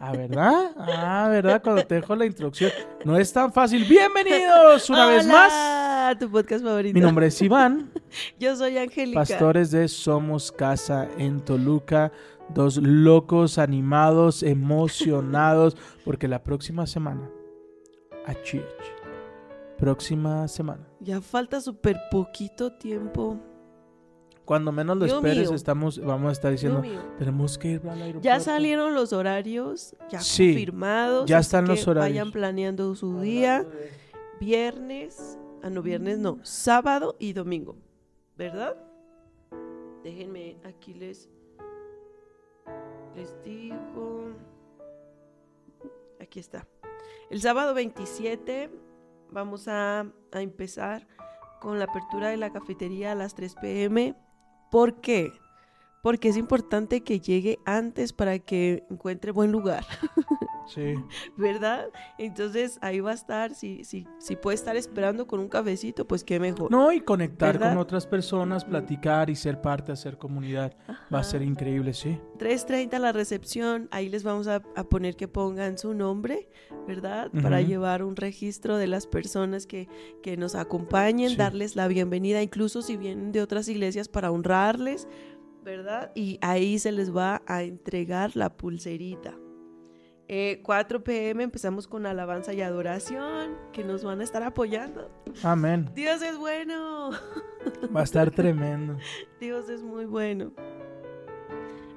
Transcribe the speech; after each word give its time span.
Ah, 0.00 0.12
¿verdad? 0.12 0.72
Ah, 0.76 1.28
¿verdad? 1.30 1.62
Cuando 1.62 1.84
te 1.84 1.96
dejo 1.96 2.14
la 2.16 2.26
introducción. 2.26 2.70
No 3.04 3.16
es 3.16 3.32
tan 3.32 3.52
fácil. 3.52 3.84
Bienvenidos 3.84 4.88
una 4.90 5.06
vez 5.06 5.26
más. 5.26 5.52
A 5.52 6.16
tu 6.18 6.30
podcast 6.30 6.64
favorito. 6.64 6.94
Mi 6.94 7.00
nombre 7.00 7.26
es 7.26 7.40
Iván, 7.42 7.90
Yo 8.40 8.56
soy 8.56 8.76
Angélica. 8.78 9.20
pastores 9.20 9.70
de 9.70 9.88
Somos 9.88 10.50
Casa 10.52 11.08
en 11.18 11.40
Toluca. 11.40 12.12
Dos 12.48 12.76
locos, 12.76 13.56
animados, 13.58 14.42
emocionados, 14.42 15.76
porque 16.04 16.28
la 16.28 16.42
próxima 16.42 16.86
semana, 16.86 17.30
achich, 18.26 18.62
próxima 19.78 20.46
semana, 20.48 20.86
Ya 21.00 21.20
falta 21.20 21.60
súper 21.60 21.96
poquito 22.10 22.72
tiempo. 22.72 23.38
Cuando 24.44 24.72
menos 24.72 24.96
lo 24.96 25.04
Dios 25.04 25.16
esperes, 25.18 25.48
mío. 25.48 25.54
estamos, 25.56 25.98
vamos 26.00 26.28
a 26.30 26.32
estar 26.32 26.50
diciendo, 26.50 26.82
tenemos 27.18 27.56
que 27.58 27.68
ir 27.72 27.80
al 27.82 27.90
aeropuerto. 28.02 28.20
Ya 28.22 28.40
salieron 28.40 28.94
los 28.94 29.12
horarios, 29.12 29.94
ya 30.10 30.20
Sí, 30.20 30.48
confirmados. 30.52 31.26
ya 31.26 31.38
están 31.38 31.66
los 31.66 31.84
que 31.84 31.90
horarios. 31.90 32.12
Vayan 32.12 32.32
planeando 32.32 32.94
su 32.94 33.20
día. 33.20 33.66
Viernes, 34.40 35.38
ah, 35.62 35.70
no, 35.70 35.82
viernes 35.82 36.18
no, 36.18 36.38
sábado 36.42 37.16
y 37.20 37.32
domingo. 37.32 37.76
¿Verdad? 38.36 38.76
Déjenme, 40.02 40.56
aquí 40.64 40.94
les, 40.94 41.28
les 43.14 43.40
digo. 43.44 44.24
Aquí 46.20 46.40
está. 46.40 46.66
El 47.30 47.40
sábado 47.40 47.74
27 47.74 48.70
vamos 49.30 49.68
a, 49.68 50.00
a 50.32 50.40
empezar 50.42 51.06
con 51.60 51.78
la 51.78 51.84
apertura 51.84 52.28
de 52.30 52.36
la 52.36 52.50
cafetería 52.52 53.12
a 53.12 53.14
las 53.14 53.34
3 53.34 53.54
pm. 53.60 54.16
¿Por 54.72 55.02
qué? 55.02 55.34
Porque 56.00 56.30
es 56.30 56.38
importante 56.38 57.02
que 57.02 57.20
llegue 57.20 57.58
antes 57.66 58.14
para 58.14 58.38
que 58.38 58.86
encuentre 58.88 59.30
buen 59.30 59.52
lugar. 59.52 59.84
Sí. 60.68 60.94
¿verdad? 61.36 61.86
Entonces 62.18 62.78
ahí 62.82 63.00
va 63.00 63.10
a 63.12 63.14
estar, 63.14 63.54
si, 63.54 63.84
si, 63.84 64.06
si 64.18 64.36
puede 64.36 64.54
estar 64.54 64.76
esperando 64.76 65.26
con 65.26 65.40
un 65.40 65.48
cafecito, 65.48 66.06
pues 66.06 66.24
qué 66.24 66.38
mejor. 66.40 66.70
No, 66.70 66.92
y 66.92 67.00
conectar 67.00 67.54
¿Verdad? 67.54 67.70
con 67.70 67.78
otras 67.78 68.06
personas, 68.06 68.64
platicar 68.64 69.30
y 69.30 69.36
ser 69.36 69.60
parte, 69.60 69.92
hacer 69.92 70.18
comunidad. 70.18 70.76
Va 71.12 71.20
a 71.20 71.24
ser 71.24 71.42
increíble, 71.42 71.92
sí. 71.94 72.18
3.30 72.38 72.98
la 72.98 73.12
recepción, 73.12 73.88
ahí 73.90 74.08
les 74.08 74.22
vamos 74.24 74.48
a, 74.48 74.62
a 74.76 74.84
poner 74.84 75.16
que 75.16 75.28
pongan 75.28 75.78
su 75.78 75.94
nombre, 75.94 76.48
¿verdad? 76.86 77.30
Para 77.42 77.60
llevar 77.60 78.02
un 78.02 78.16
registro 78.16 78.76
de 78.76 78.86
las 78.86 79.06
personas 79.06 79.66
que, 79.66 79.88
que 80.22 80.36
nos 80.36 80.54
acompañen, 80.54 81.30
Sí. 81.30 81.36
darles 81.36 81.76
la 81.76 81.88
bienvenida, 81.88 82.42
incluso 82.42 82.82
si 82.82 82.96
vienen 82.96 83.32
de 83.32 83.42
otras 83.42 83.68
iglesias 83.68 84.08
para 84.08 84.30
honrarles, 84.30 85.08
¿verdad? 85.64 86.10
Y 86.14 86.38
ahí 86.42 86.78
se 86.78 86.90
les 86.92 87.14
va 87.14 87.42
a 87.46 87.62
entregar 87.62 88.36
la 88.36 88.56
pulserita. 88.56 89.34
Eh, 90.28 90.60
4 90.62 91.02
pm 91.04 91.42
empezamos 91.42 91.86
con 91.86 92.06
alabanza 92.06 92.52
y 92.52 92.62
adoración, 92.62 93.56
que 93.72 93.84
nos 93.84 94.04
van 94.04 94.20
a 94.20 94.24
estar 94.24 94.42
apoyando. 94.42 95.10
Amén. 95.42 95.90
Dios 95.94 96.22
es 96.22 96.38
bueno. 96.38 97.10
Va 97.94 98.00
a 98.00 98.04
estar 98.04 98.30
tremendo. 98.30 98.96
Dios 99.40 99.68
es 99.68 99.82
muy 99.82 100.06
bueno. 100.06 100.52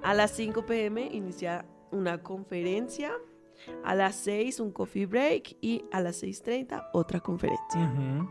A 0.03 0.13
las 0.13 0.31
5 0.31 0.65
pm 0.65 1.07
inicia 1.11 1.65
una 1.91 2.21
conferencia. 2.21 3.13
A 3.83 3.95
las 3.95 4.15
6 4.17 4.59
un 4.59 4.71
coffee 4.71 5.05
break 5.05 5.57
y 5.61 5.85
a 5.91 6.01
las 6.01 6.21
6.30 6.21 6.89
otra 6.93 7.19
conferencia. 7.21 7.79
Ujú. 7.79 8.29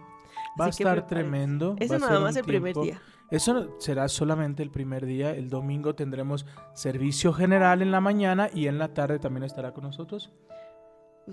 Va 0.61 0.67
a 0.67 0.69
estar 0.69 0.95
prepárense. 0.95 1.09
tremendo. 1.09 1.77
Ese 1.79 1.99
nada 1.99 2.21
más 2.21 2.37
el 2.37 2.45
primer 2.45 2.77
día. 2.77 3.01
Eso 3.31 3.75
será 3.81 4.09
solamente 4.09 4.63
el 4.63 4.71
primer 4.71 5.07
día. 5.07 5.35
El 5.35 5.49
domingo 5.51 5.95
tendremos 5.95 6.47
servicio 6.75 7.33
general 7.33 7.83
en 7.83 7.91
la 7.91 8.01
mañana 8.01 8.51
y 8.53 8.67
en 8.69 8.79
la 8.79 8.95
tarde 8.95 9.19
también 9.19 9.45
estará 9.45 9.73
con 9.73 9.85
nosotros 9.85 10.31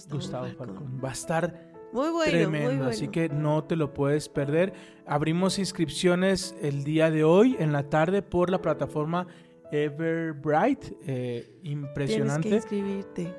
Gustavo 0.09 0.47
Falcón. 0.57 1.01
Va 1.03 1.09
a 1.09 1.13
estar 1.13 1.71
Muy 1.91 2.09
bueno, 2.09 2.31
tremendo, 2.31 2.67
muy 2.69 2.77
bueno. 2.77 2.89
así 2.91 3.09
que 3.09 3.27
no 3.29 3.65
te 3.65 3.75
lo 3.75 3.93
puedes 3.93 4.29
perder. 4.29 4.73
Abrimos 5.05 5.59
inscripciones 5.59 6.55
el 6.61 6.83
día 6.85 7.11
de 7.11 7.23
hoy 7.25 7.57
en 7.59 7.73
la 7.73 7.89
tarde 7.89 8.21
por 8.21 8.49
la 8.49 8.61
plataforma 8.61 9.27
Everbright. 9.71 10.85
Eh, 11.05 11.59
Tienes 11.61 11.71
impresionante. 11.83 12.49
que 12.49 12.55
inscribirte. 12.55 13.35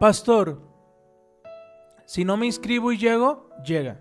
Pastor, 0.00 0.60
si 2.06 2.24
no 2.24 2.36
me 2.36 2.46
inscribo 2.46 2.90
y 2.92 2.96
llego, 2.98 3.50
llega. 3.64 4.00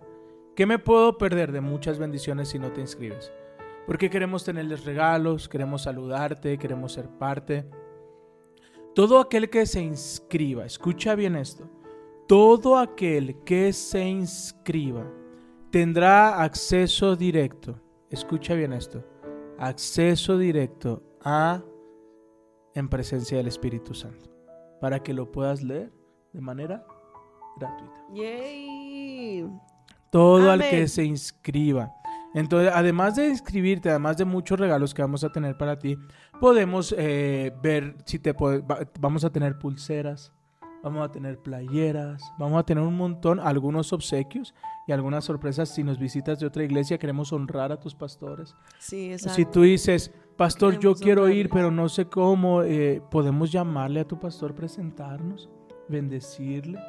¿Qué 0.56 0.66
me 0.66 0.80
puedo 0.80 1.18
perder 1.18 1.52
de 1.52 1.62
muchas 1.62 2.00
bendiciones 2.00 2.50
si 2.50 2.60
no 2.60 2.72
te 2.72 2.82
inscribes? 2.82 3.32
Porque 3.86 4.10
queremos 4.10 4.44
tenerles 4.44 4.86
regalos, 4.86 5.50
queremos 5.50 5.84
saludarte, 5.84 6.58
queremos 6.58 6.94
ser 6.94 7.10
parte. 7.10 7.70
Todo 8.94 9.20
aquel 9.20 9.50
que 9.50 9.66
se 9.66 9.82
inscriba, 9.82 10.66
escucha 10.66 11.16
bien 11.16 11.36
esto, 11.36 11.70
todo 12.28 12.78
aquel 12.78 13.44
que 13.44 13.74
se 13.74 14.08
inscriba 14.08 15.06
tendrá 15.70 16.42
acceso 16.42 17.16
directo, 17.16 17.80
escucha 18.10 18.54
bien 18.54 18.74
esto, 18.74 19.04
acceso 19.58 20.38
directo 20.38 21.02
a 21.24 21.64
en 22.74 22.90
presencia 22.90 23.38
del 23.38 23.48
Espíritu 23.48 23.94
Santo, 23.94 24.30
para 24.80 25.02
que 25.02 25.14
lo 25.14 25.32
puedas 25.32 25.62
leer 25.62 25.92
de 26.34 26.42
manera 26.42 26.86
gratuita. 27.58 28.06
Yay. 28.14 29.50
Todo 30.10 30.52
al 30.52 30.62
Amén. 30.62 30.70
que 30.70 30.88
se 30.88 31.04
inscriba. 31.04 31.94
Entonces, 32.34 32.72
además 32.74 33.16
de 33.16 33.28
inscribirte, 33.30 33.90
además 33.90 34.18
de 34.18 34.26
muchos 34.26 34.60
regalos 34.60 34.94
que 34.94 35.02
vamos 35.02 35.24
a 35.24 35.30
tener 35.30 35.58
para 35.58 35.78
ti, 35.78 35.98
podemos 36.40 36.94
eh, 36.98 37.52
ver 37.62 37.96
si 38.06 38.20
te 38.20 38.34
puede- 38.34 38.60
va- 38.60 38.80
vamos 39.00 39.26
a 39.26 39.30
tener 39.32 39.60
pulseras, 39.60 40.32
vamos 40.84 41.04
a 41.08 41.12
tener 41.12 41.38
playeras, 41.40 42.22
vamos 42.40 42.60
a 42.60 42.64
tener 42.64 42.84
un 42.84 42.96
montón, 42.96 43.40
algunos 43.40 43.92
obsequios 43.94 44.54
y 44.88 44.94
algunas 44.94 45.26
sorpresas. 45.26 45.70
Si 45.70 45.84
nos 45.84 46.00
visitas 46.00 46.40
de 46.40 46.48
otra 46.48 46.64
iglesia, 46.64 46.98
queremos 46.98 47.34
honrar 47.34 47.72
a 47.72 47.80
tus 47.80 47.94
pastores. 47.96 48.56
Sí, 48.80 49.12
exacto. 49.12 49.36
Si 49.36 49.46
tú 49.46 49.62
dices, 49.64 50.12
pastor, 50.38 50.76
yo 50.76 50.80
Queremos 50.96 51.02
quiero 51.02 51.30
ir, 51.30 51.50
pero 51.50 51.70
no 51.70 51.90
sé 51.90 52.06
cómo, 52.06 52.64
eh, 52.64 53.02
podemos 53.12 53.52
llamarle 53.52 54.00
a 54.00 54.08
tu 54.08 54.18
pastor, 54.20 54.56
presentarnos, 54.56 55.50
bendecirle 55.90 56.80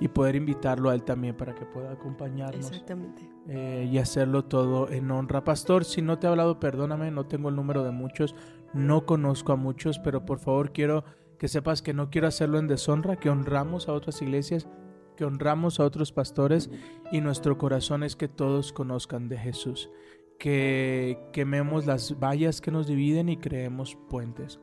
y 0.00 0.08
poder 0.08 0.34
invitarlo 0.34 0.90
a 0.90 0.94
él 0.94 1.02
también 1.04 1.36
para 1.36 1.54
que 1.54 1.66
pueda 1.66 1.92
acompañarnos 1.92 2.70
Exactamente. 2.70 3.28
eh, 3.48 3.88
y 3.90 3.98
hacerlo 3.98 4.46
todo 4.46 4.90
en 4.90 5.10
honra. 5.10 5.44
Pastor, 5.44 5.84
si 5.84 6.00
no 6.00 6.18
te 6.18 6.26
he 6.26 6.30
hablado, 6.30 6.58
perdóname, 6.58 7.10
no 7.10 7.26
tengo 7.26 7.50
el 7.50 7.56
número 7.56 7.84
de 7.84 7.90
muchos, 7.90 8.34
no 8.72 9.04
conozco 9.04 9.52
a 9.52 9.56
muchos, 9.56 9.98
pero 9.98 10.24
por 10.24 10.38
favor 10.38 10.72
quiero 10.72 11.04
que 11.38 11.48
sepas 11.48 11.82
que 11.82 11.94
no 11.94 12.10
quiero 12.10 12.28
hacerlo 12.28 12.58
en 12.58 12.66
deshonra, 12.66 13.16
que 13.16 13.30
honramos 13.30 13.88
a 13.88 13.92
otras 13.92 14.20
iglesias, 14.22 14.68
que 15.16 15.24
honramos 15.24 15.80
a 15.80 15.84
otros 15.84 16.12
pastores 16.12 16.70
y 17.12 17.20
nuestro 17.20 17.58
corazón 17.58 18.02
es 18.02 18.16
que 18.16 18.28
todos 18.28 18.72
conozcan 18.72 19.28
de 19.28 19.36
Jesús, 19.36 19.90
que 20.38 21.18
quememos 21.32 21.86
las 21.86 22.18
vallas 22.18 22.62
que 22.62 22.70
nos 22.70 22.86
dividen 22.86 23.28
y 23.28 23.36
creemos 23.36 23.98
puentes. 24.08 24.60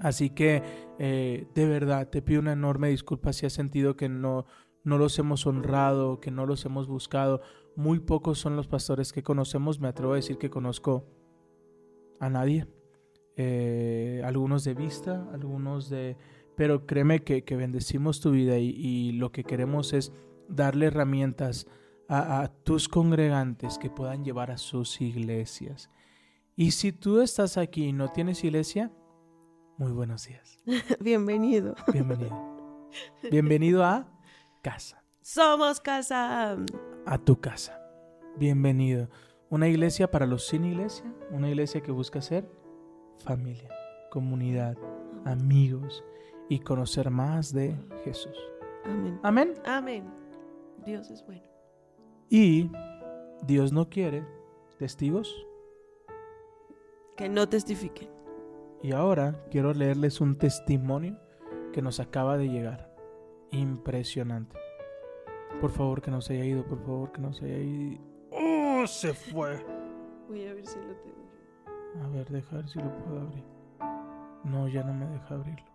Así 0.00 0.30
que 0.30 0.62
eh, 0.98 1.46
de 1.54 1.66
verdad 1.66 2.08
te 2.08 2.22
pido 2.22 2.40
una 2.40 2.52
enorme 2.52 2.88
disculpa 2.88 3.32
si 3.32 3.46
has 3.46 3.52
sentido 3.52 3.96
que 3.96 4.08
no, 4.08 4.46
no 4.84 4.98
los 4.98 5.18
hemos 5.18 5.46
honrado, 5.46 6.20
que 6.20 6.30
no 6.30 6.46
los 6.46 6.64
hemos 6.64 6.86
buscado. 6.86 7.40
Muy 7.76 8.00
pocos 8.00 8.38
son 8.38 8.56
los 8.56 8.66
pastores 8.66 9.12
que 9.12 9.22
conocemos, 9.22 9.80
me 9.80 9.88
atrevo 9.88 10.12
a 10.12 10.16
decir 10.16 10.38
que 10.38 10.50
conozco 10.50 11.04
a 12.20 12.28
nadie. 12.28 12.66
Eh, 13.36 14.22
algunos 14.24 14.64
de 14.64 14.74
vista, 14.74 15.28
algunos 15.32 15.88
de... 15.88 16.16
Pero 16.56 16.86
créeme 16.86 17.20
que, 17.20 17.44
que 17.44 17.54
bendecimos 17.54 18.20
tu 18.20 18.32
vida 18.32 18.58
y, 18.58 19.12
lo 19.12 19.30
que 19.30 19.44
queremos 19.44 19.92
es 19.92 20.12
darle 20.48 20.86
herramientas 20.86 21.68
a, 22.08 22.40
a 22.40 22.48
tus 22.48 22.88
congregantes 22.88 23.78
que 23.78 23.90
puedan 23.90 24.24
llevar 24.24 24.50
a 24.50 24.58
sus 24.58 25.00
iglesias. 25.00 25.88
Y 26.56 26.72
si 26.72 26.90
tú 26.90 27.20
estás 27.20 27.58
aquí 27.58 27.84
y 27.84 27.92
no 27.92 28.08
tienes 28.08 28.42
iglesia, 28.42 28.90
muy 29.78 29.92
buenos 29.92 30.26
días. 30.26 30.58
Bienvenido. 31.00 31.74
Bienvenido. 31.92 32.36
Bienvenido 33.30 33.84
a 33.84 34.08
casa, 34.62 35.02
Somos 35.22 35.80
casa. 35.80 36.56
a 37.06 37.18
tu 37.18 37.40
casa. 37.40 37.80
Bienvenido. 38.36 39.08
Una 39.50 39.68
iglesia 39.68 40.10
para 40.10 40.26
los 40.26 40.46
sin 40.46 40.64
iglesia, 40.64 41.04
una 41.30 41.48
iglesia 41.48 41.80
que 41.80 41.92
busca 41.92 42.20
ser 42.20 42.50
familia, 43.24 43.70
comunidad, 44.10 44.76
amigos 45.24 46.04
y 46.48 46.58
conocer 46.58 47.10
más 47.10 47.52
de 47.52 47.74
Jesús. 48.04 48.36
Amén. 48.84 49.20
Amén. 49.22 49.54
Amén. 49.64 50.04
Dios 50.84 51.10
es 51.10 51.24
bueno. 51.24 51.44
Y 52.28 52.70
Dios 53.46 53.72
no 53.72 53.88
quiere 53.88 54.26
testigos. 54.78 55.34
Que 57.16 57.28
no 57.28 57.48
testifiquen. 57.48 58.17
Y 58.82 58.92
ahora 58.92 59.34
quiero 59.50 59.74
leerles 59.74 60.20
un 60.20 60.38
testimonio 60.38 61.18
que 61.72 61.82
nos 61.82 62.00
acaba 62.00 62.38
de 62.38 62.48
llegar. 62.48 62.94
Impresionante. 63.50 64.56
Por 65.60 65.70
favor, 65.70 66.00
que 66.00 66.10
no 66.10 66.20
se 66.20 66.34
haya 66.34 66.44
ido, 66.44 66.64
por 66.64 66.78
favor, 66.80 67.10
que 67.12 67.20
no 67.20 67.32
se 67.32 67.46
haya 67.46 67.58
ido. 67.58 68.00
¡Oh! 68.30 68.86
Se 68.86 69.12
fue. 69.12 69.64
Voy 70.28 70.46
a 70.46 70.54
ver 70.54 70.66
si 70.66 70.78
lo 70.78 70.94
tengo. 70.96 72.04
A 72.04 72.08
ver, 72.08 72.28
deja 72.28 72.56
ver 72.56 72.68
si 72.68 72.78
lo 72.78 72.96
puedo 72.98 73.20
abrir. 73.22 73.44
No, 74.44 74.68
ya 74.68 74.84
no 74.84 74.94
me 74.94 75.06
deja 75.06 75.34
abrirlo. 75.34 75.66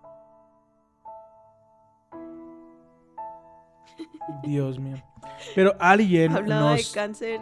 Dios 4.43 4.79
mío. 4.79 5.03
Pero 5.55 5.75
alguien 5.79 6.31
Hablaba 6.31 6.71
nos 6.71 6.93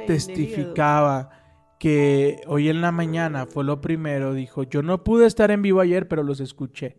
testificaba 0.07 1.40
que 1.81 2.39
hoy 2.45 2.69
en 2.69 2.79
la 2.79 2.91
mañana 2.91 3.47
fue 3.47 3.63
lo 3.63 3.81
primero. 3.81 4.35
Dijo, 4.35 4.61
yo 4.61 4.83
no 4.83 5.03
pude 5.03 5.25
estar 5.25 5.49
en 5.49 5.63
vivo 5.63 5.79
ayer, 5.81 6.07
pero 6.07 6.21
los 6.21 6.39
escuché. 6.39 6.95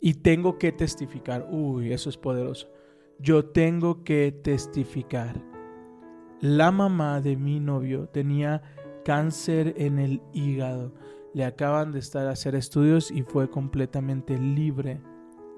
Y 0.00 0.14
tengo 0.14 0.56
que 0.56 0.70
testificar. 0.70 1.48
Uy, 1.50 1.92
eso 1.92 2.10
es 2.10 2.16
poderoso. 2.16 2.68
Yo 3.18 3.46
tengo 3.46 4.04
que 4.04 4.30
testificar. 4.30 5.42
La 6.40 6.70
mamá 6.70 7.20
de 7.20 7.36
mi 7.36 7.58
novio 7.58 8.06
tenía 8.06 8.62
cáncer 9.04 9.74
en 9.78 9.98
el 9.98 10.22
hígado. 10.32 10.94
Le 11.32 11.44
acaban 11.44 11.90
de 11.90 11.98
estar 11.98 12.28
a 12.28 12.30
hacer 12.30 12.54
estudios 12.54 13.10
y 13.10 13.22
fue 13.22 13.50
completamente 13.50 14.38
libre 14.38 15.00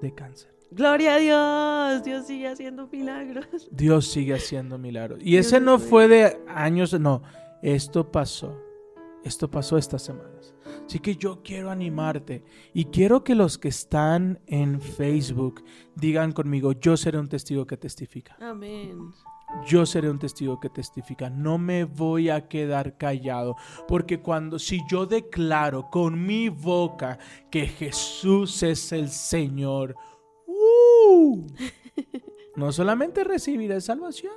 de 0.00 0.14
cáncer. 0.14 0.50
Gloria 0.70 1.16
a 1.16 1.18
Dios. 1.18 2.04
Dios 2.04 2.26
sigue 2.26 2.48
haciendo 2.48 2.88
milagros. 2.90 3.68
Dios 3.70 4.06
sigue 4.06 4.32
haciendo 4.32 4.78
milagros. 4.78 5.18
Y 5.20 5.32
Dios 5.32 5.46
ese 5.46 5.56
es 5.56 5.62
no 5.62 5.78
fue 5.78 6.08
de 6.08 6.38
años, 6.48 6.98
no. 6.98 7.22
Esto 7.62 8.10
pasó. 8.10 8.60
Esto 9.24 9.50
pasó 9.50 9.76
estas 9.76 10.02
semanas. 10.02 10.54
Así 10.86 11.00
que 11.00 11.16
yo 11.16 11.42
quiero 11.42 11.70
animarte 11.70 12.44
y 12.72 12.84
quiero 12.86 13.24
que 13.24 13.34
los 13.34 13.58
que 13.58 13.68
están 13.68 14.40
en 14.46 14.80
Facebook 14.80 15.64
digan 15.96 16.30
conmigo, 16.30 16.72
yo 16.72 16.96
seré 16.96 17.18
un 17.18 17.28
testigo 17.28 17.66
que 17.66 17.76
testifica. 17.76 18.36
Amén. 18.40 19.12
Yo 19.66 19.86
seré 19.86 20.10
un 20.10 20.18
testigo 20.18 20.60
que 20.60 20.68
testifica. 20.68 21.30
No 21.30 21.58
me 21.58 21.84
voy 21.84 22.30
a 22.30 22.48
quedar 22.48 22.96
callado. 22.96 23.56
Porque 23.88 24.20
cuando, 24.20 24.58
si 24.58 24.80
yo 24.88 25.06
declaro 25.06 25.88
con 25.90 26.24
mi 26.24 26.48
boca 26.48 27.18
que 27.50 27.66
Jesús 27.66 28.62
es 28.62 28.92
el 28.92 29.08
Señor, 29.08 29.96
¡uh! 30.46 31.46
no 32.56 32.72
solamente 32.72 33.24
recibiré 33.24 33.80
salvación, 33.80 34.34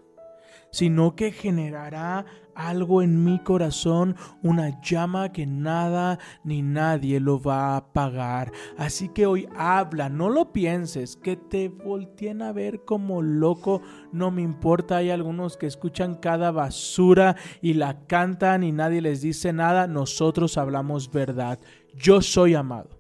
sino 0.72 1.16
que 1.16 1.32
generará 1.32 2.26
algo 2.56 3.02
en 3.02 3.24
mi 3.24 3.40
corazón, 3.40 4.18
una 4.44 4.82
llama 4.82 5.32
que 5.32 5.46
nada 5.46 6.20
ni 6.44 6.62
nadie 6.62 7.22
lo 7.22 7.40
va 7.40 7.74
a 7.74 7.78
apagar. 7.78 8.52
Así 8.78 9.08
que 9.08 9.26
hoy 9.26 9.48
habla, 9.56 10.10
no 10.10 10.30
lo 10.30 10.52
pienses, 10.52 11.16
que 11.16 11.38
te 11.38 11.70
volteen 11.70 12.42
a 12.42 12.52
ver 12.52 12.84
como 12.84 13.22
loco, 13.22 13.82
no 14.12 14.30
me 14.30 14.42
importa, 14.42 14.98
hay 14.98 15.10
algunos 15.10 15.56
que 15.56 15.68
escuchan 15.68 16.16
cada 16.16 16.52
basura 16.52 17.38
y 17.62 17.76
la 17.76 18.06
cantan 18.08 18.64
y 18.64 18.74
nadie 18.74 19.02
les 19.02 19.22
dice 19.22 19.54
nada, 19.54 19.88
nosotros 19.88 20.58
hablamos 20.58 21.10
verdad. 21.12 21.60
Yo 21.96 22.22
soy 22.22 22.56
amado, 22.56 23.00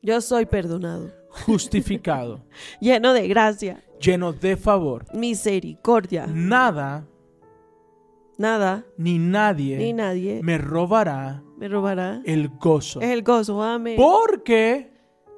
Yo 0.00 0.20
soy 0.20 0.46
perdonado. 0.46 1.10
justificado, 1.44 2.46
Lleno 2.80 3.12
de 3.12 3.26
gracia, 3.26 3.82
lleno 4.00 4.32
de 4.32 4.56
favor. 4.56 5.04
misericordia. 5.14 6.26
Nada 6.26 7.06
Nada 8.36 8.84
ni 8.98 9.18
nadie 9.18 9.78
ni 9.78 9.92
nadie 9.92 10.36
me, 10.42 10.42
me 10.42 10.58
robará 10.58 11.42
robará 11.60 12.20
el 12.24 12.48
gozo. 12.48 13.00
el 13.00 13.22
gozo. 13.22 13.62
Amén. 13.62 13.96
Porque 13.96 14.90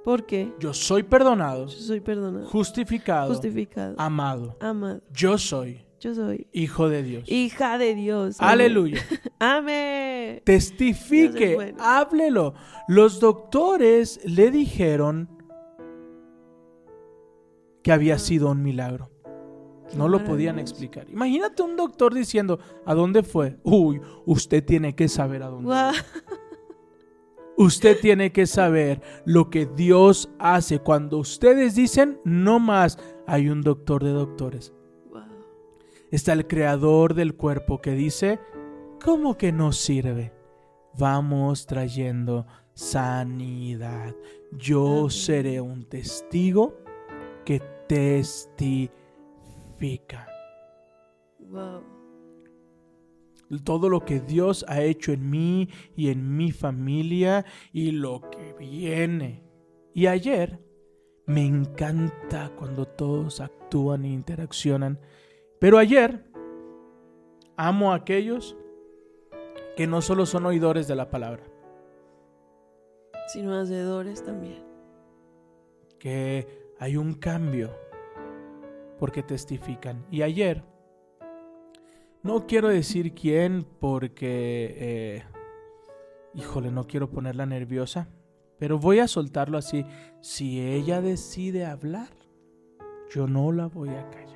Porque 0.02 0.52
yo 0.58 0.72
soy 0.72 1.02
perdonado, 1.02 1.66
yo 1.66 1.78
soy 1.78 2.00
perdonado, 2.00 2.46
justificado, 2.46 3.28
justificado, 3.28 3.94
amado. 3.98 4.56
amado. 4.60 5.02
Yo 5.12 5.36
soy 5.36 5.84
Yo 6.00 6.14
soy 6.14 6.46
hijo 6.52 6.88
de 6.88 7.02
Dios. 7.02 7.24
hija 7.30 7.76
de 7.78 7.94
Dios. 7.94 8.36
Amén. 8.40 8.50
Aleluya. 8.52 9.00
Amén. 9.38 10.40
Testifique, 10.44 11.54
bueno. 11.54 11.76
háblelo. 11.80 12.54
Los 12.88 13.20
doctores 13.20 14.20
le 14.24 14.50
dijeron 14.50 15.28
que 17.86 17.92
había 17.92 18.18
sido 18.18 18.50
un 18.50 18.64
milagro. 18.64 19.12
No 19.94 20.08
lo 20.08 20.24
podían 20.24 20.58
explicar. 20.58 21.08
Imagínate 21.08 21.62
un 21.62 21.76
doctor 21.76 22.12
diciendo, 22.12 22.58
¿a 22.84 22.96
dónde 22.96 23.22
fue? 23.22 23.60
Uy, 23.62 24.00
usted 24.24 24.64
tiene 24.64 24.96
que 24.96 25.06
saber 25.06 25.44
a 25.44 25.46
dónde. 25.46 25.66
Guau. 25.66 25.94
Usted 27.56 27.96
tiene 28.00 28.32
que 28.32 28.46
saber 28.46 29.00
lo 29.24 29.50
que 29.50 29.66
Dios 29.66 30.28
hace. 30.40 30.80
Cuando 30.80 31.18
ustedes 31.18 31.76
dicen, 31.76 32.18
no 32.24 32.58
más, 32.58 32.98
hay 33.24 33.50
un 33.50 33.62
doctor 33.62 34.02
de 34.02 34.10
doctores. 34.10 34.72
Está 36.10 36.32
el 36.32 36.48
creador 36.48 37.14
del 37.14 37.36
cuerpo 37.36 37.80
que 37.80 37.92
dice, 37.92 38.40
¿cómo 39.04 39.38
que 39.38 39.52
no 39.52 39.70
sirve? 39.70 40.32
Vamos 40.98 41.66
trayendo 41.66 42.46
sanidad. 42.74 44.16
Yo 44.50 45.08
seré 45.08 45.60
un 45.60 45.84
testigo 45.84 46.84
testifica. 47.88 48.90
Todo 53.64 53.88
lo 53.88 54.04
que 54.04 54.20
Dios 54.20 54.64
ha 54.68 54.82
hecho 54.82 55.12
en 55.12 55.30
mí 55.30 55.68
y 55.94 56.10
en 56.10 56.36
mi 56.36 56.50
familia 56.50 57.44
y 57.72 57.92
lo 57.92 58.22
que 58.30 58.54
viene. 58.58 59.44
Y 59.94 60.08
ayer 60.08 60.58
me 61.26 61.44
encanta 61.46 62.52
cuando 62.56 62.86
todos 62.86 63.40
actúan 63.40 64.04
e 64.04 64.08
interaccionan. 64.08 64.98
Pero 65.60 65.78
ayer 65.78 66.24
amo 67.56 67.92
a 67.92 67.96
aquellos 67.96 68.56
que 69.76 69.86
no 69.86 70.02
solo 70.02 70.26
son 70.26 70.46
oidores 70.46 70.88
de 70.88 70.96
la 70.96 71.10
palabra, 71.10 71.44
Sino 73.28 73.54
hacedores 73.58 74.22
también. 74.24 74.64
que 75.98 76.65
hay 76.78 76.96
un 76.96 77.14
cambio 77.14 77.70
porque 78.98 79.22
testifican. 79.22 80.04
Y 80.10 80.22
ayer, 80.22 80.62
no 82.22 82.46
quiero 82.46 82.68
decir 82.68 83.12
quién 83.14 83.66
porque, 83.78 84.74
eh, 84.78 85.22
híjole, 86.34 86.70
no 86.70 86.86
quiero 86.86 87.10
ponerla 87.10 87.46
nerviosa, 87.46 88.08
pero 88.58 88.78
voy 88.78 88.98
a 89.00 89.08
soltarlo 89.08 89.58
así. 89.58 89.84
Si 90.20 90.60
ella 90.60 91.00
decide 91.00 91.66
hablar, 91.66 92.08
yo 93.14 93.26
no 93.26 93.52
la 93.52 93.66
voy 93.66 93.90
a 93.90 94.08
callar. 94.10 94.26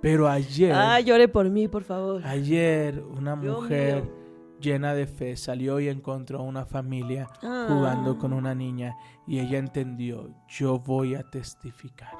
Pero 0.00 0.28
ayer, 0.28 0.72
Ah, 0.72 1.00
llore 1.00 1.26
por 1.26 1.50
mí, 1.50 1.66
por 1.66 1.82
favor. 1.82 2.22
ayer 2.24 3.00
una 3.02 3.34
Dios 3.36 3.62
mujer 3.62 4.04
mío. 4.04 4.12
Llena 4.60 4.94
de 4.94 5.06
fe 5.06 5.36
salió 5.36 5.80
y 5.80 5.88
encontró 5.88 6.42
una 6.42 6.64
familia 6.66 7.28
Ah. 7.42 7.66
jugando 7.68 8.18
con 8.18 8.32
una 8.32 8.54
niña 8.54 8.96
y 9.26 9.38
ella 9.40 9.58
entendió, 9.58 10.30
yo 10.48 10.78
voy 10.78 11.14
a 11.14 11.22
testificar. 11.22 12.12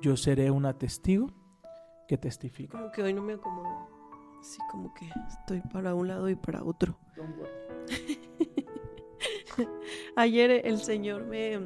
Yo 0.00 0.16
seré 0.16 0.50
una 0.50 0.78
testigo 0.78 1.28
que 2.08 2.18
testifica. 2.18 2.78
Como 2.78 2.90
que 2.92 3.02
hoy 3.02 3.14
no 3.14 3.22
me 3.22 3.34
acomodo. 3.34 3.88
Así 4.40 4.58
como 4.70 4.92
que 4.94 5.08
estoy 5.28 5.60
para 5.72 5.94
un 5.94 6.08
lado 6.08 6.28
y 6.28 6.34
para 6.34 6.64
otro. 6.64 6.98
Ayer 10.16 10.66
el 10.66 10.78
Señor 10.78 11.24
me, 11.24 11.60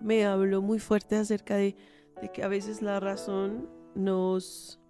me 0.00 0.26
habló 0.26 0.62
muy 0.62 0.78
fuerte 0.80 1.16
acerca 1.16 1.54
de, 1.56 1.76
de 2.20 2.32
que 2.32 2.42
a 2.42 2.48
veces 2.48 2.82
la 2.82 2.98
razón 2.98 3.68
nos, 3.94 4.80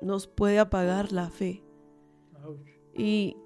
nos 0.00 0.26
puede 0.26 0.58
apagar 0.58 1.12
la 1.12 1.30
fe. 1.30 1.62
Y, 2.98 3.36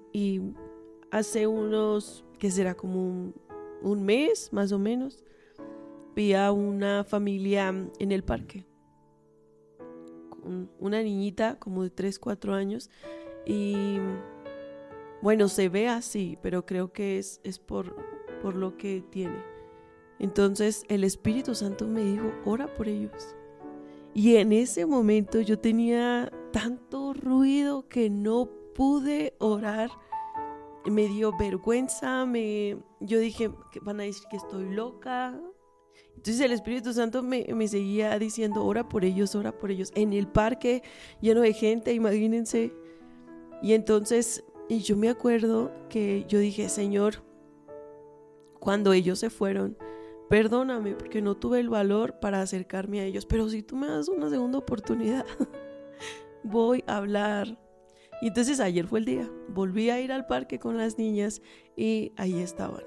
hace 1.11 1.45
unos, 1.45 2.25
que 2.39 2.49
será 2.49 2.73
como 2.73 3.07
un, 3.07 3.35
un 3.83 4.03
mes 4.03 4.51
más 4.51 4.71
o 4.71 4.79
menos, 4.79 5.23
vi 6.15 6.33
a 6.33 6.51
una 6.51 7.03
familia 7.03 7.69
en 7.99 8.11
el 8.11 8.23
parque. 8.23 8.65
Una 10.79 11.01
niñita 11.01 11.57
como 11.59 11.83
de 11.83 11.91
3, 11.91 12.19
4 12.19 12.53
años. 12.53 12.89
Y 13.45 13.97
bueno, 15.21 15.47
se 15.47 15.69
ve 15.69 15.87
así, 15.87 16.37
pero 16.41 16.65
creo 16.65 16.91
que 16.91 17.17
es, 17.17 17.39
es 17.43 17.59
por, 17.59 17.95
por 18.41 18.55
lo 18.55 18.75
que 18.75 19.03
tiene. 19.09 19.37
Entonces 20.19 20.83
el 20.89 21.03
Espíritu 21.03 21.55
Santo 21.55 21.87
me 21.87 22.03
dijo, 22.03 22.31
ora 22.45 22.73
por 22.73 22.87
ellos. 22.87 23.35
Y 24.13 24.35
en 24.35 24.51
ese 24.51 24.85
momento 24.85 25.41
yo 25.41 25.57
tenía 25.59 26.31
tanto 26.51 27.13
ruido 27.13 27.87
que 27.87 28.09
no 28.09 28.49
pude 28.75 29.35
orar. 29.39 29.89
Me 30.85 31.07
dio 31.07 31.31
vergüenza, 31.37 32.25
me, 32.25 32.77
yo 32.99 33.19
dije 33.19 33.49
van 33.81 34.01
a 34.01 34.03
decir 34.03 34.23
que 34.29 34.37
estoy 34.37 34.69
loca. 34.69 35.39
Entonces 36.15 36.41
el 36.41 36.51
Espíritu 36.51 36.93
Santo 36.93 37.23
me, 37.23 37.45
me 37.53 37.67
seguía 37.67 38.17
diciendo, 38.19 38.65
ora 38.65 38.89
por 38.89 39.05
ellos, 39.05 39.35
ora 39.35 39.57
por 39.57 39.71
ellos. 39.71 39.91
En 39.95 40.13
el 40.13 40.27
parque 40.27 40.83
lleno 41.21 41.41
de 41.41 41.53
gente, 41.53 41.93
imagínense. 41.93 42.73
Y 43.61 43.73
entonces, 43.73 44.43
y 44.67 44.79
yo 44.79 44.97
me 44.97 45.09
acuerdo 45.09 45.71
que 45.89 46.25
yo 46.27 46.39
dije, 46.39 46.67
Señor, 46.67 47.23
cuando 48.59 48.93
ellos 48.93 49.19
se 49.19 49.29
fueron, 49.29 49.77
perdóname 50.29 50.95
porque 50.95 51.21
no 51.21 51.35
tuve 51.35 51.59
el 51.59 51.69
valor 51.69 52.19
para 52.19 52.41
acercarme 52.41 53.01
a 53.01 53.05
ellos, 53.05 53.25
pero 53.25 53.49
si 53.49 53.61
tú 53.63 53.75
me 53.75 53.87
das 53.87 54.09
una 54.09 54.29
segunda 54.29 54.57
oportunidad, 54.57 55.25
voy 56.43 56.83
a 56.87 56.97
hablar. 56.97 57.62
Entonces 58.27 58.59
ayer 58.59 58.87
fue 58.87 58.99
el 58.99 59.05
día, 59.05 59.29
volví 59.49 59.89
a 59.89 59.99
ir 59.99 60.11
al 60.11 60.25
parque 60.25 60.59
con 60.59 60.77
las 60.77 60.97
niñas 60.97 61.41
y 61.75 62.11
ahí 62.15 62.39
estaban. 62.39 62.83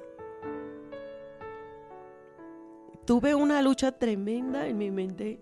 Tuve 3.05 3.35
una 3.35 3.63
lucha 3.63 3.93
tremenda 3.93 4.67
en 4.67 4.79
mi 4.79 4.91
mente 4.91 5.41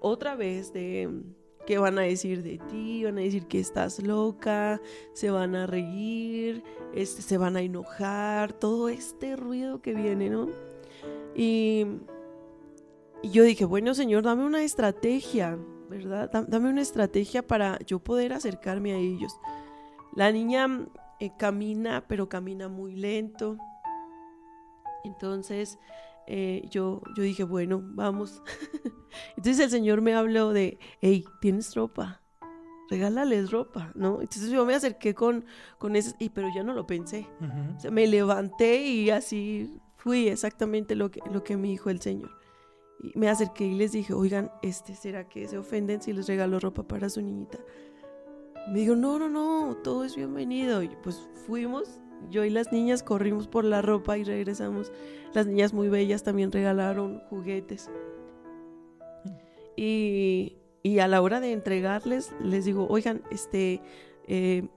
otra 0.00 0.36
vez 0.36 0.72
de 0.72 1.10
qué 1.66 1.78
van 1.78 1.98
a 1.98 2.02
decir 2.02 2.42
de 2.42 2.58
ti, 2.70 3.04
van 3.04 3.18
a 3.18 3.22
decir 3.22 3.46
que 3.46 3.58
estás 3.58 4.02
loca, 4.02 4.80
se 5.12 5.30
van 5.30 5.54
a 5.54 5.66
reír, 5.66 6.62
este, 6.94 7.22
se 7.22 7.36
van 7.36 7.56
a 7.56 7.62
enojar, 7.62 8.52
todo 8.52 8.88
este 8.88 9.36
ruido 9.36 9.82
que 9.82 9.94
viene, 9.94 10.30
¿no? 10.30 10.48
Y, 11.34 11.86
y 13.22 13.30
yo 13.30 13.42
dije, 13.42 13.64
bueno 13.64 13.94
Señor, 13.94 14.22
dame 14.22 14.44
una 14.44 14.62
estrategia, 14.62 15.58
¿verdad? 15.88 16.30
Dame 16.48 16.70
una 16.70 16.82
estrategia 16.82 17.46
para 17.46 17.78
yo 17.80 17.98
poder 17.98 18.32
acercarme 18.32 18.92
a 18.92 18.96
ellos. 18.96 19.38
La 20.14 20.30
niña 20.32 20.66
eh, 21.20 21.30
camina, 21.36 22.04
pero 22.06 22.28
camina 22.28 22.68
muy 22.68 22.94
lento. 22.94 23.56
Entonces 25.04 25.78
eh, 26.26 26.66
yo, 26.70 27.02
yo 27.16 27.22
dije, 27.22 27.44
bueno, 27.44 27.82
vamos. 27.82 28.42
Entonces 29.36 29.60
el 29.60 29.70
Señor 29.70 30.00
me 30.00 30.14
habló 30.14 30.52
de, 30.52 30.78
hey, 31.00 31.24
tienes 31.40 31.74
ropa, 31.74 32.22
regálales 32.88 33.50
ropa, 33.50 33.92
¿no? 33.94 34.20
Entonces 34.20 34.50
yo 34.50 34.64
me 34.64 34.74
acerqué 34.74 35.14
con, 35.14 35.44
con 35.78 35.96
ese, 35.96 36.14
y, 36.18 36.30
pero 36.30 36.48
ya 36.54 36.62
no 36.62 36.72
lo 36.72 36.86
pensé. 36.86 37.28
o 37.76 37.80
sea, 37.80 37.90
me 37.90 38.06
levanté 38.06 38.84
y 38.86 39.10
así 39.10 39.80
fui 39.96 40.28
exactamente 40.28 40.94
lo 40.94 41.10
que, 41.10 41.20
lo 41.30 41.44
que 41.44 41.56
me 41.56 41.68
dijo 41.68 41.90
el 41.90 42.00
Señor. 42.00 42.43
Y 43.02 43.18
me 43.18 43.28
acerqué 43.28 43.66
y 43.66 43.74
les 43.74 43.92
dije, 43.92 44.14
oigan, 44.14 44.50
este, 44.62 44.94
¿será 44.94 45.28
que 45.28 45.46
se 45.48 45.58
ofenden 45.58 46.00
si 46.00 46.12
les 46.12 46.26
regalo 46.26 46.58
ropa 46.58 46.82
para 46.82 47.08
su 47.08 47.20
niñita? 47.20 47.58
Me 48.68 48.80
dijo, 48.80 48.96
no, 48.96 49.18
no, 49.18 49.28
no, 49.28 49.76
todo 49.82 50.04
es 50.04 50.16
bienvenido. 50.16 50.82
Y 50.82 50.88
pues 51.02 51.28
fuimos 51.46 52.00
yo 52.30 52.44
y 52.44 52.50
las 52.50 52.72
niñas 52.72 53.02
corrimos 53.02 53.48
por 53.48 53.64
la 53.64 53.82
ropa 53.82 54.16
y 54.18 54.24
regresamos. 54.24 54.92
Las 55.32 55.46
niñas 55.46 55.72
muy 55.72 55.88
bellas 55.88 56.22
también 56.22 56.52
regalaron 56.52 57.20
juguetes. 57.30 57.90
Y, 59.76 60.58
a 61.00 61.08
la 61.08 61.20
hora 61.20 61.40
de 61.40 61.52
entregarles, 61.52 62.32
les 62.40 62.64
digo, 62.64 62.86
oigan, 62.88 63.22
este, 63.30 63.80
eh, 64.28 64.68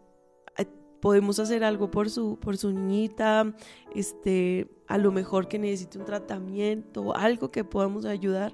podemos 1.01 1.39
hacer 1.39 1.63
algo 1.63 1.91
por 1.91 2.09
su, 2.09 2.37
por 2.39 2.57
su 2.57 2.71
niñita, 2.71 3.55
este, 3.93 4.69
a 4.87 4.97
lo 4.97 5.11
mejor 5.11 5.47
que 5.47 5.59
necesite 5.59 5.99
un 5.99 6.05
tratamiento, 6.05 7.15
algo 7.15 7.51
que 7.51 7.63
podamos 7.63 8.05
ayudar. 8.05 8.53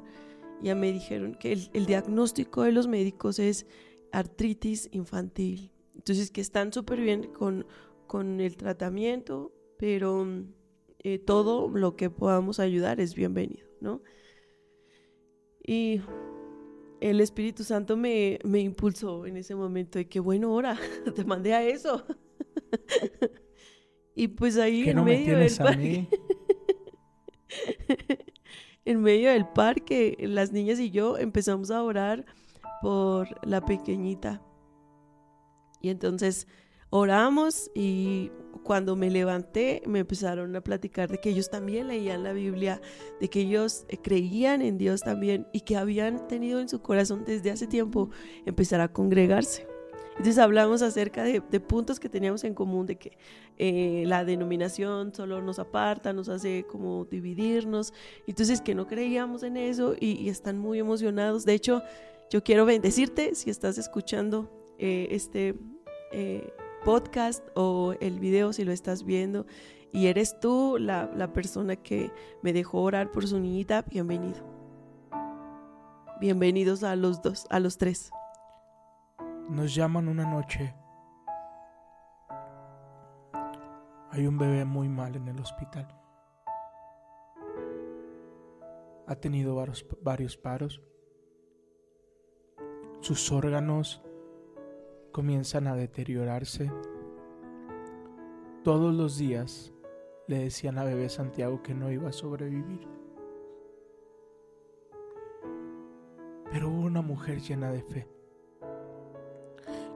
Ya 0.61 0.75
me 0.75 0.91
dijeron 0.91 1.35
que 1.35 1.53
el, 1.53 1.69
el 1.73 1.85
diagnóstico 1.85 2.63
de 2.63 2.71
los 2.71 2.87
médicos 2.87 3.39
es 3.39 3.65
artritis 4.11 4.87
infantil. 4.91 5.71
Entonces, 5.95 6.31
que 6.31 6.41
están 6.41 6.73
súper 6.73 7.01
bien 7.01 7.31
con 7.33 7.65
con 8.13 8.39
el 8.41 8.57
tratamiento, 8.57 9.51
pero 9.75 10.27
eh, 10.99 11.17
todo 11.17 11.67
lo 11.69 11.95
que 11.95 12.11
podamos 12.11 12.59
ayudar 12.59 12.99
es 12.99 13.15
bienvenido, 13.15 13.67
¿no? 13.79 14.03
Y 15.65 15.99
el 17.01 17.21
Espíritu 17.21 17.63
Santo 17.63 17.97
me, 17.97 18.37
me 18.43 18.59
impulsó 18.59 19.25
en 19.25 19.37
ese 19.37 19.55
momento 19.55 19.97
de 19.97 20.07
que, 20.07 20.19
bueno, 20.19 20.51
ahora 20.51 20.77
te 21.15 21.25
mandé 21.25 21.55
a 21.55 21.63
eso. 21.63 22.05
y 24.15 24.27
pues 24.29 24.57
ahí 24.57 24.89
en 24.89 25.03
medio 25.03 25.37
del 25.37 25.55
parque, 25.55 26.07
en 28.85 29.01
medio 29.01 29.31
del 29.31 29.47
parque, 29.47 30.17
las 30.19 30.51
niñas 30.51 30.79
y 30.79 30.91
yo 30.91 31.17
empezamos 31.17 31.71
a 31.71 31.83
orar 31.83 32.25
por 32.81 33.27
la 33.47 33.65
pequeñita. 33.65 34.41
Y 35.81 35.89
entonces 35.89 36.47
oramos 36.89 37.71
y 37.73 38.31
cuando 38.63 38.95
me 38.95 39.09
levanté 39.09 39.81
me 39.85 39.99
empezaron 39.99 40.55
a 40.55 40.61
platicar 40.61 41.09
de 41.09 41.17
que 41.17 41.29
ellos 41.29 41.49
también 41.49 41.87
leían 41.87 42.23
la 42.23 42.33
Biblia, 42.33 42.81
de 43.19 43.29
que 43.29 43.41
ellos 43.41 43.85
eh, 43.89 43.97
creían 43.97 44.61
en 44.61 44.77
Dios 44.77 45.01
también 45.01 45.47
y 45.53 45.61
que 45.61 45.75
habían 45.75 46.27
tenido 46.27 46.59
en 46.59 46.69
su 46.69 46.81
corazón 46.81 47.23
desde 47.25 47.51
hace 47.51 47.67
tiempo 47.67 48.09
empezar 48.45 48.79
a 48.79 48.93
congregarse. 48.93 49.72
Entonces 50.13 50.37
hablamos 50.37 50.81
acerca 50.81 51.23
de, 51.23 51.41
puntos 51.59 51.99
que 51.99 52.09
teníamos 52.09 52.43
en 52.43 52.53
común, 52.53 52.85
de 52.85 52.97
que 52.97 53.17
eh, 53.57 54.03
la 54.07 54.23
denominación 54.23 55.13
solo 55.13 55.41
nos 55.41 55.59
aparta, 55.59 56.13
nos 56.13 56.29
hace 56.29 56.65
como 56.69 57.05
dividirnos, 57.05 57.93
entonces 58.27 58.61
que 58.61 58.75
no 58.75 58.87
creíamos 58.87 59.43
en 59.43 59.57
eso 59.57 59.95
y, 59.99 60.29
están 60.29 60.59
muy 60.59 60.79
emocionados. 60.79 61.45
De 61.45 61.53
hecho, 61.53 61.81
yo 62.29 62.43
quiero 62.43 62.65
bendecirte 62.65 63.35
si 63.35 63.49
estás 63.49 63.77
escuchando 63.77 64.51
eh, 64.77 65.07
este 65.11 65.55
podcast 66.85 67.43
o 67.55 67.95
el 67.99 68.19
video 68.19 68.53
si 68.53 68.63
lo 68.63 68.71
estás 68.71 69.03
viendo 69.03 69.47
y 69.91 70.07
eres 70.07 70.39
tú 70.39 70.77
la 70.79 71.33
persona 71.33 71.75
que 71.75 72.11
me 72.43 72.53
dejó 72.53 72.81
orar 72.81 73.11
por 73.11 73.27
su 73.27 73.39
niñita, 73.39 73.81
bienvenido. 73.81 74.53
Bienvenidos 76.23 76.83
a 76.83 76.95
los 76.95 77.21
dos, 77.21 77.47
a 77.49 77.59
los 77.59 77.77
tres. 77.77 78.09
Nos 79.49 79.75
llaman 79.75 80.07
una 80.07 80.25
noche. 80.25 80.73
Hay 84.09 84.25
un 84.25 84.37
bebé 84.37 84.63
muy 84.63 84.87
mal 84.87 85.15
en 85.15 85.27
el 85.27 85.39
hospital. 85.39 85.87
Ha 89.05 89.15
tenido 89.15 89.55
varios, 89.55 89.85
varios 90.01 90.37
paros. 90.37 90.81
Sus 93.01 93.31
órganos 93.33 94.01
comienzan 95.11 95.67
a 95.67 95.75
deteriorarse. 95.75 96.71
Todos 98.63 98.93
los 98.95 99.17
días 99.17 99.73
le 100.27 100.39
decían 100.39 100.77
a 100.77 100.85
bebé 100.85 101.09
Santiago 101.09 101.61
que 101.61 101.73
no 101.73 101.91
iba 101.91 102.09
a 102.09 102.13
sobrevivir. 102.13 102.87
Pero 106.49 106.69
hubo 106.69 106.81
una 106.85 107.01
mujer 107.01 107.41
llena 107.41 107.71
de 107.71 107.83
fe 107.83 108.22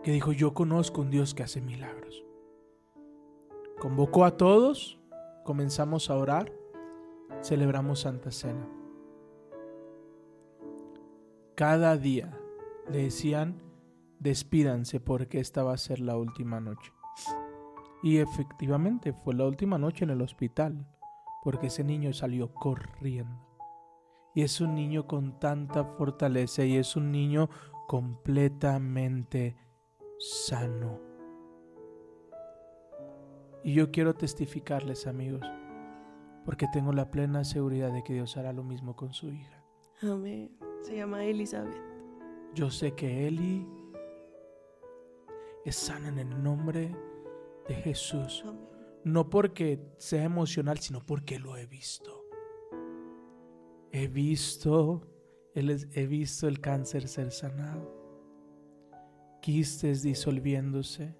que 0.07 0.13
dijo, 0.13 0.31
yo 0.31 0.53
conozco 0.53 1.01
un 1.01 1.09
Dios 1.09 1.33
que 1.33 1.43
hace 1.43 1.59
milagros. 1.59 2.23
Convocó 3.77 4.23
a 4.23 4.37
todos, 4.37 4.97
comenzamos 5.43 6.09
a 6.09 6.15
orar, 6.15 6.49
celebramos 7.41 7.99
Santa 7.99 8.31
Cena. 8.31 8.69
Cada 11.55 11.97
día 11.97 12.39
le 12.89 12.99
decían, 12.99 13.61
despídanse 14.17 15.01
porque 15.01 15.41
esta 15.41 15.63
va 15.63 15.73
a 15.73 15.77
ser 15.77 15.99
la 15.99 16.15
última 16.15 16.61
noche. 16.61 16.93
Y 18.01 18.19
efectivamente 18.19 19.11
fue 19.11 19.35
la 19.35 19.45
última 19.45 19.77
noche 19.77 20.05
en 20.05 20.11
el 20.11 20.21
hospital, 20.21 20.87
porque 21.43 21.67
ese 21.67 21.83
niño 21.83 22.13
salió 22.13 22.53
corriendo. 22.53 23.45
Y 24.33 24.43
es 24.43 24.61
un 24.61 24.73
niño 24.73 25.05
con 25.05 25.37
tanta 25.37 25.83
fortaleza 25.83 26.63
y 26.63 26.77
es 26.77 26.95
un 26.95 27.11
niño 27.11 27.49
completamente 27.89 29.66
sano. 30.19 30.99
Y 33.63 33.73
yo 33.73 33.91
quiero 33.91 34.13
testificarles, 34.15 35.07
amigos, 35.07 35.45
porque 36.45 36.67
tengo 36.71 36.93
la 36.93 37.11
plena 37.11 37.43
seguridad 37.43 37.91
de 37.91 38.03
que 38.03 38.13
Dios 38.13 38.37
hará 38.37 38.53
lo 38.53 38.63
mismo 38.63 38.95
con 38.95 39.13
su 39.13 39.29
hija. 39.29 39.63
Amén. 40.01 40.57
Se 40.81 40.95
llama 40.95 41.25
Elizabeth. 41.25 41.81
Yo 42.53 42.69
sé 42.69 42.93
que 42.93 43.27
Eli 43.27 43.67
es 45.65 45.75
sana 45.75 46.07
en 46.07 46.19
el 46.19 46.43
nombre 46.43 46.95
de 47.67 47.75
Jesús. 47.75 48.45
No 49.03 49.29
porque 49.29 49.81
sea 49.97 50.23
emocional, 50.23 50.77
sino 50.79 51.05
porque 51.05 51.39
lo 51.39 51.57
he 51.57 51.65
visto. 51.65 52.25
He 53.91 54.07
visto, 54.07 55.01
he 55.53 56.07
visto 56.07 56.47
el 56.47 56.61
cáncer 56.61 57.07
ser 57.07 57.31
sanado, 57.31 57.96
quistes 59.47 60.01
disolviéndose. 60.01 61.15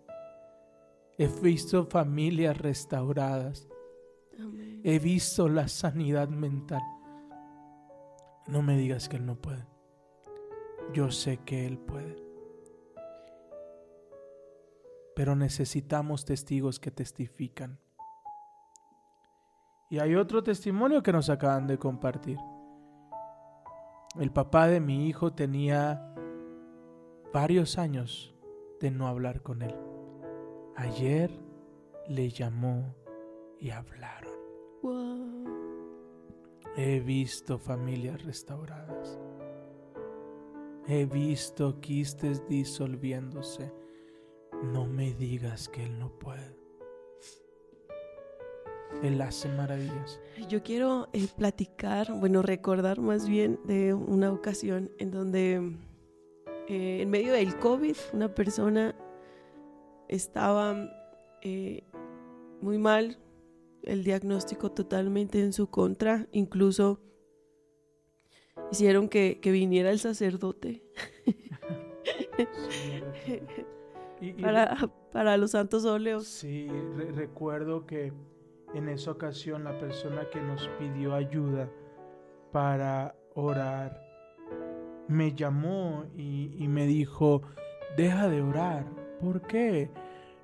He 1.17 1.27
visto 1.27 1.85
familias 1.85 2.57
restauradas. 2.57 3.69
He 4.83 4.99
visto 4.99 5.47
la 5.47 5.69
sanidad 5.69 6.27
mental. 6.27 6.81
No 8.47 8.61
me 8.61 8.75
digas 8.75 9.07
que 9.07 9.15
Él 9.15 9.25
no 9.25 9.37
puede. 9.37 9.65
Yo 10.93 11.09
sé 11.09 11.37
que 11.45 11.65
Él 11.65 11.77
puede 11.77 12.27
pero 15.15 15.35
necesitamos 15.35 16.25
testigos 16.25 16.79
que 16.79 16.91
testifican. 16.91 17.79
Y 19.89 19.97
hay 19.97 20.13
otro 20.13 20.43
testimonio 20.43 21.01
que 21.01 21.11
nos 21.11 21.31
acaban 21.31 21.65
de 21.65 21.79
compartir. 21.79 22.37
El 24.19 24.31
papá 24.31 24.67
de 24.67 24.79
mi 24.79 25.07
hijo 25.07 25.33
tenía 25.33 26.13
varios 27.33 27.77
años 27.77 28.33
de 28.79 28.91
no 28.91 29.07
hablar 29.07 29.41
con 29.41 29.61
él. 29.61 29.75
Ayer 30.75 31.31
le 32.07 32.29
llamó 32.29 32.95
y 33.59 33.71
hablaron. 33.71 34.33
Wow. 34.83 35.47
He 36.75 36.99
visto 36.99 37.57
familias 37.57 38.23
restauradas. 38.23 39.19
He 40.87 41.05
visto 41.05 41.81
quistes 41.81 42.47
disolviéndose. 42.47 43.73
No 44.63 44.85
me 44.85 45.13
digas 45.13 45.67
que 45.67 45.83
Él 45.83 45.99
no 45.99 46.11
puede. 46.17 46.55
Él 49.03 49.21
hace 49.21 49.49
maravillas. 49.49 50.19
Yo 50.47 50.63
quiero 50.63 51.09
eh, 51.13 51.27
platicar, 51.35 52.11
bueno, 52.13 52.41
recordar 52.41 52.99
más 52.99 53.27
bien 53.27 53.59
de 53.65 53.93
una 53.93 54.31
ocasión 54.31 54.91
en 54.97 55.11
donde 55.11 55.77
eh, 56.67 57.01
en 57.01 57.09
medio 57.09 57.33
del 57.33 57.57
COVID 57.57 57.95
una 58.13 58.33
persona 58.33 58.95
estaba 60.07 60.75
eh, 61.41 61.83
muy 62.61 62.77
mal, 62.77 63.17
el 63.83 64.03
diagnóstico 64.03 64.71
totalmente 64.71 65.39
en 65.41 65.53
su 65.53 65.67
contra, 65.69 66.27
incluso 66.31 66.99
hicieron 68.71 69.07
que, 69.09 69.39
que 69.41 69.51
viniera 69.51 69.91
el 69.91 69.99
sacerdote 69.99 70.83
Y- 74.19 74.29
y 74.29 74.33
para, 74.33 74.75
para 75.11 75.37
los 75.37 75.51
santos 75.51 75.85
óleos. 75.85 76.25
Sí, 76.25 76.67
re- 76.95 77.11
recuerdo 77.11 77.85
que 77.85 78.11
en 78.73 78.89
esa 78.89 79.11
ocasión 79.11 79.63
la 79.63 79.77
persona 79.79 80.27
que 80.31 80.41
nos 80.41 80.67
pidió 80.79 81.13
ayuda 81.13 81.69
para 82.51 83.15
orar 83.35 84.01
me 85.07 85.33
llamó 85.33 86.05
y, 86.15 86.55
y 86.57 86.67
me 86.67 86.85
dijo, 86.85 87.41
deja 87.95 88.29
de 88.29 88.41
orar. 88.41 88.85
¿Por 89.19 89.41
qué? 89.41 89.89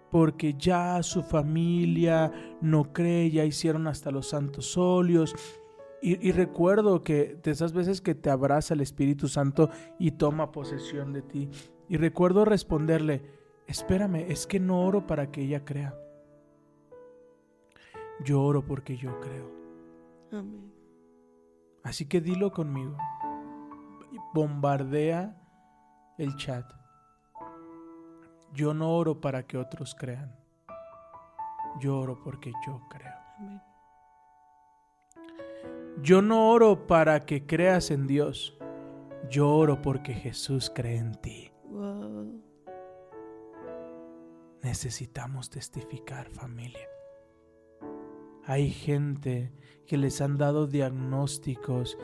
Porque 0.10 0.54
ya 0.54 1.02
su 1.04 1.24
familia 1.24 2.32
no 2.62 2.94
cree, 2.94 3.32
ya 3.32 3.46
hicieron 3.46 3.88
hasta 3.88 4.12
los 4.12 4.30
santos 4.30 4.78
óleos. 4.78 5.36
Y, 6.02 6.28
y 6.28 6.32
recuerdo 6.32 7.02
que 7.02 7.38
de 7.42 7.52
esas 7.52 7.74
veces 7.74 8.02
que 8.02 8.16
te 8.16 8.30
abraza 8.30 8.74
el 8.74 8.82
Espíritu 8.82 9.28
Santo 9.28 9.70
y 10.00 10.12
toma 10.12 10.52
posesión 10.52 11.14
de 11.14 11.22
ti. 11.22 11.50
Y 11.90 11.98
recuerdo 11.98 12.46
responderle, 12.46 13.22
espérame, 13.68 14.26
es 14.30 14.48
que 14.48 14.60
no 14.60 14.86
oro 14.86 15.08
para 15.08 15.32
que 15.32 15.42
ella 15.42 15.64
crea. 15.64 15.96
Yo 18.24 18.42
oro 18.42 18.66
porque 18.66 18.96
yo 18.98 19.20
creo. 19.20 19.52
Amén. 20.32 20.72
Así 21.84 22.06
que 22.06 22.22
dilo 22.22 22.52
conmigo. 22.52 22.96
Bombardea 24.34 25.36
el 26.18 26.36
chat. 26.36 26.66
Yo 28.54 28.74
no 28.74 28.96
oro 28.96 29.20
para 29.20 29.44
que 29.48 29.58
otros 29.58 29.96
crean. 29.96 30.36
Yo 31.80 32.00
oro 32.00 32.22
porque 32.24 32.52
yo 32.66 32.82
creo. 32.90 33.14
Amén. 33.40 33.62
Yo 36.02 36.22
no 36.22 36.50
oro 36.50 36.88
para 36.88 37.20
que 37.22 37.46
creas 37.46 37.92
en 37.92 38.08
Dios. 38.08 38.58
Yo 39.30 39.50
oro 39.50 39.82
porque 39.82 40.14
Jesús 40.14 40.72
cree 40.74 40.98
en 40.98 41.16
ti. 41.16 41.52
Wow. 41.70 42.42
Necesitamos 44.62 45.50
testificar 45.50 46.30
familia. 46.30 46.88
Hay 48.46 48.70
gente 48.70 49.54
que 49.86 49.98
les 49.98 50.20
han 50.20 50.38
dado 50.38 50.68
diagnósticos. 50.68 51.98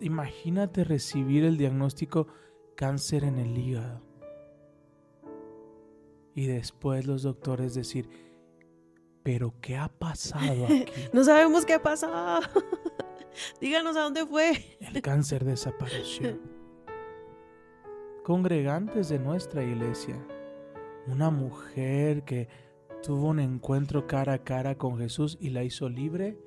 Imagínate 0.00 0.84
recibir 0.84 1.44
el 1.44 1.56
diagnóstico 1.56 2.26
cáncer 2.74 3.24
en 3.24 3.38
el 3.38 3.56
hígado. 3.56 4.02
Y 6.34 6.46
después 6.46 7.06
los 7.06 7.22
doctores 7.22 7.74
decir, 7.74 8.08
pero 9.22 9.54
¿qué 9.60 9.76
ha 9.76 9.88
pasado 9.88 10.64
aquí? 10.66 10.84
No 11.12 11.24
sabemos 11.24 11.64
qué 11.64 11.78
pasó. 11.78 12.08
Díganos 13.60 13.96
a 13.96 14.02
dónde 14.02 14.26
fue. 14.26 14.76
El 14.80 15.00
cáncer 15.02 15.44
desapareció. 15.44 16.38
Congregantes 18.24 19.08
de 19.08 19.18
nuestra 19.18 19.64
iglesia, 19.64 20.16
una 21.08 21.30
mujer 21.30 22.22
que 22.22 22.48
tuvo 23.02 23.28
un 23.28 23.40
encuentro 23.40 24.06
cara 24.06 24.34
a 24.34 24.38
cara 24.44 24.76
con 24.76 24.96
Jesús 24.96 25.36
y 25.40 25.50
la 25.50 25.64
hizo 25.64 25.88
libre 25.88 26.38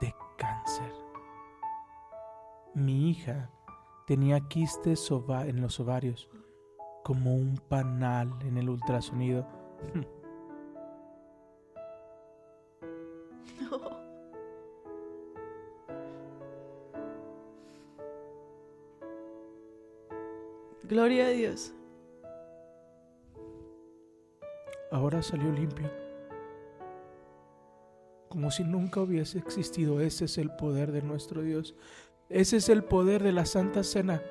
de 0.00 0.12
cáncer. 0.36 0.99
Mi 2.74 3.10
hija 3.10 3.50
tenía 4.06 4.40
quistes 4.40 5.10
en 5.10 5.60
los 5.60 5.80
ovarios, 5.80 6.28
como 7.04 7.34
un 7.34 7.60
panal 7.68 8.30
en 8.42 8.56
el 8.58 8.68
ultrasonido. 8.68 9.46
Gloria 20.90 21.26
a 21.26 21.30
Dios. 21.30 21.72
Ahora 24.90 25.22
salió 25.22 25.52
limpio. 25.52 25.88
Como 28.28 28.50
si 28.50 28.64
nunca 28.64 29.00
hubiese 29.00 29.38
existido. 29.38 30.00
Ese 30.00 30.24
es 30.24 30.36
el 30.36 30.50
poder 30.56 30.90
de 30.90 31.02
nuestro 31.02 31.42
Dios. 31.42 31.76
Ese 32.30 32.58
es 32.58 32.68
el 32.68 32.84
poder 32.84 33.24
de 33.24 33.32
la 33.32 33.44
Santa 33.44 33.82
Cena. 33.82 34.22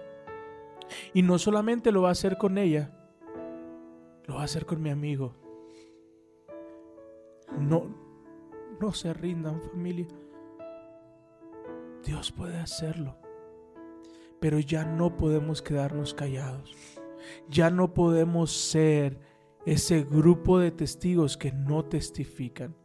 Y 1.13 1.21
no 1.21 1.37
solamente 1.37 1.91
lo 1.91 2.01
va 2.01 2.09
a 2.09 2.13
hacer 2.13 2.37
con 2.37 2.57
ella, 2.57 2.91
lo 4.25 4.35
va 4.35 4.41
a 4.41 4.45
hacer 4.45 4.65
con 4.65 4.81
mi 4.81 4.89
amigo. 4.89 5.35
No, 7.59 7.93
no 8.79 8.93
se 8.93 9.13
rindan 9.13 9.61
familia. 9.61 10.07
Dios 12.05 12.31
puede 12.31 12.57
hacerlo. 12.57 13.17
Pero 14.39 14.59
ya 14.59 14.85
no 14.85 15.17
podemos 15.17 15.61
quedarnos 15.61 16.13
callados. 16.13 16.73
Ya 17.49 17.69
no 17.69 17.93
podemos 17.93 18.51
ser 18.51 19.19
ese 19.65 20.03
grupo 20.03 20.57
de 20.57 20.71
testigos 20.71 21.35
que 21.35 21.51
no 21.51 21.83
testifican. 21.83 22.75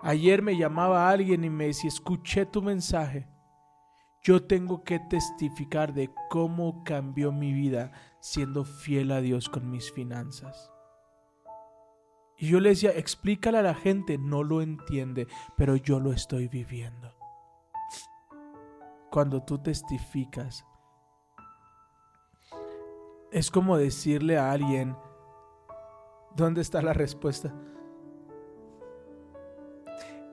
Ayer 0.00 0.42
me 0.42 0.56
llamaba 0.56 1.08
alguien 1.08 1.44
y 1.44 1.50
me 1.50 1.68
decía, 1.68 1.88
escuché 1.88 2.44
tu 2.44 2.60
mensaje. 2.60 3.28
Yo 4.22 4.44
tengo 4.44 4.84
que 4.84 5.00
testificar 5.00 5.94
de 5.94 6.08
cómo 6.30 6.84
cambió 6.84 7.32
mi 7.32 7.52
vida 7.52 7.90
siendo 8.20 8.64
fiel 8.64 9.10
a 9.10 9.20
Dios 9.20 9.48
con 9.48 9.68
mis 9.68 9.92
finanzas. 9.92 10.70
Y 12.38 12.48
yo 12.48 12.60
le 12.60 12.70
decía, 12.70 12.90
explícale 12.90 13.58
a 13.58 13.62
la 13.62 13.74
gente, 13.74 14.18
no 14.18 14.44
lo 14.44 14.62
entiende, 14.62 15.26
pero 15.56 15.74
yo 15.74 15.98
lo 15.98 16.12
estoy 16.12 16.46
viviendo. 16.46 17.16
Cuando 19.10 19.42
tú 19.42 19.58
testificas, 19.58 20.64
es 23.32 23.50
como 23.50 23.76
decirle 23.76 24.38
a 24.38 24.52
alguien, 24.52 24.96
¿dónde 26.36 26.60
está 26.60 26.80
la 26.80 26.92
respuesta? 26.92 27.52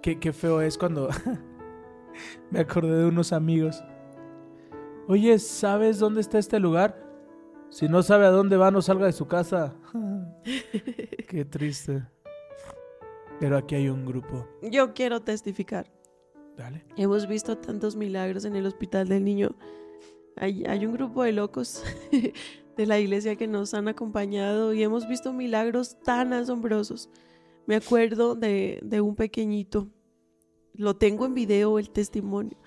Qué, 0.04 0.20
qué 0.20 0.32
feo 0.32 0.62
es 0.62 0.78
cuando 0.78 1.10
me 2.52 2.60
acordé 2.60 2.98
de 2.98 3.06
unos 3.06 3.34
amigos. 3.34 3.84
Oye, 5.08 5.40
¿sabes 5.40 6.00
dónde 6.00 6.22
está 6.22 6.38
este 6.38 6.60
lugar? 6.60 7.10
Si 7.70 7.88
no 7.88 8.02
sabe 8.04 8.26
a 8.26 8.32
dónde 8.32 8.58
va, 8.58 8.72
no 8.72 8.82
salga 8.82 9.06
de 9.06 9.12
su 9.12 9.28
casa. 9.28 9.76
Qué 11.28 11.46
triste. 11.46 12.04
Pero 13.40 13.58
aquí 13.58 13.76
hay 13.76 13.90
un 13.90 14.06
grupo. 14.06 14.48
Yo 14.62 14.94
quiero 14.94 15.22
testificar. 15.22 15.92
Dale. 16.58 16.84
Hemos 16.98 17.28
visto 17.28 17.58
tantos 17.58 17.96
milagros 17.96 18.44
en 18.46 18.56
el 18.56 18.66
hospital 18.66 19.08
del 19.08 19.24
niño. 19.24 19.56
Hay, 20.36 20.66
hay 20.66 20.86
un 20.86 20.94
grupo 20.94 21.24
de 21.24 21.32
locos 21.32 21.84
de 22.78 22.86
la 22.86 23.00
iglesia 23.00 23.36
que 23.36 23.48
nos 23.48 23.74
han 23.74 23.88
acompañado 23.88 24.74
y 24.74 24.84
hemos 24.84 25.08
visto 25.08 25.32
milagros 25.32 25.98
tan 26.04 26.34
asombrosos. 26.34 27.10
Me 27.66 27.76
acuerdo 27.76 28.36
de, 28.36 28.80
de 28.84 29.00
un 29.00 29.16
pequeñito, 29.16 29.90
lo 30.74 30.96
tengo 30.96 31.26
en 31.26 31.34
video 31.34 31.80
el 31.80 31.90
testimonio. 31.90 32.58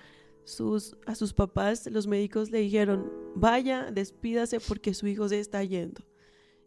Sus, 0.45 0.97
a 1.05 1.15
sus 1.15 1.33
papás, 1.33 1.87
los 1.89 2.05
médicos 2.05 2.51
le 2.51 2.59
dijeron, 2.59 3.11
vaya, 3.35 3.91
despídase 3.91 4.59
porque 4.59 4.93
su 4.93 5.07
hijo 5.07 5.29
se 5.29 5.39
está 5.39 5.63
yendo. 5.63 6.01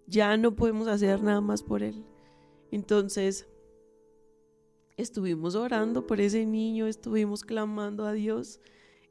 Ya 0.07 0.37
no 0.37 0.55
podemos 0.55 0.88
hacer 0.88 1.22
nada 1.22 1.40
más 1.40 1.62
por 1.62 1.83
él. 1.83 2.05
Entonces, 2.70 3.46
estuvimos 4.96 5.55
orando 5.55 6.07
por 6.07 6.20
ese 6.20 6.46
niño, 6.46 6.87
estuvimos 6.87 7.44
clamando 7.44 8.07
a 8.07 8.12
Dios 8.12 8.61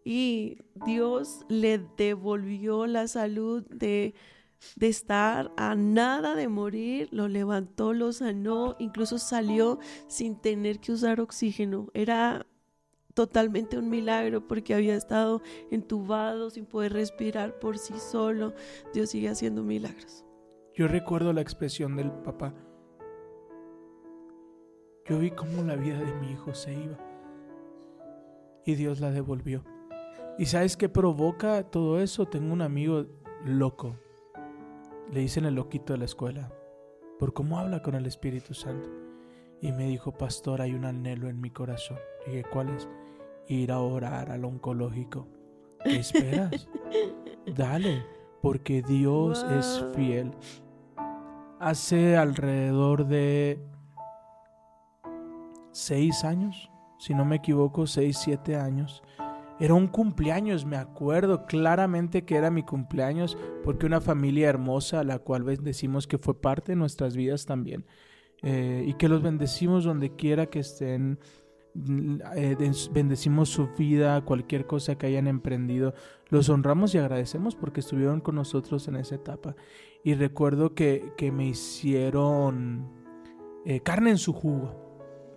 y 0.04 0.58
Dios 0.86 1.46
le 1.50 1.80
devolvió 1.98 2.88
la 2.88 3.08
salud 3.08 3.64
de, 3.70 4.14
de 4.76 4.88
estar 4.88 5.52
a 5.58 5.76
nada 5.76 6.36
de 6.36 6.48
morir, 6.48 7.10
lo 7.12 7.28
levantó, 7.28 7.94
lo 7.94 8.12
sanó, 8.14 8.76
incluso 8.80 9.18
salió 9.18 9.80
sin 10.08 10.36
tener 10.36 10.80
que 10.80 10.92
usar 10.92 11.20
oxígeno. 11.20 11.90
Era 11.94 12.46
totalmente 13.14 13.78
un 13.78 13.90
milagro 13.90 14.46
porque 14.48 14.76
había 14.76 14.96
estado 14.96 15.42
entubado 15.72 16.50
sin 16.50 16.66
poder 16.66 16.94
respirar 16.94 17.58
por 17.60 17.78
sí 17.78 17.94
solo. 17.98 18.54
Dios 18.94 19.10
sigue 19.10 19.30
haciendo 19.30 19.64
milagros. 19.64 20.24
Yo 20.76 20.88
recuerdo 20.88 21.32
la 21.34 21.42
expresión 21.42 21.96
del 21.96 22.12
papá. 22.12 22.54
Yo 25.08 25.20
vi 25.20 25.32
cómo 25.32 25.64
la 25.64 25.76
vida 25.76 26.00
de 26.00 26.14
mi 26.16 26.32
hijo 26.32 26.54
se 26.54 26.74
iba. 26.74 26.98
Y 28.66 28.76
Dios 28.76 29.00
la 29.00 29.12
devolvió. 29.12 29.64
¿Y 30.38 30.48
sabes 30.48 30.76
qué 30.76 30.90
provoca 30.90 31.64
todo 31.64 32.02
eso? 32.02 32.26
Tengo 32.26 32.52
un 32.52 32.62
amigo 32.62 33.06
loco. 33.46 33.96
Le 35.12 35.20
dicen 35.20 35.46
el 35.46 35.56
loquito 35.56 35.94
de 35.94 36.00
la 36.00 36.06
escuela. 36.06 36.52
Por 37.20 37.34
cómo 37.34 37.60
habla 37.60 37.82
con 37.82 37.96
el 37.96 38.06
Espíritu 38.06 38.54
Santo. 38.54 38.90
Y 39.62 39.72
me 39.72 39.88
dijo, 39.88 40.12
pastor, 40.12 40.62
hay 40.62 40.74
un 40.74 40.86
anhelo 40.86 41.30
en 41.30 41.40
mi 41.40 41.50
corazón. 41.50 41.98
dije, 42.26 42.44
¿cuál 42.52 42.70
es? 42.70 42.90
Ir 43.48 43.72
a 43.72 43.80
orar 43.80 44.32
al 44.32 44.44
oncológico. 44.44 45.28
¿Qué 45.84 45.98
esperas? 45.98 46.68
Dale, 47.56 48.04
porque 48.42 48.82
Dios 48.82 49.46
es 49.52 49.86
fiel. 49.96 50.32
Hace 51.60 52.18
alrededor 52.18 53.06
de 53.06 53.60
seis 55.72 56.24
años, 56.24 56.70
si 56.98 57.14
no 57.14 57.26
me 57.26 57.38
equivoco, 57.38 57.88
seis, 57.88 58.18
siete 58.18 58.56
años. 58.56 59.04
Era 59.60 59.74
un 59.74 59.88
cumpleaños, 59.88 60.66
me 60.66 60.76
acuerdo 60.76 61.46
claramente 61.46 62.26
que 62.26 62.36
era 62.36 62.52
mi 62.52 62.64
cumpleaños, 62.64 63.38
porque 63.64 63.86
una 63.86 64.02
familia 64.02 64.50
hermosa, 64.50 65.04
la 65.04 65.20
cual 65.20 65.44
bendecimos 65.44 66.08
que 66.08 66.18
fue 66.18 66.40
parte 66.42 66.74
de 66.74 66.76
nuestras 66.76 67.16
vidas 67.16 67.46
también, 67.46 67.86
eh, 68.44 68.84
y 68.86 68.94
que 68.96 69.08
los 69.08 69.22
bendecimos 69.22 69.86
donde 69.86 70.14
quiera 70.16 70.48
que 70.48 70.60
estén, 70.60 71.20
mm, 71.74 72.18
eh, 72.36 72.72
bendecimos 72.92 73.48
su 73.48 73.70
vida, 73.78 74.26
cualquier 74.26 74.68
cosa 74.68 74.98
que 74.98 75.08
hayan 75.08 75.28
emprendido, 75.28 75.94
los 76.30 76.50
honramos 76.50 76.94
y 76.94 76.98
agradecemos 76.98 77.56
porque 77.56 77.80
estuvieron 77.80 78.20
con 78.20 78.36
nosotros 78.36 78.88
en 78.90 78.98
esa 78.98 79.16
etapa. 79.16 79.56
Y 80.04 80.16
recuerdo 80.16 80.76
que, 80.76 81.14
que 81.18 81.32
me 81.32 81.48
hicieron 81.48 82.92
eh, 83.66 83.80
carne 83.80 84.12
en 84.12 84.18
su 84.18 84.34
jugo. 84.34 84.85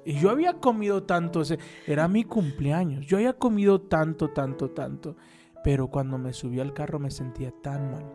Y 0.09 0.15
yo 0.15 0.31
había 0.31 0.55
comido 0.55 1.03
tanto, 1.03 1.43
ese- 1.43 1.59
era 1.87 2.09
mi 2.09 2.25
cumpleaños, 2.25 3.05
yo 3.05 3.19
había 3.19 3.35
comido 3.35 3.83
tanto, 3.83 4.31
tanto, 4.31 4.71
tanto. 4.71 5.17
Pero 5.63 5.89
cuando 5.89 6.17
me 6.17 6.33
subí 6.33 6.61
al 6.61 6.73
carro 6.73 6.99
me 6.99 7.11
sentía 7.11 7.51
tan 7.63 7.91
mal. 7.91 8.07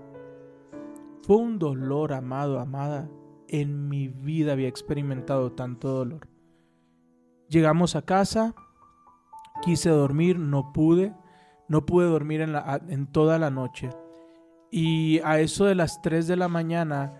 Fue 1.22 1.36
un 1.36 1.60
dolor, 1.60 2.14
amado, 2.14 2.60
amada. 2.60 3.12
En 3.48 3.90
mi 3.90 4.08
vida 4.08 4.54
había 4.54 4.70
experimentado 4.70 5.52
tanto 5.52 5.90
dolor. 5.90 6.28
Llegamos 7.48 7.96
a 7.96 8.02
casa, 8.02 8.56
quise 9.62 9.92
dormir, 9.92 10.40
no 10.40 10.74
pude. 10.74 11.14
No 11.68 11.86
pude 11.86 12.08
dormir 12.08 12.42
en, 12.42 12.56
en 12.90 13.06
toda 13.06 13.38
la 13.38 13.52
noche. 13.52 13.92
Y 14.72 15.20
a 15.20 15.40
eso 15.40 15.66
de 15.66 15.76
las 15.76 16.02
3 16.02 16.26
de 16.26 16.38
la 16.38 16.48
mañana 16.48 17.14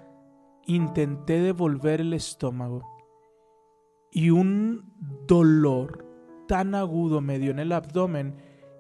intenté 0.66 1.40
devolver 1.42 2.02
el 2.02 2.14
estómago. 2.14 2.93
Y 4.16 4.30
un 4.30 4.94
dolor 5.28 6.06
tan 6.48 6.76
agudo 6.76 7.20
me 7.20 7.40
dio 7.40 7.50
en 7.50 7.58
el 7.58 7.72
abdomen 7.72 8.36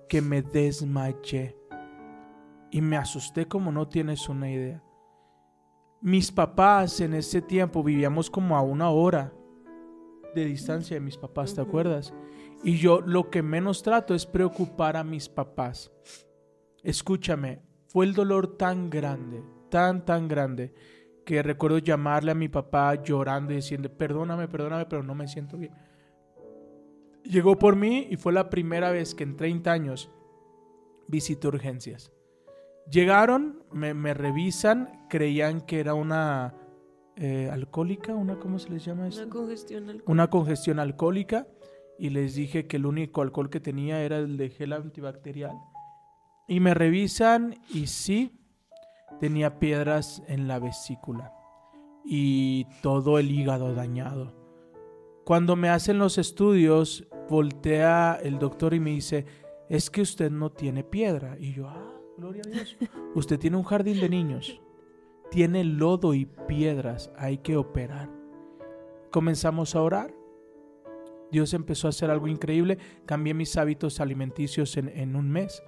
que 0.08 0.22
me 0.22 0.43
desmayé. 0.43 1.58
Y 2.69 2.82
me 2.82 2.98
asusté 2.98 3.48
como 3.48 3.72
no 3.72 3.88
tienes 3.88 4.30
una 4.30 4.52
idea. 4.52 4.84
Mis 6.02 6.32
papás 6.32 7.00
en 7.02 7.15
ese 7.15 7.41
tiempo 7.41 7.82
vivíamos 7.82 8.30
como 8.30 8.56
a 8.56 8.62
una 8.62 8.91
hora 8.91 9.34
de 10.36 10.46
distancia 10.46 10.96
de 10.96 11.02
mis 11.02 11.17
papás, 11.17 11.56
¿te 11.56 11.62
acuerdas? 11.62 12.13
Y 12.63 12.78
yo 12.78 13.02
lo 13.02 13.32
que 13.32 13.41
menos 13.41 13.82
trato 13.82 14.13
es 14.13 14.28
preocupar 14.28 14.98
a 14.98 15.04
mis 15.04 15.30
papás. 15.30 15.91
Escúchame, 16.84 17.63
fue 17.88 18.06
el 18.06 18.13
dolor 18.13 18.56
tan 18.56 18.91
grande, 18.91 19.43
tan, 19.69 20.06
tan 20.06 20.28
grande, 20.28 20.74
que 21.26 21.42
recuerdo 21.42 21.78
llamarle 21.78 22.32
a 22.32 22.36
mi 22.36 22.50
papá 22.50 23.02
llorando 23.02 23.54
y 23.54 23.58
diciendo, 23.58 23.90
perdóname, 23.90 24.48
perdóname, 24.48 24.86
pero 24.86 25.04
no 25.04 25.16
me 25.16 25.28
siento 25.28 25.58
bien. 25.58 25.74
Llegó 27.24 27.58
por 27.58 27.76
mí 27.76 28.08
y 28.10 28.18
fue 28.18 28.34
la 28.34 28.50
primera 28.50 28.92
vez 28.92 29.16
que 29.16 29.24
en 29.24 29.38
30 29.38 29.72
años 29.72 30.10
visité 31.08 31.48
urgencias. 31.48 32.12
Llegaron, 32.90 33.64
me, 33.72 33.94
me 33.94 34.14
revisan, 34.14 35.06
creían 35.10 35.62
que 35.62 35.80
era 35.80 35.94
una 35.94 36.54
eh, 37.16 37.50
alcohólica, 37.52 38.14
una, 38.14 38.40
¿cómo 38.40 38.58
se 38.60 38.70
les 38.70 38.84
llama 38.84 39.08
eso? 39.08 39.22
Una 39.22 39.30
congestión 39.30 39.84
alcohólica. 39.84 40.12
una 40.12 40.30
congestión 40.30 40.80
alcohólica 40.80 41.48
y 42.00 42.10
les 42.10 42.34
dije 42.34 42.66
que 42.66 42.78
el 42.78 42.86
único 42.88 43.22
alcohol 43.22 43.50
que 43.50 43.60
tenía 43.60 44.02
era 44.02 44.18
el 44.18 44.36
de 44.36 44.50
gel 44.50 44.74
antibacterial. 44.74 45.56
Y 46.48 46.60
me 46.60 46.74
revisan 46.74 47.56
y 47.70 47.88
sí, 47.88 48.43
tenía 49.19 49.60
piedras 49.60 50.23
en 50.28 50.47
la 50.47 50.60
vesícula 50.60 51.34
y 52.06 52.65
todo 52.82 53.19
el 53.19 53.32
hígado 53.32 53.73
dañado. 53.73 54.34
Cuando 55.26 55.56
me 55.56 55.69
hacen 55.69 55.99
los 55.99 56.17
estudios, 56.17 57.08
voltea 57.30 58.19
el 58.21 58.39
doctor 58.39 58.73
y 58.73 58.80
me 58.80 58.91
dice, 58.91 59.26
es 59.69 59.89
que 59.89 60.02
usted 60.02 60.30
no 60.30 60.52
tiene 60.52 60.84
piedra. 60.84 61.38
Y 61.39 61.54
yo, 61.54 61.67
ah, 61.67 61.93
gloria 62.17 62.41
a 62.45 62.49
Dios. 62.49 62.78
Usted 63.15 63.39
tiene 63.39 63.58
un 63.58 63.63
jardín 63.63 63.99
de 63.99 64.10
niños. 64.10 64.62
Tiene 65.32 65.63
lodo 65.63 66.13
y 66.13 66.26
piedras. 66.26 67.12
Hay 67.17 67.38
que 67.38 67.56
operar. 67.56 68.10
Comenzamos 69.12 69.76
a 69.76 69.82
orar. 69.82 70.13
Dios 71.32 71.54
empezó 71.54 71.88
a 71.88 71.89
hacer 71.89 72.12
algo 72.12 72.28
increíble. 72.28 72.78
Cambié 73.06 73.34
mis 73.34 73.58
hábitos 73.58 73.99
alimenticios 73.99 74.78
en, 74.78 74.89
en 74.89 75.15
un 75.15 75.32
mes. 75.32 75.63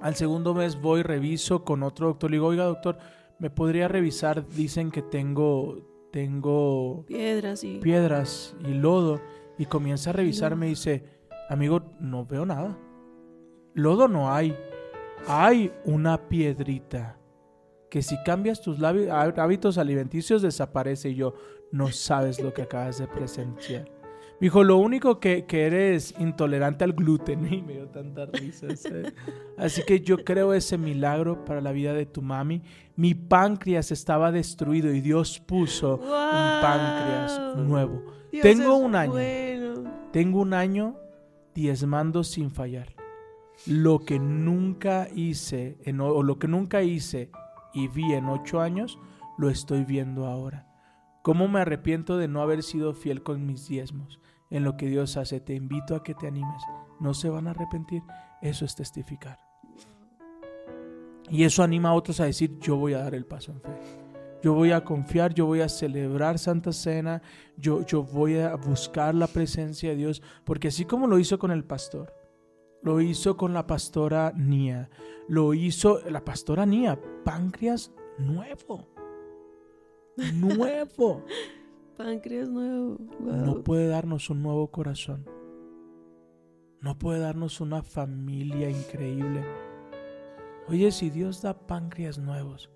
Al 0.00 0.14
segundo 0.14 0.54
mes 0.54 0.80
voy, 0.80 1.02
reviso 1.02 1.64
con 1.64 1.82
otro 1.82 2.08
doctor. 2.08 2.30
Le 2.30 2.36
digo, 2.36 2.46
oiga 2.46 2.64
doctor, 2.64 2.98
¿me 3.38 3.50
podría 3.50 3.88
revisar? 3.88 4.48
Dicen 4.48 4.90
que 4.90 5.02
tengo, 5.02 6.08
tengo 6.10 7.04
Piedras 7.06 7.64
y... 7.64 7.78
piedras 7.78 8.56
y 8.66 8.74
lodo. 8.74 9.20
Y 9.58 9.66
comienza 9.66 10.10
a 10.10 10.12
revisar, 10.14 10.56
me 10.56 10.66
dice, 10.66 11.04
amigo, 11.50 11.82
no 12.00 12.24
veo 12.24 12.46
nada. 12.46 12.78
Lodo 13.74 14.08
no 14.08 14.32
hay. 14.32 14.56
Hay 15.28 15.70
una 15.84 16.28
piedrita 16.28 17.18
que 17.90 18.00
si 18.00 18.16
cambias 18.22 18.62
tus 18.62 18.82
hábitos 18.82 19.76
alimenticios 19.76 20.40
desaparece 20.40 21.10
y 21.10 21.16
yo, 21.16 21.34
no 21.72 21.88
sabes 21.88 22.40
lo 22.40 22.54
que 22.54 22.62
acabas 22.62 22.98
de 22.98 23.06
presenciar. 23.06 23.99
Me 24.40 24.46
dijo, 24.46 24.64
lo 24.64 24.78
único 24.78 25.20
que, 25.20 25.44
que 25.44 25.66
eres 25.66 26.14
intolerante 26.18 26.84
al 26.84 26.94
gluten. 26.94 27.46
Y 27.52 27.62
me 27.62 27.74
dio 27.74 27.88
tanta 27.88 28.24
risa. 28.26 28.68
Así 29.58 29.82
que 29.86 30.00
yo 30.00 30.24
creo 30.24 30.54
ese 30.54 30.78
milagro 30.78 31.44
para 31.44 31.60
la 31.60 31.72
vida 31.72 31.92
de 31.92 32.06
tu 32.06 32.22
mami. 32.22 32.62
Mi 32.96 33.14
páncreas 33.14 33.92
estaba 33.92 34.32
destruido 34.32 34.92
y 34.94 35.00
Dios 35.02 35.40
puso 35.40 35.96
un 35.96 36.08
páncreas 36.62 37.38
¡Wow! 37.56 37.64
nuevo. 37.64 38.02
Dios 38.32 38.42
Tengo 38.42 38.76
un 38.76 38.94
año. 38.94 39.12
bueno. 39.12 39.90
Tengo 40.12 40.40
un 40.40 40.54
año 40.54 40.96
diezmando 41.54 42.24
sin 42.24 42.50
fallar. 42.50 42.94
Lo 43.66 43.98
que 44.00 44.18
nunca 44.18 45.08
hice, 45.14 45.76
en, 45.84 46.00
o 46.00 46.22
lo 46.22 46.38
que 46.38 46.48
nunca 46.48 46.82
hice 46.82 47.30
y 47.74 47.88
vi 47.88 48.14
en 48.14 48.28
ocho 48.28 48.60
años, 48.60 48.98
lo 49.36 49.50
estoy 49.50 49.84
viendo 49.84 50.26
ahora. 50.26 50.66
¿Cómo 51.22 51.46
me 51.48 51.60
arrepiento 51.60 52.16
de 52.16 52.28
no 52.28 52.40
haber 52.40 52.62
sido 52.62 52.94
fiel 52.94 53.22
con 53.22 53.44
mis 53.44 53.68
diezmos? 53.68 54.18
En 54.50 54.64
lo 54.64 54.76
que 54.76 54.88
Dios 54.88 55.16
hace, 55.16 55.40
te 55.40 55.54
invito 55.54 55.94
a 55.94 56.02
que 56.02 56.14
te 56.14 56.26
animes. 56.26 56.62
No 56.98 57.14
se 57.14 57.28
van 57.28 57.46
a 57.46 57.52
arrepentir. 57.52 58.02
Eso 58.42 58.64
es 58.64 58.74
testificar. 58.74 59.38
Y 61.30 61.44
eso 61.44 61.62
anima 61.62 61.90
a 61.90 61.94
otros 61.94 62.18
a 62.20 62.24
decir, 62.24 62.58
yo 62.58 62.76
voy 62.76 62.94
a 62.94 62.98
dar 62.98 63.14
el 63.14 63.24
paso 63.24 63.52
en 63.52 63.60
fe. 63.60 63.70
Yo 64.42 64.54
voy 64.54 64.72
a 64.72 64.82
confiar, 64.82 65.34
yo 65.34 65.46
voy 65.46 65.60
a 65.60 65.68
celebrar 65.68 66.38
Santa 66.38 66.72
Cena, 66.72 67.22
yo, 67.56 67.84
yo 67.84 68.02
voy 68.02 68.38
a 68.38 68.56
buscar 68.56 69.14
la 69.14 69.26
presencia 69.26 69.90
de 69.90 69.96
Dios, 69.96 70.22
porque 70.44 70.68
así 70.68 70.86
como 70.86 71.06
lo 71.06 71.18
hizo 71.18 71.38
con 71.38 71.50
el 71.50 71.62
pastor, 71.62 72.14
lo 72.82 73.02
hizo 73.02 73.36
con 73.36 73.52
la 73.52 73.66
pastora 73.66 74.32
Nia, 74.34 74.88
lo 75.28 75.52
hizo 75.52 76.00
la 76.08 76.24
pastora 76.24 76.64
Nia, 76.64 76.98
páncreas 77.22 77.92
nuevo, 78.18 78.88
nuevo. 80.34 81.24
Páncreas 81.96 82.48
nuevo. 82.48 82.96
Wow. 83.20 83.36
No 83.36 83.62
puede 83.62 83.86
darnos 83.88 84.30
un 84.30 84.42
nuevo 84.42 84.70
corazón, 84.70 85.26
no 86.80 86.98
puede 86.98 87.20
darnos 87.20 87.60
una 87.60 87.82
familia 87.82 88.70
increíble. 88.70 89.44
Oye, 90.68 90.92
si 90.92 91.10
Dios 91.10 91.42
da 91.42 91.66
páncreas 91.66 92.18
nuevos, 92.18 92.70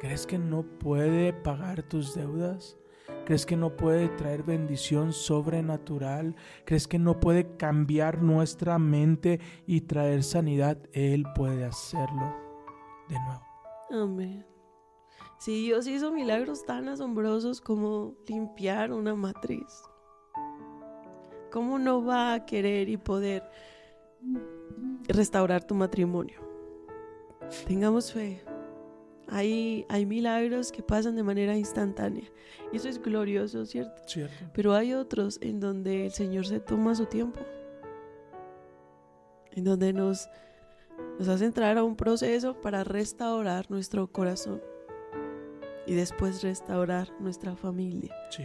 ¿crees 0.00 0.26
que 0.26 0.38
no 0.38 0.64
puede 0.78 1.32
pagar 1.32 1.82
tus 1.82 2.14
deudas? 2.14 2.76
¿Crees 3.24 3.46
que 3.46 3.56
no 3.56 3.76
puede 3.76 4.08
traer 4.08 4.42
bendición 4.42 5.12
sobrenatural? 5.12 6.36
¿Crees 6.64 6.86
que 6.86 6.98
no 6.98 7.18
puede 7.18 7.56
cambiar 7.56 8.22
nuestra 8.22 8.78
mente 8.78 9.40
y 9.66 9.82
traer 9.82 10.22
sanidad? 10.22 10.78
Él 10.92 11.24
puede 11.34 11.64
hacerlo 11.64 12.34
de 13.08 13.18
nuevo. 13.18 13.42
Amén. 13.90 14.55
Si 15.38 15.64
Dios 15.64 15.86
hizo 15.86 16.12
milagros 16.12 16.64
tan 16.64 16.88
asombrosos 16.88 17.60
como 17.60 18.14
limpiar 18.26 18.90
una 18.90 19.14
matriz, 19.14 19.82
¿cómo 21.52 21.78
no 21.78 22.02
va 22.04 22.32
a 22.32 22.46
querer 22.46 22.88
y 22.88 22.96
poder 22.96 23.44
restaurar 25.08 25.62
tu 25.62 25.74
matrimonio? 25.74 26.40
Tengamos 27.66 28.12
fe. 28.12 28.42
Hay, 29.28 29.84
hay 29.88 30.06
milagros 30.06 30.72
que 30.72 30.82
pasan 30.82 31.16
de 31.16 31.22
manera 31.22 31.56
instantánea. 31.56 32.24
Y 32.72 32.76
eso 32.76 32.88
es 32.88 33.00
glorioso, 33.00 33.66
¿cierto? 33.66 34.02
Cierto. 34.06 34.46
Pero 34.54 34.72
hay 34.72 34.94
otros 34.94 35.38
en 35.42 35.60
donde 35.60 36.06
el 36.06 36.12
Señor 36.12 36.46
se 36.46 36.60
toma 36.60 36.94
su 36.94 37.06
tiempo. 37.06 37.40
En 39.52 39.64
donde 39.64 39.92
nos, 39.92 40.28
nos 41.18 41.28
hace 41.28 41.44
entrar 41.44 41.76
a 41.76 41.84
un 41.84 41.96
proceso 41.96 42.58
para 42.60 42.84
restaurar 42.84 43.70
nuestro 43.70 44.06
corazón. 44.06 44.62
Y 45.86 45.94
después 45.94 46.42
restaurar 46.42 47.08
nuestra 47.20 47.56
familia. 47.56 48.14
Sí. 48.30 48.44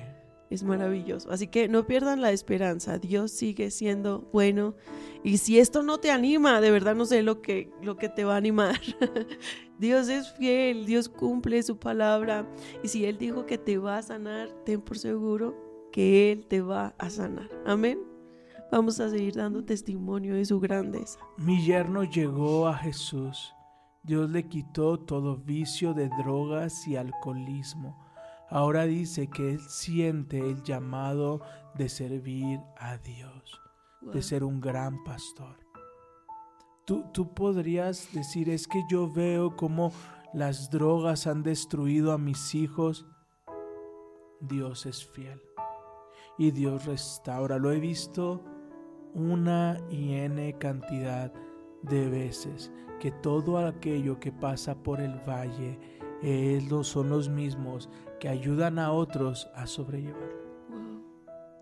Es 0.52 0.64
maravilloso. 0.64 1.32
Así 1.32 1.48
que 1.48 1.70
no 1.70 1.88
pierdan 1.88 2.22
la 2.22 2.32
esperanza. 2.32 3.00
Dios 3.00 3.32
sigue 3.32 3.72
siendo 3.72 4.28
bueno. 4.34 4.76
Y 5.24 5.38
si 5.38 5.60
esto 5.60 5.82
no 5.82 6.00
te 6.00 6.12
anima, 6.12 6.60
de 6.60 6.72
verdad 6.72 6.94
no 6.94 7.06
sé 7.06 7.24
lo 7.24 7.42
que, 7.42 7.72
lo 7.82 7.96
que 7.96 8.10
te 8.10 8.26
va 8.26 8.34
a 8.34 8.38
animar. 8.38 8.80
Dios 9.80 10.10
es 10.10 10.34
fiel, 10.34 10.86
Dios 10.86 11.08
cumple 11.08 11.64
su 11.64 11.78
palabra. 11.78 12.46
Y 12.84 12.90
si 12.90 13.06
Él 13.06 13.18
dijo 13.18 13.46
que 13.46 13.58
te 13.58 13.78
va 13.78 13.98
a 13.98 14.02
sanar, 14.02 14.50
ten 14.66 14.82
por 14.82 14.98
seguro 14.98 15.56
que 15.94 16.34
Él 16.34 16.46
te 16.46 16.62
va 16.62 16.96
a 16.98 17.10
sanar. 17.10 17.50
Amén. 17.66 18.00
Vamos 18.72 19.00
a 19.00 19.10
seguir 19.10 19.36
dando 19.36 19.64
testimonio 19.64 20.36
de 20.36 20.44
su 20.44 20.60
grandeza. 20.60 21.18
Mi 21.38 21.64
yerno 21.64 22.04
llegó 22.04 22.68
a 22.68 22.78
Jesús. 22.78 23.54
Dios 24.04 24.32
le 24.32 24.48
quitó 24.48 25.00
todo 25.00 25.38
vicio 25.38 25.94
de 25.94 26.10
drogas 26.10 26.88
y 26.88 26.96
alcoholismo. 26.96 28.00
Ahora 28.50 28.86
dice 28.86 29.28
que 29.28 29.52
él 29.52 29.60
siente 29.60 30.40
el 30.40 30.64
llamado 30.64 31.42
de 31.76 31.88
servir 31.88 32.60
a 32.78 32.98
Dios, 32.98 33.62
de 34.02 34.22
ser 34.24 34.44
un 34.44 34.60
gran 34.60 35.04
pastor. 35.04 35.56
Tú, 36.86 37.06
tú 37.14 37.34
podrías 37.34 38.12
decir, 38.12 38.50
es 38.50 38.68
que 38.68 38.82
yo 38.90 39.10
veo 39.10 39.56
cómo 39.56 39.92
las 40.34 40.72
drogas 40.72 41.28
han 41.28 41.44
destruido 41.44 42.12
a 42.12 42.18
mis 42.18 42.56
hijos. 42.56 43.06
Dios 44.40 44.88
es 44.88 45.06
fiel 45.06 45.40
y 46.40 46.50
Dios 46.50 46.86
restaura. 46.86 47.60
Lo 47.60 47.72
he 47.72 47.80
visto 47.80 48.44
una 49.14 49.78
y 49.92 50.14
n 50.14 50.58
cantidad 50.58 51.32
de 51.84 52.10
veces 52.10 52.72
que 53.02 53.10
todo 53.10 53.58
aquello 53.58 54.20
que 54.20 54.32
pasa 54.32 54.76
por 54.76 55.02
el 55.02 55.20
valle 55.28 55.80
eh, 56.22 56.62
son 56.84 57.10
los 57.10 57.30
mismos 57.30 57.90
que 58.20 58.30
ayudan 58.30 58.78
a 58.78 58.92
otros 58.92 59.50
a 59.56 59.66
sobrellevarlo. 59.66 60.46
Wow. 60.70 61.04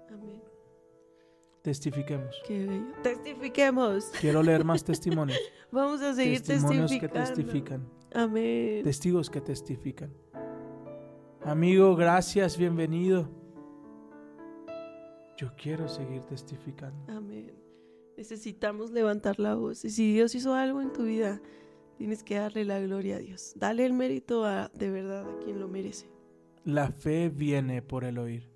Amén. 0.10 0.42
Testifiquemos. 1.62 2.36
Qué 2.46 2.66
bello. 2.66 2.94
Testifiquemos. 3.02 4.12
Quiero 4.20 4.44
leer 4.44 4.66
más 4.66 4.84
testimonios. 4.84 5.40
Vamos 5.72 6.02
a 6.02 6.14
seguir 6.14 6.42
Testimonios 6.42 6.92
que 6.92 7.08
testifican. 7.08 7.88
Amén. 8.14 8.84
Testigos 8.84 9.30
que 9.30 9.40
testifican. 9.40 10.14
Amigo, 11.46 11.96
gracias, 11.96 12.58
bienvenido. 12.58 13.30
Yo 15.38 15.56
quiero 15.56 15.88
seguir 15.88 16.22
testificando. 16.24 17.14
Amén. 17.14 17.59
Necesitamos 18.20 18.92
levantar 18.92 19.40
la 19.40 19.56
voz. 19.56 19.86
Y 19.86 19.90
si 19.92 20.12
Dios 20.12 20.36
hizo 20.36 20.54
algo 20.54 20.82
en 20.82 20.92
tu 20.92 21.04
vida, 21.04 21.42
tienes 21.98 22.22
que 22.22 22.36
darle 22.36 22.66
la 22.66 22.78
gloria 22.82 23.16
a 23.16 23.20
Dios. 23.20 23.54
Dale 23.56 23.86
el 23.86 23.94
mérito 23.94 24.44
a, 24.44 24.68
de 24.74 24.92
verdad 24.92 25.26
a 25.26 25.40
quien 25.40 25.58
lo 25.58 25.70
merece. 25.70 26.10
La 26.66 26.92
fe 26.92 27.30
viene 27.30 27.82
por 27.82 28.04
el 28.04 28.18
oír. 28.18 28.50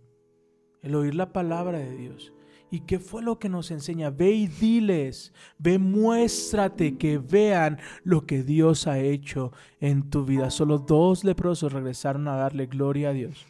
El 0.81 0.95
oír 0.95 1.15
la 1.15 1.31
palabra 1.31 1.77
de 1.77 1.95
Dios. 1.95 2.33
¿Y 2.71 2.81
qué 2.81 2.99
fue 2.99 3.23
lo 3.23 3.39
que 3.39 3.47
nos 3.47 3.71
enseña? 3.71 4.09
Ve 4.09 4.31
y 4.31 4.47
diles, 4.47 5.31
ve, 5.57 5.79
muéstrate, 5.79 6.97
que 6.97 7.17
vean 7.17 7.79
lo 8.03 8.25
que 8.25 8.43
Dios 8.43 8.85
ha 8.85 8.99
hecho 8.99 9.53
en 9.79 10.09
tu 10.09 10.25
vida. 10.25 10.49
Solo 10.49 10.77
dos 10.77 11.23
leprosos 11.23 11.71
regresaron 11.71 12.27
a 12.27 12.35
darle 12.35 12.65
gloria 12.65 13.11
a 13.11 13.13
Dios. 13.13 13.45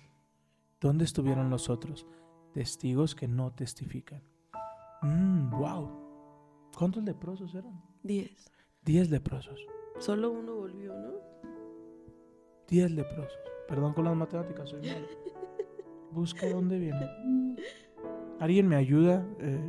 ¿Dónde 0.79 1.05
estuvieron 1.05 1.49
los 1.49 1.71
otros? 1.71 2.05
Testigos 2.53 3.15
que 3.15 3.27
no 3.27 3.51
testifican. 3.51 4.21
Mm, 5.01 5.49
wow. 5.49 6.02
¿Cuántos 6.77 7.03
leprosos 7.03 7.53
eran? 7.55 7.81
Diez. 8.03 8.51
Diez 8.83 9.09
leprosos. 9.09 9.59
Solo 9.99 10.31
uno 10.31 10.55
volvió, 10.55 10.93
¿no? 10.93 11.11
Diez 12.67 12.91
leprosos. 12.91 13.37
Perdón 13.67 13.93
con 13.93 14.05
las 14.05 14.15
matemáticas, 14.15 14.69
soy 14.69 14.81
malo. 14.81 15.07
Busca 16.11 16.47
dónde 16.49 16.77
viene. 16.79 17.09
¿Alguien 18.39 18.67
me 18.67 18.75
ayuda? 18.75 19.25
Eh, 19.39 19.59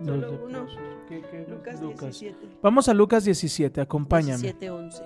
los 0.00 0.08
Solo 0.24 0.44
uno. 0.44 0.48
leprosos. 0.64 0.78
¿Qué- 1.08 1.22
qué- 1.30 1.46
Lucas, 1.48 1.80
Lucas? 1.80 2.20
17. 2.20 2.58
Vamos 2.62 2.88
a 2.88 2.94
Lucas 2.94 3.24
17, 3.24 3.80
acompáñame. 3.80 4.42
17, 4.42 4.70
11. 4.70 5.04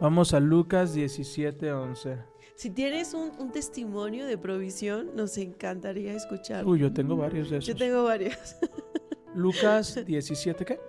Vamos 0.00 0.32
a 0.34 0.40
Lucas 0.40 0.94
17, 0.94 1.72
11. 1.72 2.18
Si 2.54 2.70
tienes 2.70 3.12
un, 3.12 3.32
un 3.38 3.50
testimonio 3.52 4.26
de 4.26 4.38
provisión, 4.38 5.14
nos 5.14 5.36
encantaría 5.36 6.12
escucharlo. 6.14 6.70
Uy, 6.70 6.78
yo 6.80 6.92
tengo 6.92 7.16
varios 7.16 7.50
de 7.50 7.58
esos. 7.58 7.66
Yo 7.68 7.76
tengo 7.76 8.04
varios. 8.04 8.56
Lucas 9.36 10.02
17, 10.06 10.64
¿qué? 10.64 10.80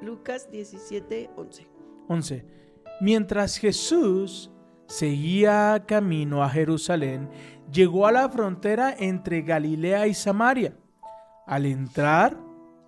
Lucas 0.00 0.50
17, 0.50 1.30
11. 1.36 1.66
11. 2.08 2.46
Mientras 3.02 3.58
Jesús 3.58 4.50
seguía 4.86 5.84
camino 5.86 6.42
a 6.42 6.48
Jerusalén, 6.48 7.28
llegó 7.70 8.06
a 8.06 8.12
la 8.12 8.30
frontera 8.30 8.94
entre 8.98 9.42
Galilea 9.42 10.06
y 10.06 10.14
Samaria. 10.14 10.74
Al 11.46 11.66
entrar 11.66 12.38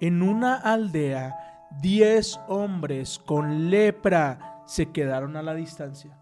en 0.01 0.23
una 0.23 0.57
aldea, 0.57 1.69
diez 1.83 2.41
hombres 2.49 3.19
con 3.19 3.69
lepra 3.69 4.63
se 4.67 4.93
quedaron 4.93 5.37
a 5.37 5.43
la 5.43 5.55
distancia. 5.55 6.19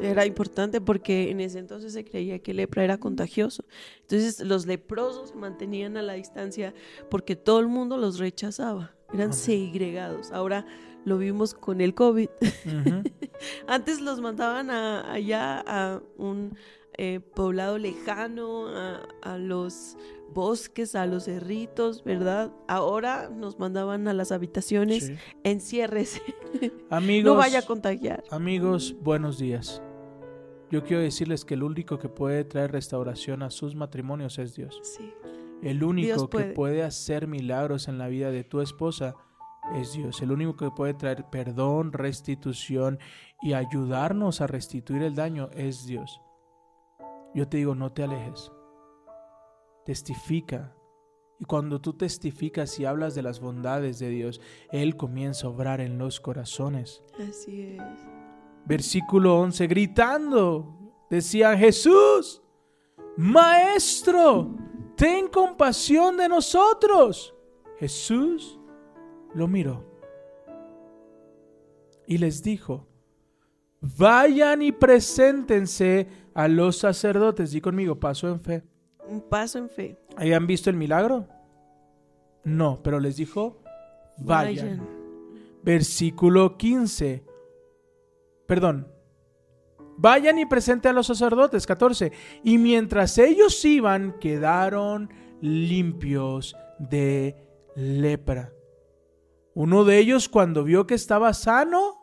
Era 0.00 0.26
importante 0.26 0.80
porque 0.80 1.30
en 1.30 1.40
ese 1.40 1.58
entonces 1.60 1.92
se 1.92 2.04
creía 2.04 2.38
que 2.40 2.52
lepra 2.54 2.82
era 2.84 2.98
contagioso. 2.98 3.64
Entonces 4.02 4.40
los 4.40 4.66
leprosos 4.66 5.30
se 5.30 5.36
mantenían 5.36 5.96
a 5.96 6.02
la 6.02 6.14
distancia 6.14 6.74
porque 7.10 7.36
todo 7.36 7.60
el 7.60 7.68
mundo 7.68 7.96
los 7.96 8.18
rechazaba. 8.18 8.92
Eran 9.12 9.32
segregados. 9.32 10.32
Ahora 10.32 10.66
lo 11.04 11.18
vimos 11.18 11.54
con 11.54 11.80
el 11.80 11.94
COVID. 11.94 12.28
Antes 13.66 14.00
los 14.00 14.20
mandaban 14.20 14.70
a- 14.70 15.12
allá 15.12 15.62
a 15.66 16.02
un 16.16 16.56
eh, 16.96 17.20
poblado 17.20 17.76
lejano, 17.78 18.68
a, 18.68 19.08
a 19.22 19.36
los 19.38 19.96
bosques, 20.32 20.94
a 20.94 21.06
los 21.06 21.24
cerritos, 21.24 22.04
¿verdad? 22.04 22.52
Ahora 22.68 23.28
nos 23.28 23.58
mandaban 23.58 24.06
a 24.08 24.12
las 24.14 24.30
habitaciones, 24.32 25.06
Sí. 25.06 25.14
enciérrese, 25.42 26.22
Amigos, 26.96 27.32
no 27.32 27.38
vaya 27.38 27.58
a 27.58 27.62
contagiar. 27.62 28.22
amigos, 28.30 28.94
buenos 29.00 29.38
días. 29.38 29.82
Yo 30.70 30.84
quiero 30.84 31.02
decirles 31.02 31.44
que 31.44 31.54
el 31.54 31.64
único 31.64 31.98
que 31.98 32.08
puede 32.08 32.44
traer 32.44 32.70
restauración 32.70 33.42
a 33.42 33.50
sus 33.50 33.74
matrimonios 33.74 34.38
es 34.38 34.54
Dios. 34.54 34.80
Sí. 34.82 35.12
El 35.62 35.82
único 35.82 36.28
que 36.28 36.38
puede. 36.38 36.52
puede 36.52 36.82
hacer 36.84 37.26
milagros 37.26 37.88
en 37.88 37.98
la 37.98 38.06
vida 38.06 38.30
de 38.30 38.44
tu 38.44 38.60
esposa 38.60 39.16
es 39.74 39.92
Dios. 39.92 40.22
El 40.22 40.30
único 40.30 40.56
que 40.56 40.70
puede 40.70 40.94
traer 40.94 41.24
perdón, 41.30 41.92
restitución 41.92 43.00
y 43.42 43.54
ayudarnos 43.54 44.40
a 44.40 44.46
restituir 44.46 45.02
el 45.02 45.16
daño 45.16 45.50
es 45.52 45.86
Dios. 45.86 46.20
Yo 47.34 47.48
te 47.48 47.56
digo, 47.56 47.74
no 47.74 47.92
te 47.92 48.04
alejes. 48.04 48.52
Testifica. 49.84 50.76
Y 51.38 51.44
cuando 51.44 51.80
tú 51.80 51.94
testificas 51.94 52.78
y 52.78 52.84
hablas 52.84 53.14
de 53.14 53.22
las 53.22 53.40
bondades 53.40 53.98
de 53.98 54.08
Dios, 54.08 54.40
Él 54.70 54.96
comienza 54.96 55.46
a 55.46 55.50
obrar 55.50 55.80
en 55.80 55.98
los 55.98 56.20
corazones. 56.20 57.02
Así 57.18 57.76
es. 57.76 57.82
Versículo 58.66 59.40
11, 59.40 59.66
gritando, 59.66 60.94
decía 61.10 61.56
Jesús, 61.56 62.40
Maestro, 63.16 64.54
ten 64.96 65.28
compasión 65.28 66.16
de 66.16 66.28
nosotros. 66.28 67.34
Jesús 67.78 68.58
lo 69.34 69.48
miró 69.48 69.84
y 72.06 72.18
les 72.18 72.42
dijo, 72.42 72.86
vayan 73.80 74.62
y 74.62 74.72
preséntense 74.72 76.08
a 76.34 76.48
los 76.48 76.78
sacerdotes. 76.78 77.50
Di 77.52 77.60
conmigo, 77.60 77.98
paso 77.98 78.28
en 78.28 78.40
fe. 78.40 78.62
Un 79.08 79.20
paso 79.20 79.58
en 79.58 79.68
fe. 79.68 79.98
¿Hayan 80.16 80.46
visto 80.46 80.70
el 80.70 80.76
milagro? 80.76 81.28
No, 82.44 82.82
pero 82.82 83.00
les 83.00 83.16
dijo, 83.16 83.62
vayan. 84.18 84.86
Versículo 85.62 86.56
15. 86.56 87.24
Perdón. 88.46 88.88
Vayan 89.96 90.38
y 90.38 90.46
presenten 90.46 90.90
a 90.90 90.94
los 90.94 91.06
sacerdotes. 91.06 91.66
14. 91.66 92.12
Y 92.42 92.58
mientras 92.58 93.16
ellos 93.18 93.64
iban, 93.64 94.18
quedaron 94.18 95.10
limpios 95.40 96.56
de 96.78 97.36
lepra. 97.76 98.52
Uno 99.54 99.84
de 99.84 99.98
ellos, 99.98 100.28
cuando 100.28 100.64
vio 100.64 100.86
que 100.86 100.94
estaba 100.94 101.32
sano, 101.32 101.94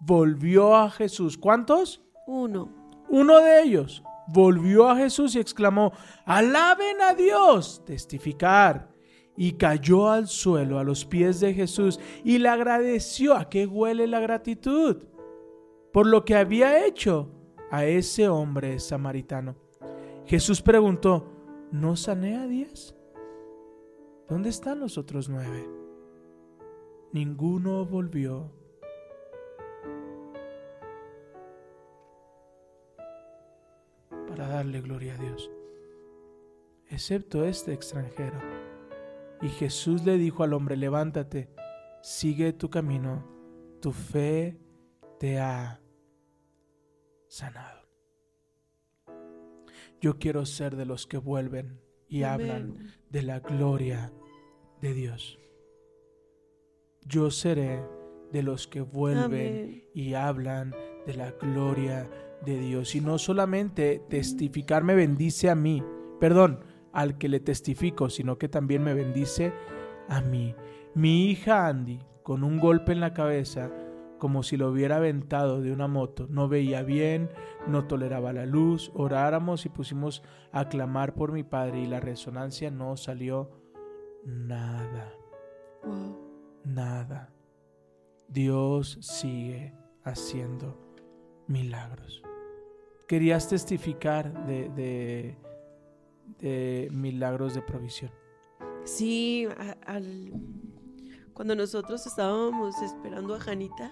volvió 0.00 0.76
a 0.76 0.90
Jesús. 0.90 1.38
¿Cuántos? 1.38 2.02
Uno. 2.26 2.74
Uno 3.08 3.40
de 3.40 3.62
ellos 3.62 4.02
volvió 4.32 4.88
a 4.88 4.96
Jesús 4.96 5.34
y 5.34 5.40
exclamó, 5.40 5.92
alaben 6.24 7.00
a 7.02 7.14
Dios, 7.14 7.82
testificar. 7.84 8.88
y 9.36 9.52
cayó 9.52 10.10
al 10.10 10.28
suelo 10.28 10.78
a 10.78 10.84
los 10.84 11.06
pies 11.06 11.40
de 11.40 11.54
Jesús 11.54 11.98
y 12.24 12.36
le 12.36 12.50
agradeció. 12.50 13.34
¿A 13.34 13.48
qué 13.48 13.64
huele 13.64 14.06
la 14.06 14.20
gratitud? 14.20 15.04
Por 15.94 16.06
lo 16.06 16.26
que 16.26 16.36
había 16.36 16.84
hecho 16.84 17.30
a 17.70 17.86
ese 17.86 18.28
hombre 18.28 18.78
samaritano. 18.80 19.56
Jesús 20.26 20.60
preguntó, 20.60 21.26
¿no 21.72 21.96
sané 21.96 22.36
a 22.36 22.46
diez? 22.46 22.94
¿Dónde 24.28 24.50
están 24.50 24.78
los 24.78 24.98
otros 24.98 25.30
nueve? 25.30 25.66
Ninguno 27.12 27.86
volvió. 27.86 28.52
Para 34.30 34.46
darle 34.46 34.80
gloria 34.80 35.14
a 35.14 35.18
Dios, 35.18 35.50
excepto 36.88 37.44
este 37.44 37.72
extranjero. 37.72 38.38
Y 39.42 39.48
Jesús 39.48 40.04
le 40.04 40.18
dijo 40.18 40.44
al 40.44 40.52
hombre, 40.52 40.76
levántate, 40.76 41.50
sigue 42.00 42.52
tu 42.52 42.70
camino, 42.70 43.26
tu 43.80 43.92
fe 43.92 44.60
te 45.18 45.40
ha 45.40 45.80
sanado. 47.26 47.80
Yo 50.00 50.18
quiero 50.18 50.46
ser 50.46 50.76
de 50.76 50.86
los 50.86 51.06
que 51.08 51.18
vuelven 51.18 51.80
y 52.08 52.22
hablan 52.22 52.94
de 53.10 53.22
la 53.22 53.40
gloria 53.40 54.12
de 54.80 54.94
Dios. 54.94 55.38
Yo 57.02 57.30
seré 57.30 57.82
de 58.32 58.42
los 58.42 58.68
que 58.68 58.80
vuelven 58.80 59.24
Amén. 59.24 59.84
y 59.92 60.14
hablan 60.14 60.74
de 61.06 61.14
la 61.14 61.32
gloria 61.32 62.04
de 62.04 62.29
Dios. 62.44 62.94
Y 62.94 63.00
no 63.00 63.18
solamente 63.18 64.02
testificar 64.08 64.84
me 64.84 64.94
bendice 64.94 65.50
a 65.50 65.54
mí, 65.54 65.82
perdón, 66.18 66.60
al 66.92 67.18
que 67.18 67.28
le 67.28 67.40
testifico, 67.40 68.10
sino 68.10 68.38
que 68.38 68.48
también 68.48 68.82
me 68.82 68.94
bendice 68.94 69.52
a 70.08 70.20
mí. 70.20 70.54
Mi 70.94 71.26
hija 71.30 71.66
Andy, 71.68 72.00
con 72.22 72.42
un 72.42 72.58
golpe 72.58 72.92
en 72.92 73.00
la 73.00 73.14
cabeza, 73.14 73.70
como 74.18 74.42
si 74.42 74.56
lo 74.56 74.70
hubiera 74.70 74.96
aventado 74.96 75.60
de 75.62 75.72
una 75.72 75.88
moto, 75.88 76.26
no 76.28 76.48
veía 76.48 76.82
bien, 76.82 77.30
no 77.66 77.86
toleraba 77.86 78.32
la 78.32 78.44
luz, 78.44 78.90
oráramos 78.94 79.64
y 79.66 79.70
pusimos 79.70 80.22
a 80.52 80.68
clamar 80.68 81.14
por 81.14 81.32
mi 81.32 81.42
padre 81.42 81.80
y 81.80 81.86
la 81.86 82.00
resonancia 82.00 82.70
no 82.70 82.96
salió 82.96 83.50
nada, 84.24 85.12
Wow. 85.82 86.60
nada. 86.64 87.32
Dios 88.28 88.98
sigue 89.00 89.74
haciendo 90.04 90.78
milagros. 91.48 92.22
Querías 93.10 93.48
testificar 93.48 94.46
de, 94.46 95.34
de, 96.38 96.88
milagros 96.92 97.54
de 97.56 97.60
provisión. 97.60 98.12
Sí, 98.84 99.48
cuando 101.32 101.56
nosotros 101.56 102.06
estábamos 102.06 102.80
esperando 102.80 103.34
a 103.34 103.40
Janita, 103.40 103.90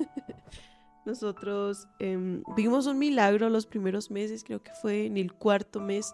nosotros 1.06 1.86
em, 2.00 2.42
vimos 2.56 2.88
un 2.88 2.98
milagro 2.98 3.48
los 3.50 3.66
primeros 3.66 4.10
meses, 4.10 4.42
creo 4.42 4.60
que 4.60 4.72
fue 4.72 5.06
en 5.06 5.16
el 5.16 5.32
cuarto 5.32 5.78
mes, 5.78 6.12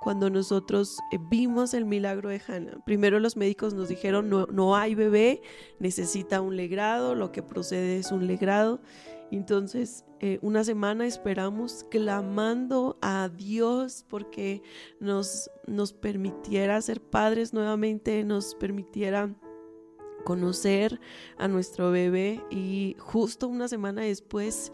cuando 0.00 0.30
nosotros 0.30 0.98
eh, 1.12 1.18
vimos 1.28 1.74
el 1.74 1.84
milagro 1.84 2.30
de 2.30 2.40
Hannah. 2.48 2.82
Primero 2.86 3.20
los 3.20 3.36
médicos 3.36 3.74
nos 3.74 3.90
dijeron, 3.90 4.30
no, 4.30 4.46
no 4.46 4.74
hay 4.74 4.94
bebé, 4.94 5.42
necesita 5.78 6.40
un 6.40 6.56
legrado, 6.56 7.14
lo 7.14 7.30
que 7.30 7.42
procede 7.42 7.98
es 7.98 8.10
un 8.10 8.26
legrado. 8.26 8.80
Entonces, 9.30 10.04
eh, 10.18 10.38
una 10.42 10.64
semana 10.64 11.06
esperamos 11.06 11.86
clamando 11.90 12.98
a 13.00 13.28
Dios 13.28 14.04
porque 14.08 14.62
nos, 14.98 15.50
nos 15.66 15.92
permitiera 15.92 16.80
ser 16.82 17.00
padres 17.00 17.52
nuevamente, 17.52 18.24
nos 18.24 18.54
permitiera 18.56 19.34
conocer 20.24 21.00
a 21.38 21.48
nuestro 21.48 21.90
bebé 21.90 22.42
y 22.50 22.96
justo 22.98 23.48
una 23.48 23.68
semana 23.68 24.02
después 24.02 24.72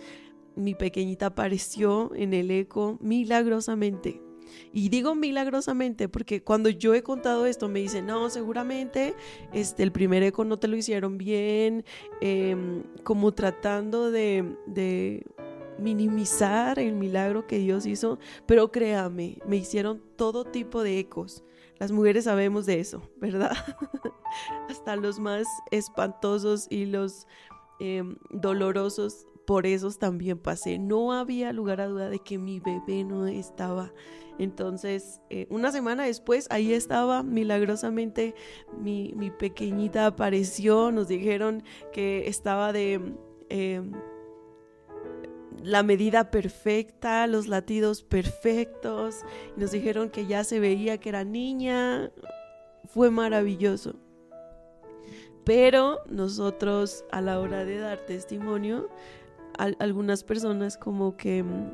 mi 0.56 0.74
pequeñita 0.74 1.26
apareció 1.26 2.12
en 2.14 2.34
el 2.34 2.50
eco 2.50 2.98
milagrosamente. 3.00 4.25
Y 4.72 4.88
digo 4.88 5.14
milagrosamente 5.14 6.08
porque 6.08 6.42
cuando 6.42 6.68
yo 6.68 6.94
he 6.94 7.02
contado 7.02 7.46
esto 7.46 7.68
me 7.68 7.80
dicen, 7.80 8.06
no, 8.06 8.30
seguramente 8.30 9.14
este, 9.52 9.82
el 9.82 9.92
primer 9.92 10.22
eco 10.22 10.44
no 10.44 10.58
te 10.58 10.68
lo 10.68 10.76
hicieron 10.76 11.18
bien, 11.18 11.84
em, 12.20 12.82
como 13.02 13.32
tratando 13.32 14.10
de, 14.10 15.24
minimizar 15.78 16.78
el 16.78 16.94
milagro 16.94 17.46
que 17.46 17.58
Dios 17.58 17.84
hizo, 17.84 18.18
pero 18.46 18.72
créame, 18.72 19.38
me 19.46 19.56
hicieron 19.56 20.02
todo 20.16 20.44
tipo 20.44 20.82
de 20.82 20.98
ecos. 20.98 21.44
Las 21.78 21.92
mujeres 21.92 22.24
sabemos 22.24 22.64
de 22.64 22.80
eso, 22.80 23.02
¿verdad? 23.20 23.52
Hasta 24.70 24.96
los 24.96 25.18
más 25.18 25.46
espantosos 25.70 26.66
y 26.70 26.86
los 26.86 27.26
em, 27.78 28.16
dolorosos, 28.30 29.26
por 29.46 29.66
esos 29.66 29.98
también 29.98 30.38
pasé. 30.38 30.78
No 30.78 31.12
había 31.12 31.52
lugar 31.52 31.80
a 31.80 31.86
duda 31.86 32.10
de 32.10 32.18
que 32.18 32.38
mi 32.38 32.60
bebé 32.60 33.04
no 33.04 33.26
estaba. 33.26 33.92
Entonces, 34.38 35.20
eh, 35.30 35.46
una 35.48 35.72
semana 35.72 36.04
después, 36.04 36.46
ahí 36.50 36.72
estaba 36.72 37.22
milagrosamente 37.22 38.34
mi, 38.78 39.14
mi 39.16 39.30
pequeñita 39.30 40.06
apareció, 40.06 40.92
nos 40.92 41.08
dijeron 41.08 41.62
que 41.92 42.28
estaba 42.28 42.72
de... 42.72 43.14
em, 43.48 43.92
la 45.62 45.82
medida 45.82 46.30
perfecta, 46.30 47.26
los 47.26 47.48
latidos 47.48 48.02
perfectos. 48.02 49.22
Nos 49.56 49.70
dijeron 49.72 50.10
que 50.10 50.26
ya 50.26 50.44
se 50.44 50.60
veía 50.60 50.98
que 50.98 51.08
era 51.08 51.24
niña. 51.24 52.12
Fue 52.84 53.10
maravilloso. 53.10 53.96
Pero 55.44 56.00
nosotros 56.08 57.04
a 57.10 57.20
la 57.20 57.40
hora 57.40 57.64
de 57.64 57.78
dar 57.78 58.00
testimonio, 58.00 58.88
al- 59.58 59.76
algunas 59.80 60.22
personas 60.24 60.76
como 60.76 61.16
que 61.16 61.42
mm, 61.42 61.72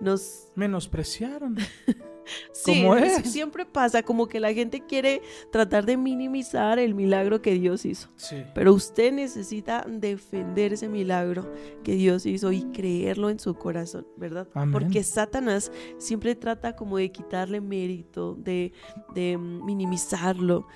nos... 0.00 0.48
Menospreciaron. 0.54 1.56
Sí, 2.52 2.82
¿Cómo 2.82 2.96
sí, 2.96 3.04
es? 3.04 3.30
siempre 3.30 3.66
pasa, 3.66 4.02
como 4.02 4.28
que 4.28 4.40
la 4.40 4.54
gente 4.54 4.80
quiere 4.86 5.20
tratar 5.52 5.84
de 5.84 5.98
minimizar 5.98 6.78
el 6.78 6.94
milagro 6.94 7.42
que 7.42 7.52
Dios 7.52 7.84
hizo. 7.84 8.08
Sí. 8.16 8.36
Pero 8.54 8.72
usted 8.72 9.12
necesita 9.12 9.84
defender 9.86 10.72
ese 10.72 10.88
milagro 10.88 11.52
que 11.82 11.92
Dios 11.96 12.24
hizo 12.24 12.50
y 12.50 12.62
creerlo 12.72 13.28
en 13.28 13.38
su 13.38 13.54
corazón, 13.56 14.06
¿verdad? 14.16 14.48
Amén. 14.54 14.72
Porque 14.72 15.02
Satanás 15.04 15.70
siempre 15.98 16.34
trata 16.34 16.74
como 16.74 16.96
de 16.96 17.12
quitarle 17.12 17.60
mérito, 17.60 18.34
de, 18.36 18.72
de 19.14 19.36
mm, 19.36 19.66
minimizarlo. 19.66 20.66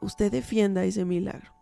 Usted 0.00 0.32
defienda 0.32 0.84
ese 0.84 1.04
milagro. 1.04 1.52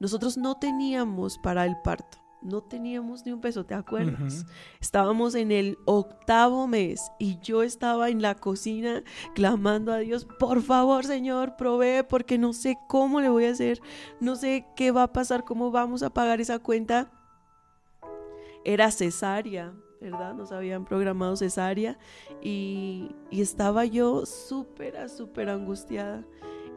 Nosotros 0.00 0.36
no 0.36 0.56
teníamos 0.58 1.38
para 1.38 1.64
el 1.66 1.76
parto, 1.84 2.18
no 2.46 2.62
teníamos 2.62 3.26
ni 3.26 3.32
un 3.32 3.40
peso, 3.40 3.64
¿te 3.66 3.74
acuerdas? 3.74 4.46
Estábamos 4.80 5.34
en 5.34 5.50
el 5.50 5.78
octavo 5.84 6.66
mes 6.66 7.10
y 7.18 7.38
yo 7.40 7.62
estaba 7.62 8.08
en 8.08 8.22
la 8.22 8.34
cocina 8.34 9.02
clamando 9.34 9.92
a 9.92 9.98
Dios, 9.98 10.26
por 10.38 10.62
favor 10.62 11.04
Señor, 11.04 11.56
provee 11.56 12.04
porque 12.08 12.38
no 12.38 12.52
sé 12.52 12.78
cómo 12.88 13.20
le 13.20 13.28
voy 13.28 13.46
a 13.46 13.50
hacer, 13.50 13.80
no 14.20 14.36
sé 14.36 14.66
qué 14.76 14.92
va 14.92 15.04
a 15.04 15.12
pasar, 15.12 15.44
cómo 15.44 15.70
vamos 15.70 16.02
a 16.02 16.10
pagar 16.10 16.40
esa 16.40 16.58
cuenta. 16.58 17.10
Era 18.64 18.90
cesárea, 18.90 19.72
¿verdad? 20.00 20.34
Nos 20.34 20.50
habían 20.50 20.84
programado 20.84 21.36
cesárea 21.36 21.98
y, 22.42 23.14
y 23.30 23.40
estaba 23.40 23.84
yo 23.84 24.26
súper, 24.26 25.08
súper 25.08 25.50
angustiada. 25.50 26.24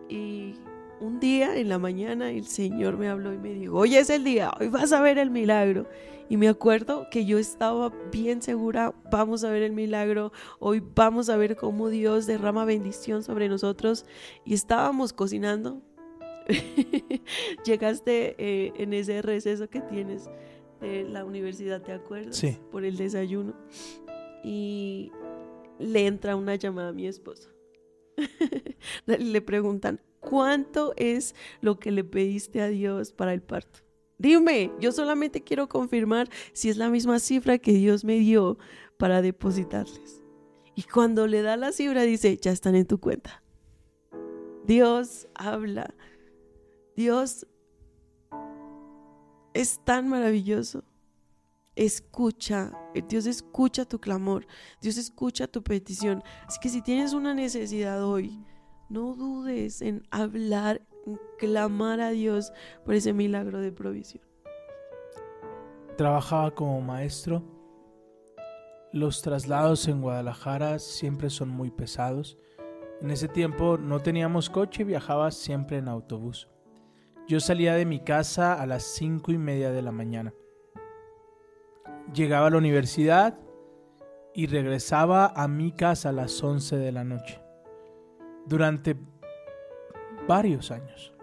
Y 0.07 0.55
un 1.01 1.19
día 1.19 1.57
en 1.57 1.69
la 1.69 1.79
mañana 1.79 2.31
el 2.31 2.45
Señor 2.45 2.97
me 2.97 3.09
habló 3.09 3.33
y 3.33 3.37
me 3.37 3.53
dijo, 3.53 3.77
hoy 3.77 3.95
es 3.95 4.09
el 4.09 4.23
día, 4.23 4.51
hoy 4.59 4.67
vas 4.67 4.91
a 4.91 5.01
ver 5.01 5.17
el 5.17 5.29
milagro. 5.29 5.87
Y 6.29 6.37
me 6.37 6.47
acuerdo 6.47 7.07
que 7.09 7.25
yo 7.25 7.39
estaba 7.39 7.91
bien 8.11 8.43
segura, 8.43 8.93
vamos 9.11 9.43
a 9.43 9.49
ver 9.49 9.63
el 9.63 9.71
milagro, 9.71 10.31
hoy 10.59 10.83
vamos 10.95 11.27
a 11.29 11.37
ver 11.37 11.55
cómo 11.55 11.89
Dios 11.89 12.27
derrama 12.27 12.65
bendición 12.65 13.23
sobre 13.23 13.49
nosotros. 13.49 14.05
Y 14.45 14.53
estábamos 14.53 15.11
cocinando. 15.11 15.81
Llegaste 17.65 18.35
eh, 18.37 18.73
en 18.75 18.93
ese 18.93 19.23
receso 19.23 19.69
que 19.69 19.81
tienes 19.81 20.29
de 20.81 21.03
la 21.03 21.25
universidad, 21.25 21.81
¿te 21.81 21.93
acuerdas? 21.93 22.35
Sí. 22.35 22.57
Por 22.71 22.85
el 22.85 22.95
desayuno. 22.95 23.55
Y 24.43 25.11
le 25.79 26.05
entra 26.05 26.35
una 26.35 26.55
llamada 26.55 26.89
a 26.89 26.93
mi 26.93 27.07
esposo. 27.07 27.49
le 29.05 29.41
preguntan, 29.41 29.99
¿cuánto 30.19 30.93
es 30.97 31.35
lo 31.61 31.79
que 31.79 31.91
le 31.91 32.03
pediste 32.03 32.61
a 32.61 32.67
Dios 32.67 33.11
para 33.11 33.33
el 33.33 33.41
parto? 33.41 33.79
Dime, 34.17 34.71
yo 34.81 34.91
solamente 34.91 35.43
quiero 35.43 35.69
confirmar 35.69 36.29
si 36.51 36.69
es 36.69 36.77
la 36.77 36.89
misma 36.89 37.19
cifra 37.19 37.57
que 37.57 37.71
Dios 37.71 38.03
me 38.03 38.19
dio 38.19 38.57
para 38.97 39.21
depositarles. 39.21 40.21
Y 40.75 40.83
cuando 40.83 41.25
le 41.25 41.41
da 41.41 41.57
la 41.57 41.71
cifra 41.71 42.03
dice, 42.03 42.37
ya 42.37 42.51
están 42.51 42.75
en 42.75 42.85
tu 42.85 42.99
cuenta. 42.99 43.41
Dios 44.65 45.27
habla. 45.35 45.93
Dios 46.95 47.47
es 49.53 49.79
tan 49.83 50.09
maravilloso. 50.09 50.83
Escucha, 51.75 52.73
Dios 53.07 53.25
escucha 53.25 53.85
tu 53.85 53.99
clamor, 53.99 54.45
Dios 54.81 54.97
escucha 54.97 55.47
tu 55.47 55.63
petición. 55.63 56.21
Así 56.45 56.59
que 56.61 56.67
si 56.67 56.81
tienes 56.81 57.13
una 57.13 57.33
necesidad 57.33 58.03
hoy, 58.03 58.43
no 58.89 59.15
dudes 59.15 59.81
en 59.81 60.03
hablar, 60.11 60.81
en 61.05 61.19
clamar 61.37 62.01
a 62.01 62.09
Dios 62.09 62.51
por 62.83 62.95
ese 62.95 63.13
milagro 63.13 63.59
de 63.61 63.71
provisión. 63.71 64.23
Trabajaba 65.97 66.51
como 66.51 66.81
maestro. 66.81 67.43
Los 68.91 69.21
traslados 69.21 69.87
en 69.87 70.01
Guadalajara 70.01 70.79
siempre 70.79 71.29
son 71.29 71.49
muy 71.49 71.69
pesados. 71.69 72.37
En 73.01 73.11
ese 73.11 73.27
tiempo 73.27 73.77
no 73.77 74.01
teníamos 74.01 74.49
coche 74.49 74.81
y 74.81 74.85
viajaba 74.85 75.31
siempre 75.31 75.77
en 75.77 75.87
autobús. 75.87 76.49
Yo 77.27 77.39
salía 77.39 77.75
de 77.75 77.85
mi 77.85 77.99
casa 77.99 78.53
a 78.53 78.65
las 78.65 78.83
cinco 78.83 79.31
y 79.31 79.37
media 79.37 79.71
de 79.71 79.81
la 79.81 79.91
mañana. 79.91 80.33
Llegaba 82.13 82.47
a 82.47 82.49
la 82.49 82.57
universidad 82.57 83.37
y 84.33 84.47
regresaba 84.47 85.27
a 85.35 85.47
mi 85.47 85.71
casa 85.71 86.09
a 86.09 86.13
las 86.13 86.43
11 86.43 86.77
de 86.77 86.91
la 86.91 87.03
noche. 87.03 87.39
Durante 88.45 88.95
varios 90.27 90.71
años. 90.71 91.13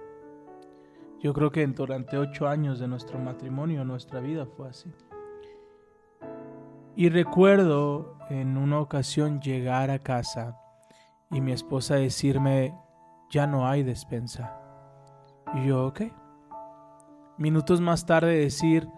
Yo 1.20 1.32
creo 1.32 1.50
que 1.50 1.66
durante 1.66 2.18
ocho 2.18 2.46
años 2.46 2.78
de 2.78 2.88
nuestro 2.88 3.18
matrimonio, 3.18 3.84
nuestra 3.84 4.20
vida 4.20 4.46
fue 4.46 4.68
así. 4.68 4.92
Y 6.94 7.08
recuerdo 7.08 8.16
en 8.30 8.56
una 8.56 8.80
ocasión 8.80 9.40
llegar 9.40 9.90
a 9.90 9.98
casa 9.98 10.58
y 11.30 11.40
mi 11.40 11.52
esposa 11.52 11.96
decirme, 11.96 12.74
ya 13.30 13.46
no 13.46 13.66
hay 13.66 13.82
despensa. 13.82 14.58
Y 15.54 15.66
yo, 15.66 15.86
ok. 15.86 16.02
Minutos 17.38 17.80
más 17.80 18.06
tarde 18.06 18.38
decir, 18.38 18.88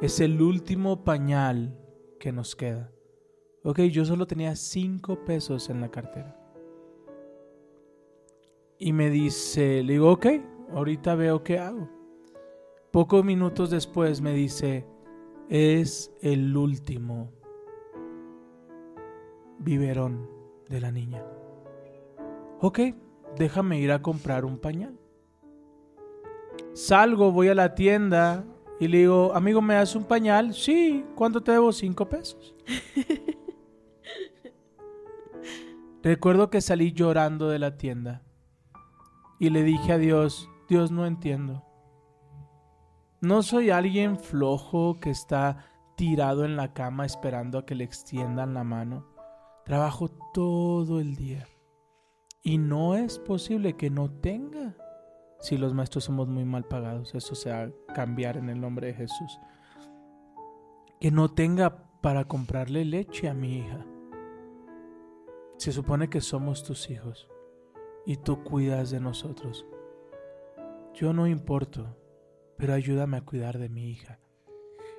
es 0.00 0.20
el 0.20 0.40
último 0.40 1.04
pañal 1.04 1.78
que 2.20 2.32
nos 2.32 2.54
queda. 2.54 2.90
Ok, 3.64 3.80
yo 3.90 4.04
solo 4.04 4.26
tenía 4.26 4.54
cinco 4.56 5.24
pesos 5.24 5.70
en 5.70 5.80
la 5.80 5.90
cartera. 5.90 6.43
Y 8.84 8.92
me 8.92 9.08
dice, 9.08 9.82
le 9.82 9.94
digo, 9.94 10.12
ok, 10.12 10.26
ahorita 10.74 11.14
veo 11.14 11.42
qué 11.42 11.58
hago. 11.58 11.88
Pocos 12.90 13.24
minutos 13.24 13.70
después 13.70 14.20
me 14.20 14.34
dice, 14.34 14.86
es 15.48 16.12
el 16.20 16.54
último 16.54 17.32
biberón 19.58 20.28
de 20.68 20.82
la 20.82 20.92
niña. 20.92 21.24
Ok, 22.60 22.80
déjame 23.38 23.80
ir 23.80 23.90
a 23.90 24.02
comprar 24.02 24.44
un 24.44 24.58
pañal. 24.58 25.00
Salgo, 26.74 27.32
voy 27.32 27.48
a 27.48 27.54
la 27.54 27.74
tienda 27.74 28.44
y 28.78 28.88
le 28.88 28.98
digo, 28.98 29.32
amigo, 29.34 29.62
¿me 29.62 29.76
das 29.76 29.96
un 29.96 30.04
pañal? 30.04 30.52
Sí, 30.52 31.06
¿cuánto 31.14 31.42
te 31.42 31.52
debo? 31.52 31.72
Cinco 31.72 32.06
pesos. 32.06 32.54
Recuerdo 36.02 36.50
que 36.50 36.60
salí 36.60 36.92
llorando 36.92 37.48
de 37.48 37.58
la 37.58 37.78
tienda 37.78 38.20
y 39.38 39.50
le 39.50 39.62
dije 39.62 39.92
a 39.92 39.98
Dios, 39.98 40.48
Dios 40.68 40.90
no 40.90 41.06
entiendo. 41.06 41.64
No 43.20 43.42
soy 43.42 43.70
alguien 43.70 44.18
flojo 44.18 45.00
que 45.00 45.10
está 45.10 45.66
tirado 45.96 46.44
en 46.44 46.56
la 46.56 46.72
cama 46.72 47.06
esperando 47.06 47.58
a 47.58 47.66
que 47.66 47.74
le 47.74 47.84
extiendan 47.84 48.54
la 48.54 48.64
mano. 48.64 49.06
Trabajo 49.64 50.10
todo 50.32 51.00
el 51.00 51.16
día. 51.16 51.46
Y 52.42 52.58
no 52.58 52.94
es 52.96 53.18
posible 53.18 53.76
que 53.76 53.90
no 53.90 54.10
tenga. 54.10 54.76
Si 55.40 55.56
los 55.56 55.72
maestros 55.74 56.04
somos 56.04 56.28
muy 56.28 56.44
mal 56.44 56.64
pagados, 56.64 57.14
eso 57.14 57.34
se 57.34 57.50
va 57.50 57.62
a 57.62 57.94
cambiar 57.94 58.36
en 58.36 58.50
el 58.50 58.60
nombre 58.60 58.88
de 58.88 58.94
Jesús. 58.94 59.38
Que 61.00 61.10
no 61.10 61.30
tenga 61.30 61.88
para 62.02 62.26
comprarle 62.26 62.84
leche 62.84 63.28
a 63.28 63.34
mi 63.34 63.58
hija. 63.58 63.86
Se 65.56 65.72
supone 65.72 66.08
que 66.08 66.20
somos 66.20 66.62
tus 66.62 66.90
hijos 66.90 67.28
y 68.06 68.16
tú 68.16 68.42
cuidas 68.44 68.90
de 68.90 69.00
nosotros. 69.00 69.66
Yo 70.94 71.12
no 71.12 71.26
importo, 71.26 71.96
pero 72.56 72.74
ayúdame 72.74 73.16
a 73.16 73.24
cuidar 73.24 73.58
de 73.58 73.68
mi 73.68 73.90
hija. 73.90 74.20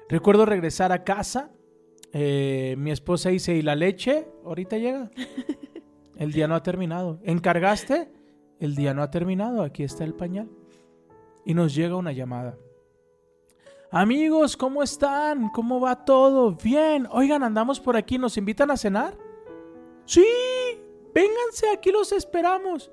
Recuerdo 0.10 0.46
regresar 0.46 0.92
a 0.92 1.04
casa. 1.04 1.52
eh, 2.14 2.76
mi 2.78 2.92
esposa 2.92 3.30
dice, 3.30 3.56
¿y 3.56 3.62
la 3.62 3.76
leche? 3.76 4.28
Ahorita 4.46 4.78
llega. 4.78 5.10
El 6.18 6.32
día 6.32 6.48
no 6.48 6.56
ha 6.56 6.64
terminado. 6.64 7.20
¿Encargaste? 7.24 8.10
El 8.60 8.76
día 8.76 8.94
no 8.94 9.02
ha 9.04 9.12
terminado. 9.12 9.64
Aquí 9.64 9.84
está 9.84 10.06
el 10.06 10.14
pañal. 10.14 10.50
Y 11.44 11.54
nos 11.54 11.76
llega 11.76 11.98
una 11.98 12.14
llamada. 12.14 12.58
Amigos, 13.92 14.56
¿cómo 14.56 14.82
están? 14.82 15.50
¿Cómo 15.50 15.82
va 15.82 16.06
todo? 16.06 16.52
Bien. 16.56 17.06
Oigan, 17.12 17.44
andamos 17.44 17.82
por 17.82 17.98
aquí. 17.98 18.18
¿Nos 18.18 18.38
invitan 18.38 18.72
a 18.72 18.78
cenar? 18.78 19.18
Sí. 20.06 20.26
Vénganse, 21.16 21.70
aquí 21.74 21.92
los 21.92 22.12
esperamos. 22.12 22.92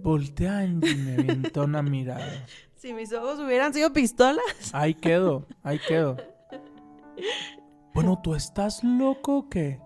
Voltean 0.00 0.80
y 0.84 0.94
me 0.96 1.14
aventó 1.14 1.64
una 1.64 1.82
mirada. 1.82 2.46
Si 2.78 2.94
mis 2.94 3.12
ojos 3.12 3.40
hubieran 3.40 3.74
sido 3.74 3.92
pistolas. 3.92 4.72
Ahí 4.72 4.94
quedo, 4.94 5.48
ahí 5.64 5.80
quedo. 5.88 6.16
Bueno, 7.92 8.20
¿tú 8.22 8.36
estás 8.36 8.84
loco 8.84 9.38
o 9.38 9.48
qué? 9.48 9.80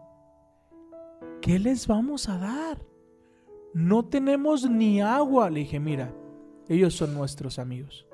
¿Qué 1.41 1.59
les 1.59 1.87
vamos 1.87 2.29
a 2.29 2.37
dar? 2.37 2.85
No 3.73 4.05
tenemos 4.05 4.69
ni 4.69 5.01
agua. 5.01 5.49
Le 5.49 5.61
dije, 5.61 5.81
mira, 5.81 6.15
ellos 6.69 6.93
son 6.93 7.15
nuestros 7.15 7.59
amigos. 7.59 8.07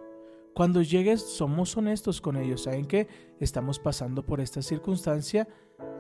Cuando 0.55 0.81
llegues, 0.81 1.21
somos 1.21 1.77
honestos 1.77 2.21
con 2.21 2.37
ellos. 2.37 2.63
Saben 2.63 2.87
que 2.87 3.09
estamos 3.41 3.81
pasando 3.81 4.25
por 4.25 4.41
esta 4.41 4.63
circunstancia. 4.63 5.49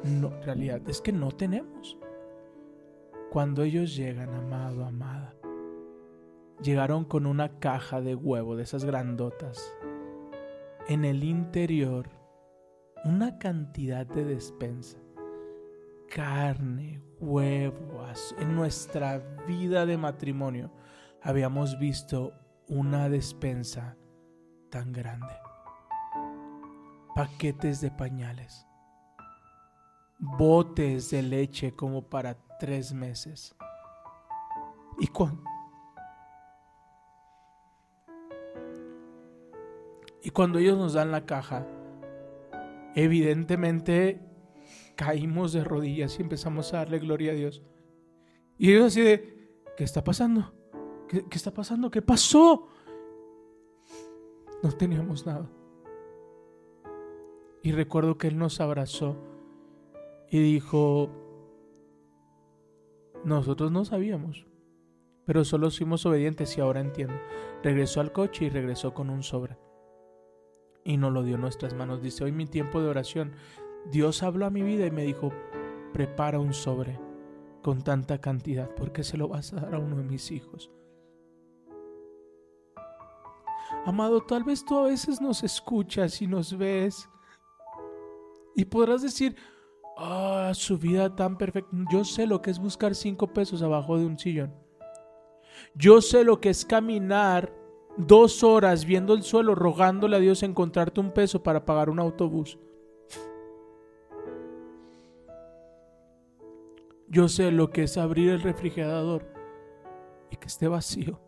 No, 0.05 0.29
en 0.37 0.43
realidad 0.45 0.89
es 0.89 1.01
que 1.01 1.11
no 1.11 1.33
tenemos. 1.33 1.99
Cuando 3.31 3.63
ellos 3.63 3.95
llegan, 3.95 4.33
amado, 4.33 4.87
amada, 4.87 5.35
llegaron 6.63 7.05
con 7.05 7.27
una 7.27 7.59
caja 7.59 8.01
de 8.01 8.15
huevo 8.15 8.57
de 8.57 8.63
esas 8.63 8.87
grandotas. 8.87 9.75
En 10.89 11.05
el 11.05 11.23
interior, 11.23 12.09
una 13.05 13.39
cantidad 13.39 14.07
de 14.07 14.25
despensa. 14.25 14.97
Carne, 16.09 17.03
huevo. 17.21 18.03
En 18.39 18.57
nuestra 18.57 19.19
vida 19.47 19.85
de 19.85 19.99
matrimonio 19.99 20.73
habíamos 21.21 21.79
visto 21.79 22.33
una 22.67 23.11
despensa 23.11 23.99
tan 24.71 24.91
grande. 24.91 25.35
Paquetes 27.15 27.83
de 27.83 27.91
pañales. 27.91 28.67
Botes 30.19 31.11
de 31.11 31.23
leche 31.23 31.77
como 31.77 32.09
para 32.09 32.48
tres 32.59 32.93
meses. 32.93 33.55
Y 34.99 35.07
cuando 35.07 35.43
Y 40.29 40.31
cuando 40.31 40.59
ellos 40.59 40.77
nos 40.77 40.93
dan 40.93 41.11
la 41.11 41.25
caja, 41.25 41.67
evidentemente 42.95 44.21
caímos 44.95 45.55
de 45.55 45.65
rodillas 45.65 46.19
y 46.19 46.23
empezamos 46.23 46.75
a 46.75 46.79
darle 46.79 46.99
gloria 46.99 47.33
a 47.33 47.35
Dios. 47.35 47.63
Y 48.59 48.73
ellos 48.73 48.89
así 48.89 49.01
de, 49.01 49.49
¿qué 49.77 49.85
está 49.85 50.05
pasando? 50.05 50.53
¿Qué, 51.09 51.25
qué 51.25 51.37
está 51.37 51.53
pasando? 51.53 51.91
¿Qué 51.91 52.03
pasó? 52.03 52.69
No 54.63 54.73
teníamos 54.73 55.25
nada. 55.25 55.49
Y 57.63 57.73
recuerdo 57.73 58.19
que 58.19 58.27
Él 58.27 58.37
nos 58.37 58.61
abrazó 58.61 59.17
y 60.31 60.41
dijo, 60.41 61.11
nosotros 63.25 63.71
no 63.73 63.85
sabíamos, 63.85 64.47
pero 65.25 65.45
solo 65.45 65.71
fuimos 65.71 66.07
obedientes 66.07 66.57
y 66.57 66.61
ahora 66.61 66.81
entiendo. 66.81 67.15
Regresó 67.63 68.01
al 68.01 68.13
coche 68.13 68.47
y 68.47 68.51
regresó 68.51 68.95
con 68.95 69.11
un 69.11 69.23
sobre 69.23 69.59
y 70.85 70.97
nos 70.97 71.13
lo 71.13 71.23
dio 71.23 71.37
nuestras 71.37 71.75
manos. 71.75 72.03
Dice, 72.03 72.25
hoy 72.25 72.33
mi 72.33 72.47
tiempo 72.47 72.81
de 72.81 72.89
oración, 72.89 73.33
Dios 73.91 74.23
habló 74.23 74.47
a 74.47 74.51
mi 74.51 74.63
vida 74.63 74.87
y 74.87 74.91
me 74.91 75.03
dijo, 75.05 75.31
prepara 75.93 76.39
un 76.41 76.55
sobre 76.55 76.99
con 77.63 77.83
tanta 77.83 78.21
cantidad, 78.21 78.75
porque 78.75 79.05
se 79.05 79.19
lo 79.19 79.29
vas 79.29 79.53
a 79.53 79.57
dar 79.57 79.75
a 79.75 79.79
uno 79.79 79.97
de 79.97 80.05
mis 80.05 80.31
hijos. 80.31 80.71
Amado, 83.85 84.23
tal 84.23 84.45
vez 84.45 84.65
tú 84.65 84.79
a 84.79 84.85
veces 84.85 85.21
nos 85.21 85.43
escuchas 85.43 86.23
y 86.23 86.27
nos 86.27 86.57
ves 86.57 87.09
y 88.55 88.65
podrás 88.65 89.03
decir, 89.03 89.37
ah, 89.99 90.53
su 90.55 90.79
vida 90.79 91.15
tan 91.15 91.37
perfecta. 91.37 91.71
Yo 91.91 92.05
sé 92.05 92.27
lo 92.27 92.41
que 92.41 92.51
es 92.51 92.59
buscar 92.59 92.95
cinco 92.95 93.27
pesos 93.33 93.63
abajo 93.63 93.99
de 93.99 94.07
un 94.07 94.19
sillón. 94.19 94.55
Yo 95.75 96.01
sé 96.01 96.25
lo 96.25 96.41
que 96.41 96.51
es 96.51 96.65
caminar 96.65 97.53
dos 97.97 98.43
horas 98.43 98.85
viendo 98.85 99.13
el 99.13 99.23
suelo, 99.23 99.55
rogándole 99.55 100.17
a 100.17 100.21
Dios 100.21 100.43
encontrarte 100.43 101.01
un 101.01 101.13
peso 101.13 101.43
para 101.43 101.65
pagar 101.65 101.91
un 101.91 101.99
autobús. 101.99 102.59
Yo 107.09 107.29
sé 107.29 107.51
lo 107.51 107.71
que 107.71 107.85
es 107.85 107.97
abrir 107.97 108.31
el 108.31 108.43
refrigerador 108.43 109.27
y 110.31 110.37
que 110.37 110.47
esté 110.47 110.69
vacío. 110.69 111.21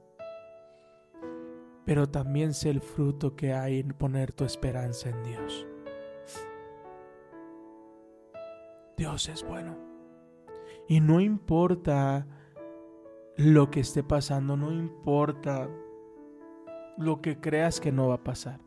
Pero 1.87 2.09
también 2.09 2.53
sé 2.53 2.71
el 2.71 2.83
fruto 2.83 3.35
que 3.35 3.55
hay 3.55 3.81
en 3.81 3.89
poner 3.89 4.33
tu 4.33 4.45
esperanza 4.45 5.09
en 5.09 5.23
Dios. 5.25 5.67
Dios 9.01 9.31
es 9.31 9.43
bueno. 9.47 9.79
Y 10.87 11.01
no 11.01 11.23
importa 11.23 12.27
lo 13.39 13.71
que 13.71 13.81
esté 13.81 14.03
pasando, 14.03 14.59
no 14.59 14.73
importa 14.73 15.71
lo 16.99 17.23
que 17.23 17.41
creas 17.41 17.81
que 17.81 17.93
no 17.93 18.09
va 18.09 18.17
a 18.17 18.25
pasar. 18.25 18.61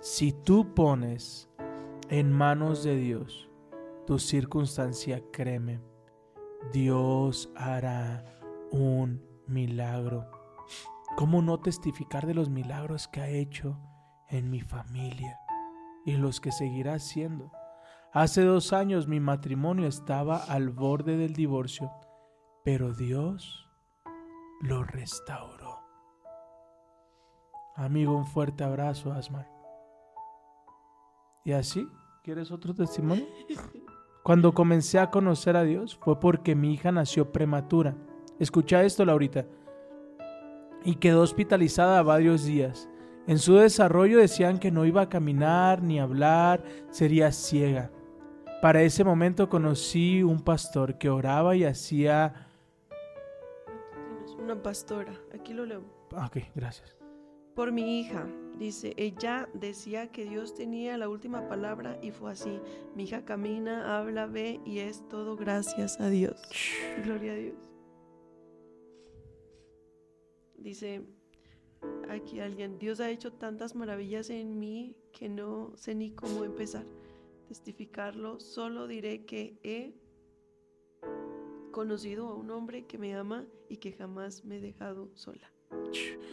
Si 0.00 0.32
tú 0.32 0.72
pones 0.72 1.50
en 2.08 2.32
manos 2.32 2.82
de 2.82 2.96
Dios 2.96 3.50
tu 4.06 4.18
circunstancia, 4.18 5.22
créeme, 5.30 5.82
Dios 6.72 7.52
hará 7.54 8.24
un 8.70 9.22
milagro. 9.46 10.30
¿Cómo 11.14 11.42
no 11.42 11.60
testificar 11.60 12.26
de 12.26 12.32
los 12.32 12.48
milagros 12.48 13.06
que 13.06 13.20
ha 13.20 13.28
hecho 13.28 13.78
en 14.30 14.48
mi 14.48 14.62
familia 14.62 15.38
y 16.06 16.12
los 16.12 16.40
que 16.40 16.52
seguirá 16.52 16.94
haciendo? 16.94 17.52
Hace 18.12 18.42
dos 18.42 18.72
años 18.72 19.06
mi 19.06 19.20
matrimonio 19.20 19.86
estaba 19.86 20.38
al 20.38 20.70
borde 20.70 21.18
del 21.18 21.34
divorcio, 21.34 21.92
pero 22.64 22.94
Dios 22.94 23.68
lo 24.62 24.82
restauró. 24.82 25.78
Amigo, 27.76 28.16
un 28.16 28.24
fuerte 28.24 28.64
abrazo, 28.64 29.12
Asmar. 29.12 29.46
¿Y 31.44 31.52
así? 31.52 31.86
¿Quieres 32.24 32.50
otro 32.50 32.74
testimonio? 32.74 33.26
Cuando 34.24 34.54
comencé 34.54 34.98
a 34.98 35.10
conocer 35.10 35.56
a 35.56 35.64
Dios 35.64 35.96
fue 35.96 36.18
porque 36.18 36.54
mi 36.54 36.72
hija 36.72 36.90
nació 36.90 37.30
prematura. 37.30 37.94
Escucha 38.38 38.84
esto, 38.84 39.04
Laurita. 39.04 39.44
Y 40.82 40.94
quedó 40.94 41.20
hospitalizada 41.20 42.02
varios 42.02 42.44
días. 42.44 42.88
En 43.26 43.38
su 43.38 43.56
desarrollo 43.56 44.18
decían 44.18 44.58
que 44.58 44.70
no 44.70 44.86
iba 44.86 45.02
a 45.02 45.08
caminar 45.10 45.82
ni 45.82 46.00
hablar, 46.00 46.64
sería 46.90 47.32
ciega. 47.32 47.90
Para 48.60 48.82
ese 48.82 49.04
momento 49.04 49.48
conocí 49.48 50.22
un 50.22 50.40
pastor 50.40 50.98
que 50.98 51.08
oraba 51.08 51.54
y 51.54 51.64
hacía... 51.64 52.46
Una 54.38 54.60
pastora, 54.60 55.12
aquí 55.32 55.52
lo 55.52 55.64
leo. 55.64 55.82
Ah, 56.12 56.26
Ok, 56.26 56.38
gracias. 56.54 56.96
Por 57.54 57.72
mi 57.72 58.00
hija, 58.00 58.26
dice, 58.58 58.94
ella 58.96 59.48
decía 59.52 60.12
que 60.12 60.24
Dios 60.24 60.54
tenía 60.54 60.96
la 60.96 61.08
última 61.08 61.48
palabra 61.48 61.98
y 62.02 62.12
fue 62.12 62.32
así. 62.32 62.60
Mi 62.94 63.04
hija 63.04 63.24
camina, 63.24 63.98
habla, 63.98 64.26
ve 64.26 64.60
y 64.64 64.78
es 64.78 65.06
todo 65.08 65.36
gracias 65.36 66.00
a 66.00 66.08
Dios. 66.08 66.40
Gloria 67.04 67.32
a 67.32 67.36
Dios. 67.36 67.56
Dice 70.56 71.02
aquí 72.08 72.40
alguien, 72.40 72.78
Dios 72.78 73.00
ha 73.00 73.10
hecho 73.10 73.32
tantas 73.32 73.74
maravillas 73.74 74.30
en 74.30 74.58
mí 74.58 74.96
que 75.12 75.28
no 75.28 75.72
sé 75.76 75.94
ni 75.94 76.10
cómo 76.12 76.44
empezar. 76.44 76.84
Testificarlo, 77.48 78.40
solo 78.40 78.86
diré 78.86 79.24
que 79.24 79.58
he 79.62 79.94
conocido 81.72 82.28
a 82.28 82.34
un 82.34 82.50
hombre 82.50 82.86
que 82.86 82.98
me 82.98 83.14
ama 83.14 83.46
y 83.70 83.78
que 83.78 83.92
jamás 83.92 84.44
me 84.44 84.58
he 84.58 84.60
dejado 84.60 85.10
sola. 85.14 85.50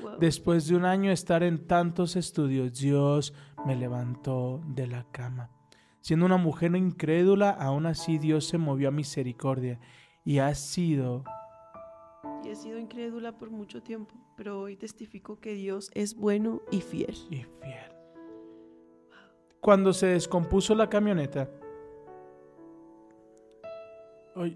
Wow. 0.02 0.20
Después 0.20 0.68
de 0.68 0.76
un 0.76 0.84
año 0.84 1.12
estar 1.12 1.42
en 1.44 1.68
tantos 1.68 2.18
estudios, 2.18 2.74
Dios 2.74 3.34
me 3.66 3.76
levantó 3.76 4.62
de 4.68 4.88
la 4.88 5.10
cama. 5.12 5.50
Siendo 6.02 6.26
una 6.26 6.38
mujer 6.38 6.76
incrédula, 6.76 7.50
aún 7.50 7.86
así 7.86 8.18
Dios 8.18 8.46
se 8.46 8.58
movió 8.58 8.90
a 8.90 8.92
misericordia 8.92 9.80
y 10.24 10.40
ha 10.40 10.54
sido 10.54 11.24
Y 12.44 12.50
he 12.50 12.56
sido 12.56 12.78
incrédula 12.78 13.38
por 13.38 13.50
mucho 13.52 13.82
tiempo, 13.82 14.14
pero 14.36 14.60
hoy 14.60 14.76
testifico 14.76 15.40
que 15.40 15.54
Dios 15.54 15.92
es 15.94 16.16
bueno 16.16 16.62
y 16.72 16.82
fiel. 16.82 17.16
y 17.30 17.38
fiel. 17.38 17.95
Cuando 19.66 19.94
se 19.94 20.06
descompuso 20.06 20.76
la 20.76 20.90
camioneta, 20.90 21.50
Ay. 24.36 24.56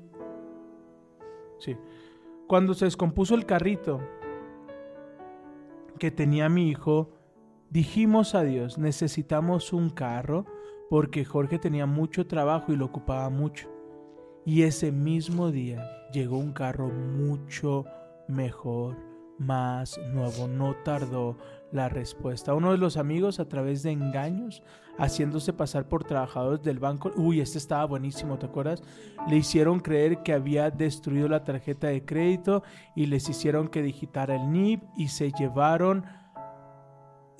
sí, 1.57 1.75
cuando 2.45 2.75
se 2.75 2.85
descompuso 2.85 3.33
el 3.33 3.47
carrito 3.47 4.01
que 5.97 6.11
tenía 6.11 6.47
mi 6.47 6.69
hijo, 6.69 7.09
dijimos 7.71 8.35
a 8.35 8.43
Dios, 8.43 8.77
necesitamos 8.77 9.73
un 9.73 9.89
carro 9.89 10.45
porque 10.91 11.25
Jorge 11.25 11.57
tenía 11.57 11.87
mucho 11.87 12.27
trabajo 12.27 12.71
y 12.71 12.75
lo 12.75 12.85
ocupaba 12.85 13.31
mucho. 13.31 13.67
Y 14.45 14.61
ese 14.61 14.91
mismo 14.91 15.49
día 15.49 15.89
llegó 16.13 16.37
un 16.37 16.53
carro 16.53 16.87
mucho 16.87 17.83
mejor, 18.27 18.95
más 19.39 19.99
nuevo. 20.13 20.47
No 20.47 20.75
tardó 20.83 21.35
la 21.71 21.89
respuesta. 21.89 22.53
Uno 22.53 22.71
de 22.71 22.77
los 22.77 22.97
amigos 22.97 23.39
a 23.39 23.47
través 23.47 23.83
de 23.83 23.91
engaños, 23.91 24.63
haciéndose 24.97 25.53
pasar 25.53 25.87
por 25.87 26.03
trabajadores 26.03 26.63
del 26.63 26.79
banco, 26.79 27.11
uy, 27.15 27.41
este 27.41 27.57
estaba 27.57 27.85
buenísimo, 27.85 28.39
¿te 28.39 28.47
acuerdas? 28.47 28.81
Le 29.27 29.37
hicieron 29.37 29.79
creer 29.79 30.23
que 30.23 30.33
había 30.33 30.71
destruido 30.71 31.27
la 31.27 31.43
tarjeta 31.43 31.87
de 31.87 32.05
crédito 32.05 32.63
y 32.95 33.05
les 33.05 33.29
hicieron 33.29 33.67
que 33.67 33.81
digitara 33.81 34.35
el 34.35 34.51
NIP 34.51 34.83
y 34.97 35.07
se 35.09 35.31
llevaron 35.31 36.05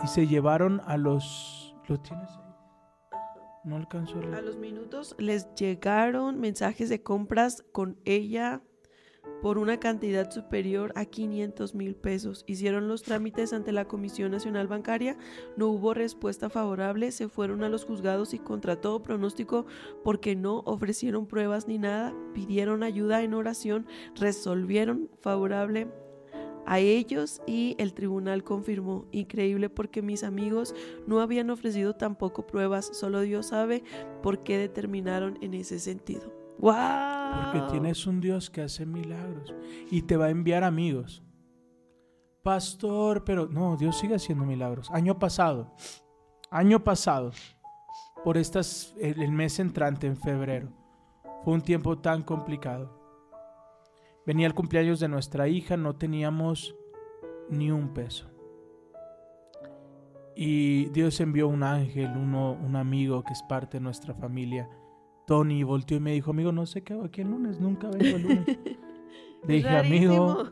y 0.04 0.08
se 0.08 0.28
llevaron 0.28 0.82
a 0.86 0.98
los 0.98 1.70
¿Lo 1.90 2.00
tienes? 2.00 2.30
No 3.64 3.76
alcanzo 3.76 4.20
a 4.20 4.42
los 4.42 4.58
minutos 4.58 5.16
les 5.18 5.54
llegaron 5.56 6.40
mensajes 6.40 6.88
de 6.88 7.02
compras 7.02 7.66
con 7.72 8.00
ella 8.06 8.62
por 9.42 9.58
una 9.58 9.80
cantidad 9.80 10.30
superior 10.32 10.92
a 10.96 11.06
500 11.06 11.76
mil 11.76 11.96
pesos. 11.96 12.44
Hicieron 12.48 12.88
los 12.88 13.04
trámites 13.04 13.54
ante 13.54 13.72
la 13.72 13.86
Comisión 13.86 14.32
Nacional 14.32 14.68
Bancaria, 14.68 15.18
no 15.56 15.68
hubo 15.68 15.94
respuesta 15.94 16.50
favorable, 16.50 17.12
se 17.12 17.30
fueron 17.30 17.64
a 17.64 17.70
los 17.70 17.86
juzgados 17.86 18.34
y 18.34 18.40
contra 18.40 18.82
todo 18.82 19.02
pronóstico 19.02 19.66
porque 20.04 20.36
no 20.36 20.60
ofrecieron 20.60 21.26
pruebas 21.26 21.68
ni 21.68 21.78
nada, 21.78 22.14
pidieron 22.34 22.84
ayuda 22.84 23.24
en 23.24 23.34
oración, 23.34 23.86
resolvieron 24.16 25.10
favorable 25.22 25.88
a 26.66 26.80
ellos 26.80 27.42
y 27.48 27.76
el 27.80 27.94
tribunal 27.94 28.44
confirmó. 28.44 29.08
Increíble 29.12 29.70
porque 29.70 30.02
mis 30.02 30.24
amigos 30.24 30.76
no 31.08 31.20
habían 31.20 31.50
ofrecido 31.50 31.96
tampoco 31.96 32.46
pruebas, 32.46 32.92
solo 32.94 33.22
Dios 33.22 33.48
sabe 33.48 33.84
por 34.22 34.44
qué 34.44 34.58
determinaron 34.58 35.40
en 35.42 35.56
ese 35.56 35.80
sentido. 35.80 36.39
¡Wow! 36.60 36.74
Porque 37.54 37.72
tienes 37.72 38.06
un 38.06 38.20
Dios 38.20 38.50
que 38.50 38.62
hace 38.62 38.86
milagros 38.86 39.54
y 39.90 40.02
te 40.02 40.18
va 40.18 40.26
a 40.26 40.30
enviar 40.30 40.64
amigos. 40.64 41.24
Pastor, 42.44 43.24
pero 43.24 43.48
no, 43.48 43.78
Dios 43.78 43.98
sigue 43.98 44.16
haciendo 44.16 44.46
milagros. 44.46 44.90
Año 44.92 45.18
pasado, 45.20 45.74
año 46.52 46.84
pasado, 46.84 47.32
por 48.24 48.38
estas, 48.38 48.94
el, 49.00 49.22
el 49.22 49.32
mes 49.32 49.60
entrante 49.60 50.08
en 50.08 50.18
febrero, 50.18 50.70
fue 51.44 51.54
un 51.54 51.62
tiempo 51.62 51.98
tan 51.98 52.24
complicado. 52.24 52.98
Venía 54.26 54.48
el 54.48 54.54
cumpleaños 54.54 55.00
de 55.00 55.08
nuestra 55.08 55.48
hija, 55.48 55.78
no 55.78 55.96
teníamos 55.96 56.76
ni 57.50 57.72
un 57.72 57.94
peso. 57.94 58.30
Y 60.36 60.86
Dios 60.90 61.20
envió 61.20 61.48
un 61.48 61.64
ángel, 61.64 62.16
uno, 62.16 62.54
un 62.54 62.76
amigo 62.76 63.24
que 63.24 63.34
es 63.34 63.44
parte 63.44 63.78
de 63.78 63.84
nuestra 63.84 64.14
familia. 64.14 64.70
Tony 65.30 65.62
volteó 65.62 65.98
y 65.98 66.00
me 66.00 66.14
dijo, 66.14 66.32
amigo, 66.32 66.52
no 66.52 66.66
sé 66.66 66.82
qué 66.82 66.94
hago 66.94 67.04
aquí 67.04 67.22
el 67.22 67.30
lunes, 67.30 67.60
nunca 67.60 67.88
vengo 67.88 68.18
el 68.18 68.24
lunes. 68.24 68.48
Le 69.48 69.54
dije, 69.54 69.78
amigo, 69.78 70.50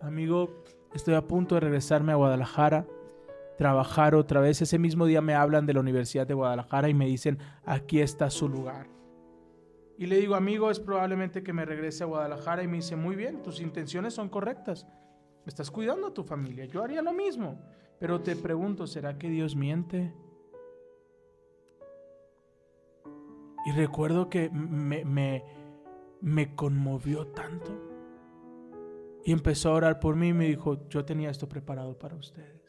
amigo, 0.00 0.62
estoy 0.94 1.14
a 1.14 1.26
punto 1.26 1.56
de 1.56 1.62
regresarme 1.62 2.12
a 2.12 2.14
Guadalajara, 2.14 2.86
trabajar 3.58 4.14
otra 4.14 4.40
vez. 4.40 4.62
Ese 4.62 4.78
mismo 4.78 5.06
día 5.06 5.20
me 5.20 5.34
hablan 5.34 5.66
de 5.66 5.74
la 5.74 5.80
Universidad 5.80 6.28
de 6.28 6.34
Guadalajara 6.34 6.88
y 6.88 6.94
me 6.94 7.06
dicen, 7.06 7.38
aquí 7.64 7.98
está 7.98 8.30
su 8.30 8.48
lugar. 8.48 8.86
Y 9.98 10.06
le 10.06 10.20
digo, 10.20 10.36
amigo, 10.36 10.70
es 10.70 10.78
probablemente 10.78 11.42
que 11.42 11.52
me 11.52 11.64
regrese 11.64 12.04
a 12.04 12.06
Guadalajara 12.06 12.62
y 12.62 12.68
me 12.68 12.76
dice, 12.76 12.94
muy 12.94 13.16
bien, 13.16 13.42
tus 13.42 13.60
intenciones 13.60 14.14
son 14.14 14.28
correctas. 14.28 14.86
Estás 15.44 15.72
cuidando 15.72 16.06
a 16.06 16.14
tu 16.14 16.22
familia. 16.22 16.66
Yo 16.66 16.84
haría 16.84 17.02
lo 17.02 17.12
mismo. 17.12 17.60
Pero 17.98 18.20
te 18.20 18.36
pregunto, 18.36 18.86
¿será 18.86 19.18
que 19.18 19.28
Dios 19.28 19.56
miente? 19.56 20.14
Y 23.66 23.72
recuerdo 23.72 24.28
que 24.28 24.50
me, 24.50 25.04
me, 25.04 25.44
me 26.20 26.54
conmovió 26.54 27.26
tanto. 27.28 27.70
Y 29.24 29.32
empezó 29.32 29.70
a 29.70 29.74
orar 29.74 30.00
por 30.00 30.16
mí 30.16 30.28
y 30.28 30.32
me 30.32 30.46
dijo, 30.46 30.88
yo 30.88 31.04
tenía 31.04 31.30
esto 31.30 31.48
preparado 31.48 31.98
para 31.98 32.16
ustedes. 32.16 32.60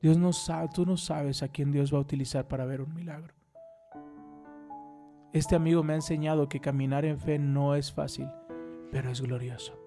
Dios 0.00 0.16
no 0.16 0.32
sabe, 0.32 0.68
tú 0.72 0.86
no 0.86 0.96
sabes 0.96 1.42
a 1.42 1.48
quién 1.48 1.72
Dios 1.72 1.92
va 1.92 1.98
a 1.98 2.02
utilizar 2.02 2.48
para 2.48 2.64
ver 2.64 2.80
un 2.80 2.94
milagro. 2.94 3.34
Este 5.32 5.54
amigo 5.54 5.82
me 5.82 5.92
ha 5.92 5.96
enseñado 5.96 6.48
que 6.48 6.60
caminar 6.60 7.04
en 7.04 7.18
fe 7.18 7.38
no 7.38 7.74
es 7.74 7.92
fácil, 7.92 8.28
pero 8.90 9.10
es 9.10 9.20
glorioso. 9.20 9.78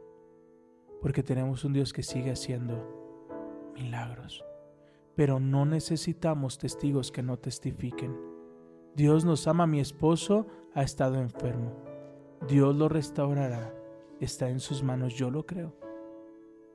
Porque 1.01 1.23
tenemos 1.23 1.65
un 1.65 1.73
Dios 1.73 1.91
que 1.91 2.03
sigue 2.03 2.31
haciendo 2.31 3.73
milagros. 3.73 4.45
Pero 5.15 5.39
no 5.39 5.65
necesitamos 5.65 6.57
testigos 6.57 7.11
que 7.11 7.23
no 7.23 7.37
testifiquen. 7.37 8.32
Dios 8.95 9.25
nos 9.25 9.47
ama. 9.47 9.67
Mi 9.67 9.79
esposo 9.79 10.47
ha 10.73 10.83
estado 10.83 11.15
enfermo. 11.15 11.71
Dios 12.47 12.75
lo 12.75 12.89
restaurará. 12.89 13.73
Está 14.19 14.49
en 14.49 14.59
sus 14.59 14.83
manos. 14.83 15.15
Yo 15.15 15.29
lo 15.29 15.45
creo. 15.45 15.75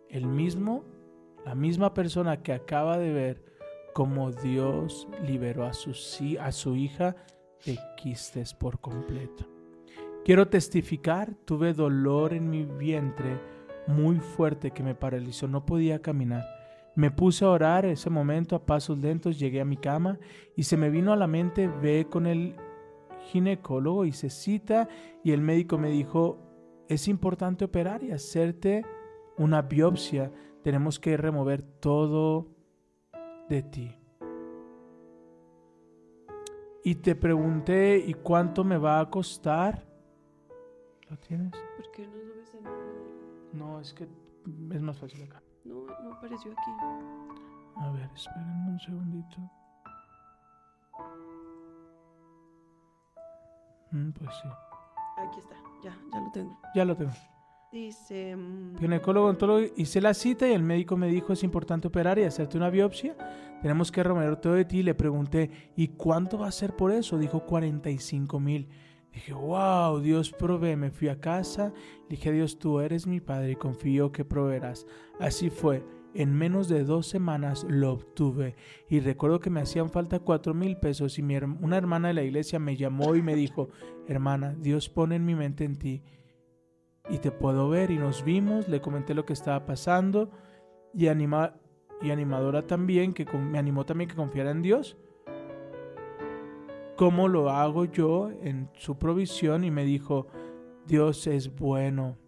El 0.08 0.26
mismo, 0.26 0.84
la 1.44 1.54
misma 1.54 1.94
persona 1.94 2.42
que 2.42 2.52
acaba 2.52 2.98
de 2.98 3.12
ver 3.12 3.44
cómo 3.94 4.30
Dios 4.32 5.08
liberó 5.26 5.64
a 5.64 5.72
su, 5.72 5.90
a 6.40 6.52
su 6.52 6.76
hija 6.76 7.16
de 7.64 7.78
quistes 7.96 8.54
por 8.54 8.80
completo. 8.80 9.46
Quiero 10.24 10.48
testificar, 10.48 11.34
tuve 11.44 11.72
dolor 11.72 12.34
en 12.34 12.50
mi 12.50 12.64
vientre 12.64 13.40
muy 13.86 14.20
fuerte 14.20 14.70
que 14.70 14.82
me 14.82 14.94
paralizó, 14.94 15.48
no 15.48 15.64
podía 15.64 16.00
caminar. 16.02 16.57
Me 16.98 17.12
puse 17.12 17.44
a 17.44 17.50
orar 17.50 17.86
ese 17.86 18.10
momento 18.10 18.56
a 18.56 18.66
pasos 18.66 18.98
lentos, 18.98 19.38
llegué 19.38 19.60
a 19.60 19.64
mi 19.64 19.76
cama 19.76 20.18
y 20.56 20.64
se 20.64 20.76
me 20.76 20.90
vino 20.90 21.12
a 21.12 21.16
la 21.16 21.28
mente, 21.28 21.68
ve 21.68 22.08
con 22.10 22.26
el 22.26 22.56
ginecólogo, 23.26 24.04
hice 24.04 24.30
cita 24.30 24.88
y 25.22 25.30
el 25.30 25.40
médico 25.40 25.78
me 25.78 25.90
dijo, 25.90 26.40
es 26.88 27.06
importante 27.06 27.64
operar 27.64 28.02
y 28.02 28.10
hacerte 28.10 28.84
una 29.36 29.62
biopsia, 29.62 30.32
tenemos 30.64 30.98
que 30.98 31.16
remover 31.16 31.62
todo 31.62 32.48
de 33.48 33.62
ti. 33.62 33.96
Y 36.82 36.96
te 36.96 37.14
pregunté, 37.14 38.02
¿y 38.04 38.14
cuánto 38.14 38.64
me 38.64 38.76
va 38.76 38.98
a 38.98 39.08
costar? 39.08 39.86
¿Lo 41.08 41.16
tienes? 41.16 41.52
¿Por 41.76 41.92
qué 41.92 42.08
no 42.08 42.20
subes 42.24 42.54
el 42.54 43.56
No, 43.56 43.80
es 43.80 43.94
que 43.94 44.08
es 44.72 44.82
más 44.82 44.98
fácil 44.98 45.22
acá. 45.22 45.40
No, 45.64 45.84
no 46.02 46.12
apareció 46.14 46.52
aquí. 46.52 46.70
A 47.76 47.90
ver, 47.92 48.10
esperen 48.14 48.66
un 48.68 48.80
segundito. 48.80 49.36
Mm, 53.90 54.10
pues 54.12 54.30
sí, 54.42 54.48
Aquí 55.18 55.38
está, 55.40 55.54
ya, 55.82 55.96
ya 56.12 56.20
lo 56.20 56.30
tengo. 56.30 56.58
ya 56.74 56.84
lo 56.84 56.96
tengo. 56.96 57.10
Dice... 57.72 58.34
mm, 58.36 58.76
Ginecólogo, 58.78 59.28
ontólogo, 59.28 59.60
hice 59.76 60.00
la 60.00 60.14
cita 60.14 60.48
y 60.48 60.52
el 60.52 60.62
médico 60.62 60.96
me 60.96 61.08
dijo 61.08 61.32
es 61.32 61.42
importante 61.42 61.88
operar 61.88 62.18
y 62.18 62.24
hacerte 62.24 62.56
una 62.56 62.70
biopsia. 62.70 63.16
Tenemos 63.62 63.90
que 63.90 64.02
remover 64.02 64.36
todo 64.36 64.54
de 64.54 64.64
ti. 64.64 64.82
Le 64.82 64.94
pregunté, 64.94 65.72
¿y 65.76 65.88
cuánto 65.88 66.38
va 66.38 66.48
a 66.48 66.52
ser 66.52 66.76
por 66.76 66.92
eso? 66.92 67.18
Dijo 67.18 67.40
45 67.44 68.38
mil. 68.40 68.68
Dije, 69.12 69.32
wow, 69.32 70.00
Dios 70.00 70.32
provee. 70.32 70.76
Me 70.76 70.90
fui 70.90 71.08
a 71.08 71.20
casa, 71.20 71.72
dije 72.08 72.32
Dios, 72.32 72.58
tú 72.58 72.80
eres 72.80 73.06
mi 73.06 73.20
padre 73.20 73.52
y 73.52 73.56
confío 73.56 74.12
que 74.12 74.24
proveerás. 74.24 74.86
Así 75.18 75.50
fue. 75.50 75.84
En 76.14 76.34
menos 76.34 76.68
de 76.68 76.84
dos 76.84 77.06
semanas 77.06 77.66
lo 77.68 77.92
obtuve 77.92 78.56
y 78.88 79.00
recuerdo 79.00 79.40
que 79.40 79.50
me 79.50 79.60
hacían 79.60 79.90
falta 79.90 80.18
cuatro 80.18 80.54
mil 80.54 80.78
pesos 80.78 81.18
y 81.18 81.22
mi 81.22 81.36
una 81.36 81.76
hermana 81.76 82.08
de 82.08 82.14
la 82.14 82.22
iglesia 82.22 82.58
me 82.58 82.76
llamó 82.76 83.14
y 83.14 83.22
me 83.22 83.34
dijo, 83.34 83.68
hermana, 84.08 84.54
Dios 84.58 84.88
pone 84.88 85.18
mi 85.18 85.34
mente 85.34 85.64
en 85.64 85.76
ti 85.76 86.02
y 87.10 87.18
te 87.18 87.30
puedo 87.30 87.68
ver 87.68 87.90
y 87.90 87.98
nos 87.98 88.24
vimos, 88.24 88.68
le 88.68 88.80
comenté 88.80 89.14
lo 89.14 89.24
que 89.24 89.32
estaba 89.32 89.64
pasando 89.66 90.30
y, 90.94 91.08
anima, 91.08 91.54
y 92.02 92.10
animadora 92.10 92.66
también, 92.66 93.12
que 93.12 93.24
me 93.24 93.58
animó 93.58 93.84
también 93.84 94.08
que 94.08 94.16
confiara 94.16 94.50
en 94.50 94.62
Dios. 94.62 94.96
¿Cómo 96.98 97.28
lo 97.28 97.48
hago 97.48 97.84
yo 97.84 98.28
en 98.42 98.68
su 98.74 98.98
provisión? 98.98 99.62
Y 99.62 99.70
me 99.70 99.84
dijo, 99.84 100.26
Dios 100.84 101.28
es 101.28 101.54
bueno. 101.54 102.18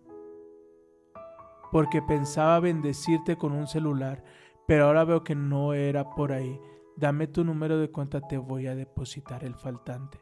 Porque 1.72 2.00
pensaba 2.00 2.60
bendecirte 2.60 3.36
con 3.36 3.50
un 3.50 3.66
celular, 3.66 4.22
pero 4.68 4.86
ahora 4.86 5.04
veo 5.04 5.24
que 5.24 5.34
no 5.34 5.74
era 5.74 6.08
por 6.10 6.30
ahí. 6.30 6.60
Dame 6.96 7.26
tu 7.26 7.42
número 7.42 7.78
de 7.78 7.90
cuenta, 7.90 8.20
te 8.20 8.38
voy 8.38 8.68
a 8.68 8.76
depositar 8.76 9.42
el 9.42 9.56
faltante. 9.56 10.20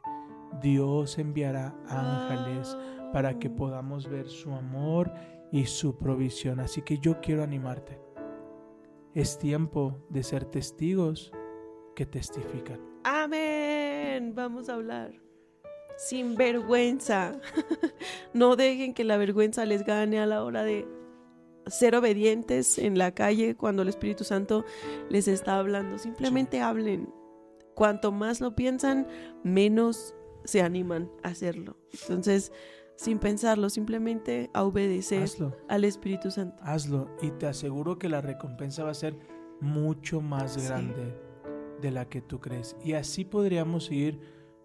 Dios 0.59 1.19
enviará 1.19 1.75
ángeles 1.87 2.75
para 3.13 3.37
que 3.37 3.51
podamos 3.51 4.09
ver 4.09 4.27
su 4.27 4.51
amor 4.51 5.13
y 5.51 5.67
su 5.67 5.95
provisión. 5.95 6.59
Así 6.59 6.81
que 6.81 6.97
yo 6.97 7.21
quiero 7.21 7.43
animarte. 7.43 8.01
Es 9.13 9.37
tiempo 9.37 10.07
de 10.09 10.23
ser 10.23 10.45
testigos 10.45 11.31
que 11.95 12.07
testifican. 12.07 12.79
Amén. 13.03 13.78
Vamos 14.33 14.69
a 14.69 14.73
hablar. 14.75 15.11
Sin 15.97 16.35
vergüenza. 16.35 17.39
no 18.33 18.55
dejen 18.55 18.93
que 18.93 19.03
la 19.03 19.17
vergüenza 19.17 19.65
les 19.65 19.83
gane 19.85 20.19
a 20.19 20.25
la 20.25 20.43
hora 20.43 20.63
de 20.63 20.87
ser 21.67 21.95
obedientes 21.95 22.77
en 22.77 22.97
la 22.97 23.13
calle 23.13 23.55
cuando 23.55 23.81
el 23.81 23.89
Espíritu 23.89 24.23
Santo 24.23 24.63
les 25.09 25.27
está 25.27 25.57
hablando. 25.59 25.97
Simplemente 25.97 26.61
hablen. 26.61 27.13
Cuanto 27.75 28.11
más 28.11 28.39
lo 28.41 28.55
piensan, 28.55 29.07
menos 29.43 30.13
se 30.45 30.61
animan 30.61 31.11
a 31.23 31.29
hacerlo. 31.29 31.77
Entonces, 32.01 32.51
sin 32.95 33.19
pensarlo, 33.19 33.69
simplemente 33.69 34.49
a 34.53 34.63
obedecer 34.63 35.23
Hazlo, 35.23 35.55
al 35.69 35.83
Espíritu 35.85 36.31
Santo. 36.31 36.61
hazlo 36.65 37.09
y 37.21 37.31
te 37.31 37.47
aseguro 37.47 37.97
que 37.99 38.09
la 38.09 38.21
recompensa 38.21 38.83
va 38.83 38.91
a 38.91 38.95
ser 38.95 39.15
mucho 39.61 40.19
más 40.21 40.53
Sí. 40.53 40.61
grande 40.67 41.13
de 41.81 41.91
la 41.91 42.05
que 42.05 42.21
tú 42.21 42.39
crees. 42.39 42.75
Y 42.83 42.93
así 42.93 43.25
podríamos 43.25 43.85
seguir 43.85 44.19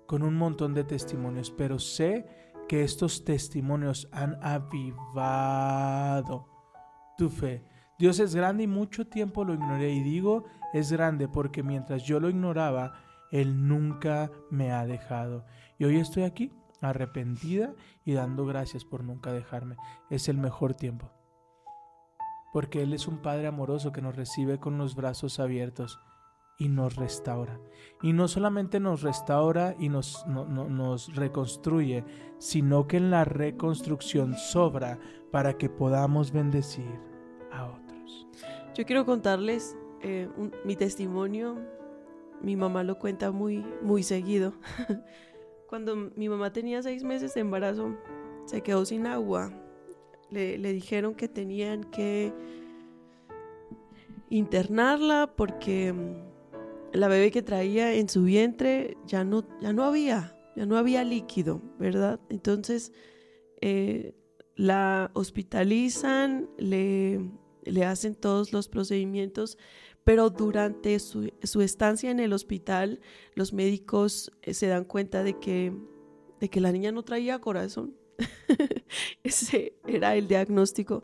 con 0.07 0.23
un 0.23 0.37
montón 0.37 0.75
de 0.75 0.85
testimonios, 0.85 1.51
pero 1.51 1.79
sé 1.79 2.27
que 2.69 2.85
estos 2.85 3.25
testimonios 3.25 4.09
han 4.13 4.39
avivado 4.43 5.75
tu 7.17 7.29
fe. 7.29 7.65
Dios 7.99 8.19
es 8.19 8.35
grande 8.35 8.65
y 8.65 8.67
mucho 8.67 9.07
tiempo 9.07 9.45
lo 9.45 9.55
ignoré 9.55 9.91
y 9.93 10.03
digo 10.03 10.45
es 10.73 10.91
grande 10.91 11.29
porque 11.29 11.63
mientras 11.63 12.03
yo 12.03 12.19
lo 12.19 12.29
ignoraba, 12.29 12.95
Él 13.31 13.69
nunca 13.69 14.33
me 14.51 14.73
ha 14.73 14.85
dejado. 14.85 15.47
Y 15.79 15.85
hoy 15.85 15.99
estoy 15.99 16.25
aquí, 16.25 16.53
arrepentida 16.81 17.73
y 18.05 18.15
dando 18.15 18.45
gracias 18.45 18.85
por 18.85 19.05
nunca 19.05 19.33
dejarme. 19.33 19.77
Es 20.11 20.29
el 20.29 20.37
mejor 20.37 20.75
tiempo. 20.75 21.13
Porque 22.53 22.83
Él 22.83 22.93
es 22.93 23.07
un 23.07 23.19
Padre 23.19 23.47
amoroso 23.47 23.93
que 23.93 24.03
nos 24.03 24.17
recibe 24.17 24.59
con 24.59 24.77
los 24.79 24.97
brazos 24.97 25.39
abiertos 25.39 26.01
y 26.59 26.69
nos 26.69 26.97
restaura. 26.97 27.61
Y 28.03 28.13
no 28.13 28.29
solamente 28.29 28.81
nos 28.81 29.03
restaura 29.03 29.75
y 29.79 29.89
nos, 29.89 30.27
no- 30.27 30.45
no- 30.47 30.69
nos 30.69 31.15
reconstruye, 31.15 32.05
sino 32.39 32.87
que 32.87 32.99
en 32.99 33.11
la 33.11 33.25
reconstrucción 33.25 34.35
sobra 34.35 34.99
para 35.31 35.57
que 35.59 35.69
podamos 35.69 36.33
bendecir 36.33 37.01
a 37.53 37.67
otros. 37.67 38.27
Yo 38.75 38.85
quiero 38.85 39.05
contarles 39.05 39.77
eh, 40.01 40.29
mi 40.65 40.77
testimonio. 40.77 41.57
Mi 42.43 42.57
mamá 42.57 42.83
lo 42.85 42.99
cuenta 42.99 43.33
muy, 43.33 43.65
muy 43.83 44.03
seguido. 44.03 44.53
Cuando 45.69 45.97
mi 45.97 46.29
mamá 46.29 46.53
tenía 46.53 46.83
seis 46.83 47.03
meses 47.05 47.35
de 47.35 47.41
embarazo, 47.41 47.97
se 48.45 48.61
quedó 48.61 48.85
sin 48.85 49.07
agua. 49.07 49.51
Le, 50.31 50.59
le 50.59 50.73
dijeron 50.73 51.15
que 51.15 51.27
tenían 51.29 51.85
que 51.85 52.33
internarla 54.31 55.31
porque 55.37 55.93
mm, 55.93 56.24
la 56.95 57.09
bebé 57.09 57.31
que 57.31 57.43
traía 57.43 57.93
en 57.93 58.09
su 58.09 58.23
vientre 58.23 58.97
ya 59.05 59.25
no, 59.25 59.47
ya 59.61 59.73
no 59.73 59.85
había, 59.85 60.39
ya 60.55 60.65
no 60.65 60.77
había 60.77 61.03
líquido, 61.03 61.61
¿verdad? 61.79 62.21
Entonces 62.31 62.93
eh, 63.61 64.15
la 64.55 65.11
hospitalizan, 65.15 66.49
le, 66.57 67.33
le 67.65 67.85
hacen 67.85 68.15
todos 68.15 68.53
los 68.53 68.69
procedimientos, 68.69 69.59
pero 70.05 70.31
durante 70.31 70.99
su, 71.01 71.33
su 71.43 71.63
estancia 71.63 72.11
en 72.11 72.21
el 72.21 72.33
hospital, 72.33 73.01
los 73.35 73.53
médicos 73.53 74.31
eh, 74.43 74.55
se 74.55 74.69
dan 74.69 74.85
cuenta 74.85 75.25
de 75.25 75.39
que, 75.41 75.73
de 76.41 76.49
que 76.49 76.61
la 76.61 76.71
niña 76.71 76.93
no 76.93 77.03
traía 77.03 77.41
corazón. 77.41 77.97
Ese 79.25 79.77
era 79.87 80.15
el 80.15 80.29
diagnóstico. 80.29 81.03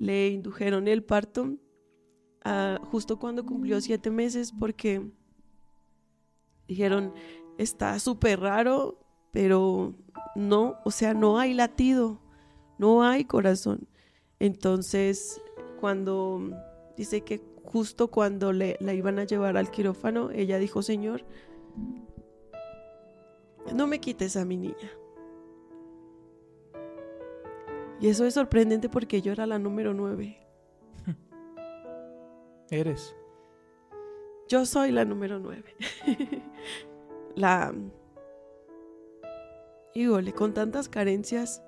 Le 0.00 0.28
indujeron 0.30 0.88
el 0.88 1.04
parto 1.04 1.56
ah, 2.44 2.80
justo 2.90 3.20
cuando 3.20 3.46
cumplió 3.46 3.80
siete 3.80 4.10
meses 4.10 4.52
porque 4.58 5.12
dijeron, 6.68 7.12
está 7.56 7.98
súper 7.98 8.40
raro, 8.40 8.98
pero 9.32 9.94
no, 10.36 10.76
o 10.84 10.90
sea, 10.90 11.14
no 11.14 11.38
hay 11.38 11.54
latido, 11.54 12.20
no 12.78 13.02
hay 13.02 13.24
corazón. 13.24 13.88
Entonces, 14.38 15.40
cuando 15.80 16.40
dice 16.96 17.22
que 17.22 17.42
justo 17.64 18.08
cuando 18.08 18.52
le, 18.52 18.76
la 18.80 18.94
iban 18.94 19.18
a 19.18 19.24
llevar 19.24 19.56
al 19.56 19.70
quirófano, 19.70 20.30
ella 20.30 20.58
dijo, 20.58 20.82
Señor, 20.82 21.24
no 23.74 23.86
me 23.86 24.00
quites 24.00 24.36
a 24.36 24.44
mi 24.44 24.56
niña. 24.56 24.90
Y 28.00 28.08
eso 28.08 28.24
es 28.24 28.34
sorprendente 28.34 28.88
porque 28.88 29.20
yo 29.20 29.32
era 29.32 29.46
la 29.46 29.58
número 29.58 29.92
nueve. 29.92 30.38
Eres. 32.70 33.14
Yo 34.48 34.64
soy 34.64 34.92
la 34.92 35.04
número 35.04 35.38
nueve. 35.38 35.74
la... 37.38 37.74
Híjole, 39.94 40.32
con 40.32 40.54
tantas 40.54 40.88
carencias, 40.88 41.62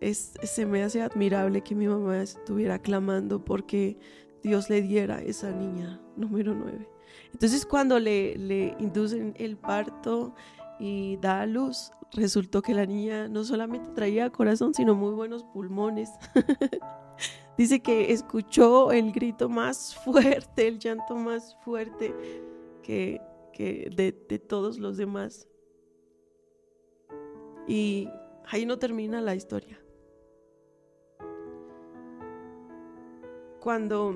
es, 0.00 0.34
se 0.42 0.66
me 0.66 0.82
hace 0.82 1.02
admirable 1.02 1.62
que 1.62 1.74
mi 1.74 1.86
mamá 1.86 2.22
estuviera 2.22 2.78
clamando 2.78 3.44
porque 3.44 3.98
Dios 4.42 4.70
le 4.70 4.82
diera 4.82 5.16
a 5.16 5.22
esa 5.22 5.50
niña 5.50 6.00
número 6.16 6.54
nueve. 6.54 6.88
Entonces 7.32 7.66
cuando 7.66 7.98
le, 7.98 8.36
le 8.36 8.74
inducen 8.78 9.34
el 9.36 9.56
parto 9.56 10.34
y 10.78 11.16
da 11.18 11.42
a 11.42 11.46
luz, 11.46 11.90
resultó 12.12 12.62
que 12.62 12.74
la 12.74 12.86
niña 12.86 13.28
no 13.28 13.44
solamente 13.44 13.90
traía 13.90 14.30
corazón, 14.30 14.74
sino 14.74 14.94
muy 14.94 15.12
buenos 15.12 15.44
pulmones. 15.44 16.10
Dice 17.56 17.80
que 17.80 18.12
escuchó 18.12 18.92
el 18.92 19.12
grito 19.12 19.48
más 19.48 19.94
fuerte, 20.04 20.68
el 20.68 20.78
llanto 20.78 21.16
más 21.16 21.56
fuerte 21.64 22.14
que, 22.82 23.20
de 23.58 24.38
todos 24.38 24.78
los 24.78 24.96
demás. 24.96 25.48
Y 27.66 28.08
ahí 28.46 28.64
no 28.64 28.78
termina 28.78 29.20
la 29.20 29.34
historia. 29.34 29.78
Cuando 33.60 34.14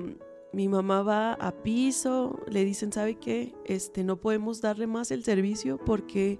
mi 0.53 0.67
mamá 0.67 1.03
va 1.03 1.33
a 1.33 1.51
piso, 1.63 2.39
le 2.47 2.63
dicen, 2.63 2.93
¿sabe 2.93 3.15
qué? 3.15 3.53
Este, 3.65 4.03
no 4.03 4.19
podemos 4.19 4.61
darle 4.61 4.87
más 4.87 5.11
el 5.11 5.23
servicio 5.23 5.77
porque 5.77 6.39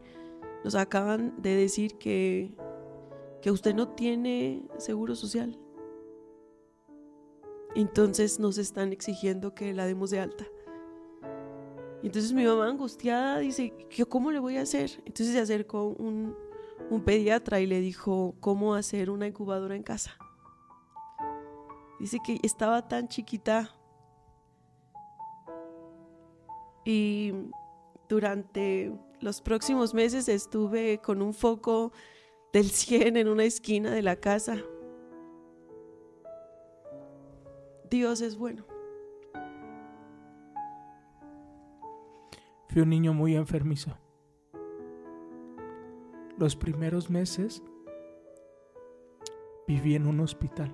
nos 0.63 0.75
acaban 0.75 1.41
de 1.41 1.55
decir 1.55 1.97
que, 1.97 2.55
que 3.41 3.51
usted 3.51 3.75
no 3.75 3.89
tiene 3.89 4.67
seguro 4.77 5.15
social. 5.15 5.59
Entonces 7.75 8.39
nos 8.39 8.57
están 8.57 8.93
exigiendo 8.93 9.53
que 9.53 9.73
la 9.73 9.85
demos 9.85 10.11
de 10.11 10.19
alta. 10.19 10.45
Y 12.03 12.07
entonces 12.07 12.33
mi 12.33 12.43
mamá 12.43 12.67
angustiada 12.67 13.39
dice, 13.39 13.73
"¿Qué- 13.89 14.05
¿cómo 14.05 14.29
le 14.31 14.39
voy 14.39 14.57
a 14.57 14.61
hacer? 14.61 14.91
Entonces 15.05 15.29
se 15.31 15.39
acercó 15.39 15.85
un, 15.87 16.35
un 16.89 17.01
pediatra 17.01 17.61
y 17.61 17.65
le 17.65 17.79
dijo 17.79 18.35
cómo 18.41 18.75
hacer 18.75 19.09
una 19.09 19.25
incubadora 19.25 19.75
en 19.75 19.83
casa. 19.83 20.17
Dice 22.01 22.17
que 22.23 22.37
estaba 22.43 22.87
tan 22.89 23.07
chiquita 23.07 23.73
y 26.83 27.31
durante 28.09 28.91
los 29.21 29.39
próximos 29.41 29.93
meses 29.93 30.27
estuve 30.27 30.99
con 30.99 31.21
un 31.21 31.33
foco 31.33 31.93
del 32.51 32.69
100 32.69 33.15
en 33.15 33.29
una 33.29 33.45
esquina 33.45 33.91
de 33.91 34.01
la 34.01 34.17
casa. 34.17 34.57
Dios 37.89 38.19
es 38.19 38.35
bueno. 38.37 38.65
Fui 42.73 42.81
un 42.81 42.89
niño 42.89 43.13
muy 43.13 43.35
enfermizo. 43.35 43.91
Los 46.39 46.55
primeros 46.55 47.07
meses 47.07 47.61
viví 49.67 49.93
en 49.93 50.07
un 50.07 50.19
hospital. 50.21 50.73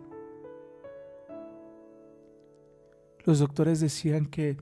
Los 3.25 3.39
doctores 3.39 3.81
decían 3.81 4.27
que 4.27 4.55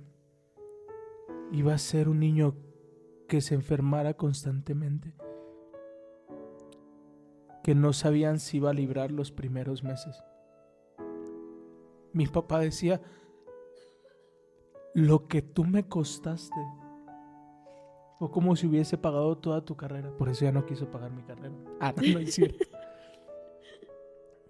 iba 1.51 1.75
a 1.75 1.77
ser 1.77 2.09
un 2.09 2.21
niño 2.21 2.55
que 3.27 3.41
se 3.41 3.53
enfermara 3.53 4.15
constantemente, 4.15 5.13
que 7.63 7.75
no 7.75 7.93
sabían 7.93 8.39
si 8.39 8.57
iba 8.57 8.71
a 8.71 8.73
librar 8.73 9.11
los 9.11 9.31
primeros 9.31 9.83
meses. 9.83 10.23
Mi 12.13 12.25
papá 12.25 12.57
decía, 12.61 12.99
lo 14.95 15.27
que 15.27 15.43
tú 15.43 15.65
me 15.65 15.87
costaste, 15.87 16.65
o 18.19 18.31
como 18.31 18.55
si 18.55 18.67
hubiese 18.67 18.97
pagado 18.97 19.37
toda 19.37 19.63
tu 19.63 19.75
carrera, 19.75 20.15
por 20.17 20.29
eso 20.29 20.45
ya 20.45 20.51
no 20.51 20.65
quiso 20.65 20.89
pagar 20.89 21.11
mi 21.11 21.23
carrera. 21.23 21.55
Ah, 21.79 21.93
no, 21.95 22.01
no 22.13 22.19
es 22.19 22.33
cierto. 22.33 22.65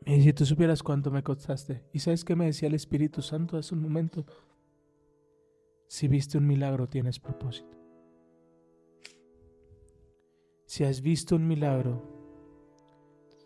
Me 0.06 0.16
dice, 0.16 0.32
tú 0.32 0.46
supieras 0.46 0.84
cuánto 0.84 1.12
me 1.12 1.22
costaste. 1.22 1.84
¿Y 1.92 2.00
sabes 2.00 2.24
qué 2.24 2.36
me 2.36 2.46
decía 2.46 2.70
el 2.70 2.76
Espíritu 2.76 3.22
Santo 3.22 3.58
hace 3.58 3.76
un 3.76 3.82
momento? 3.82 4.26
Si 5.88 6.08
viste 6.08 6.38
un 6.38 6.48
milagro, 6.48 6.88
tienes 6.88 7.20
propósito. 7.20 7.78
Si 10.66 10.86
has 10.86 11.02
visto 11.02 11.36
un 11.36 11.46
milagro, 11.46 12.02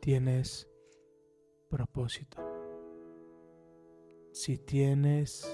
tienes 0.02 0.68
propósito. 1.68 2.38
Si 4.32 4.60
tienes 4.60 5.48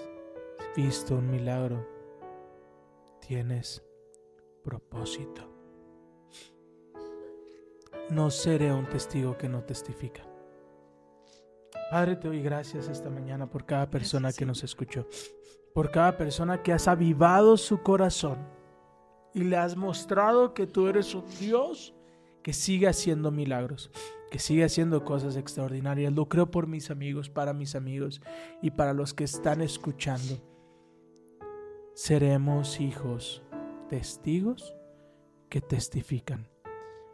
visto 0.76 1.15
un 1.15 1.30
milagro, 1.30 1.88
tienes 3.26 3.86
propósito. 4.68 5.49
No 8.09 8.30
seré 8.30 8.74
un 8.74 8.86
testigo 8.86 9.38
que 9.38 9.47
no 9.47 9.63
testifica. 9.63 10.24
Padre, 11.89 12.18
te 12.18 12.28
doy 12.28 12.41
gracias 12.41 12.89
esta 12.89 13.09
mañana 13.09 13.49
por 13.49 13.65
cada 13.65 13.89
persona 13.89 14.34
que 14.34 14.45
nos 14.45 14.65
escuchó, 14.65 15.07
por 15.74 15.89
cada 15.89 16.18
persona 16.18 16.61
que 16.61 16.74
has 16.74 16.89
avivado 16.89 17.55
su 17.55 17.82
corazón 17.82 18.39
y 19.34 19.45
le 19.45 19.55
has 19.55 19.78
mostrado 19.78 20.53
que 20.53 20.68
tú 20.68 20.88
eres 20.88 21.15
un 21.15 21.24
Dios 21.39 21.93
que 22.43 22.51
sigue 22.51 22.89
haciendo 22.89 23.32
milagros, 23.32 23.89
que 24.30 24.39
sigue 24.39 24.65
haciendo 24.65 25.05
cosas 25.05 25.38
extraordinarias. 25.38 26.11
Lo 26.11 26.28
creo 26.28 26.51
por 26.51 26.68
mis 26.68 26.91
amigos, 26.91 27.30
para 27.30 27.53
mis 27.53 27.74
amigos 27.74 28.22
y 28.61 28.72
para 28.72 28.91
los 28.91 29.13
que 29.13 29.24
están 29.24 29.61
escuchando. 29.61 30.41
Seremos 31.93 32.82
hijos 32.82 33.46
testigos 33.88 34.75
que 35.49 35.61
testifican. 35.61 36.47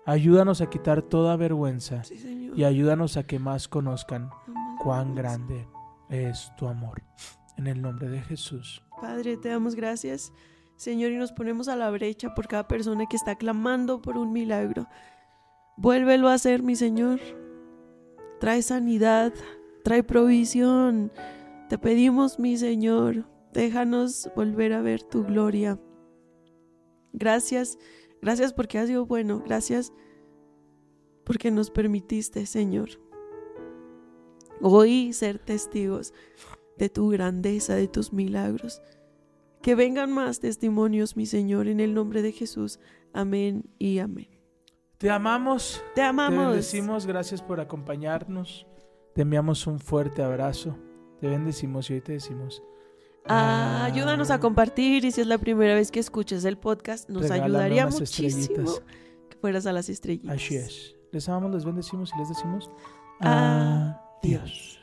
Ayúdanos 0.05 0.61
a 0.61 0.69
quitar 0.69 1.01
toda 1.01 1.38
vergüenza 1.38 2.03
Sí, 2.03 2.51
y 2.55 2.63
ayúdanos 2.65 3.15
a 3.15 3.24
que 3.24 3.39
más 3.39 3.67
conozcan 3.67 4.30
cuán 4.82 5.15
grande 5.15 5.67
es 6.09 6.51
tu 6.57 6.67
amor. 6.67 7.01
En 7.57 7.67
el 7.67 7.82
nombre 7.82 8.09
de 8.09 8.21
Jesús. 8.21 8.84
Padre, 8.99 9.38
te 9.38 9.49
damos 9.49 9.76
gracias, 9.76 10.34
Señor, 10.76 11.11
y 11.11 11.17
nos 11.17 11.32
ponemos 11.32 11.67
a 11.67 11.76
la 11.76 11.89
brecha 11.91 12.34
por 12.34 12.47
cada 12.47 12.67
persona 12.67 13.05
que 13.05 13.15
está 13.15 13.36
clamando 13.36 14.01
por 14.01 14.17
un 14.17 14.34
milagro. 14.34 14.88
Vuélvelo 15.78 16.30
a 16.30 16.34
hacer, 16.34 16.63
mi 16.63 16.76
Señor. 16.76 17.19
Trae 18.39 18.61
sanidad, 18.61 19.34
trae 19.84 20.03
provisión. 20.03 21.11
Te 21.69 21.78
pedimos, 21.78 22.39
mi 22.39 22.57
Señor, 22.57 23.26
déjanos 23.53 24.30
volver 24.36 24.74
a 24.74 24.82
ver 24.82 25.03
tu 25.03 25.24
gloria. 25.24 25.80
Gracias, 27.14 27.78
gracias 28.22 28.53
porque 28.53 28.80
has 28.80 28.88
sido 28.88 29.05
bueno. 29.05 29.41
Gracias 29.45 29.93
porque 31.24 31.51
nos 31.51 31.72
permitiste, 31.72 32.45
Señor, 32.45 32.89
hoy 34.61 35.14
ser 35.14 35.39
testigos 35.39 36.14
de 36.78 36.89
tu 36.89 37.09
grandeza, 37.09 37.76
de 37.76 37.88
tus 37.88 38.11
milagros. 38.11 38.82
Que 39.61 39.76
vengan 39.76 40.11
más 40.11 40.41
testimonios, 40.41 41.16
mi 41.16 41.26
Señor, 41.26 41.68
en 41.68 41.80
el 41.80 41.93
nombre 41.93 42.22
de 42.22 42.34
Jesús. 42.34 42.80
Amén 43.14 43.64
y 43.80 43.99
amén. 43.99 44.28
Te 44.97 45.09
amamos. 45.09 45.82
Te 45.89 45.95
Te 45.95 46.01
amamos. 46.01 46.47
bendecimos. 46.47 47.05
Gracias 47.05 47.41
por 47.41 47.61
acompañarnos. 47.61 48.68
Te 49.14 49.22
enviamos 49.22 49.66
un 49.68 49.80
fuerte 49.80 50.22
abrazo. 50.22 50.76
Te 51.20 51.28
bendecimos 51.30 51.89
y 51.89 51.93
hoy 51.93 52.01
te 52.01 52.14
decimos. 52.14 52.61
Ah, 53.26 53.86
ayúdanos 53.86 54.32
a 54.32 54.39
compartir 54.39 55.05
y 55.05 55.11
si 55.11 55.21
es 55.21 55.28
la 55.28 55.38
primera 55.38 55.76
vez 55.76 55.91
que 55.91 55.99
escuchas 55.99 56.43
el 56.45 56.57
podcast, 56.57 57.09
nos 57.09 57.32
ayudaría 57.32 57.88
muchísimo 57.88 58.76
que 59.30 59.38
fueras 59.38 59.65
a 59.65 59.74
las 59.74 59.89
estrellitas. 59.89 60.36
Así 60.36 60.55
es. 60.55 60.95
Les 61.11 61.30
amamos, 61.30 61.51
les 61.51 61.65
bendecimos 61.65 62.11
y 62.15 62.19
les 62.19 62.30
decimos 62.30 62.69
Adiós. 63.19 63.95
adiós. 64.24 64.82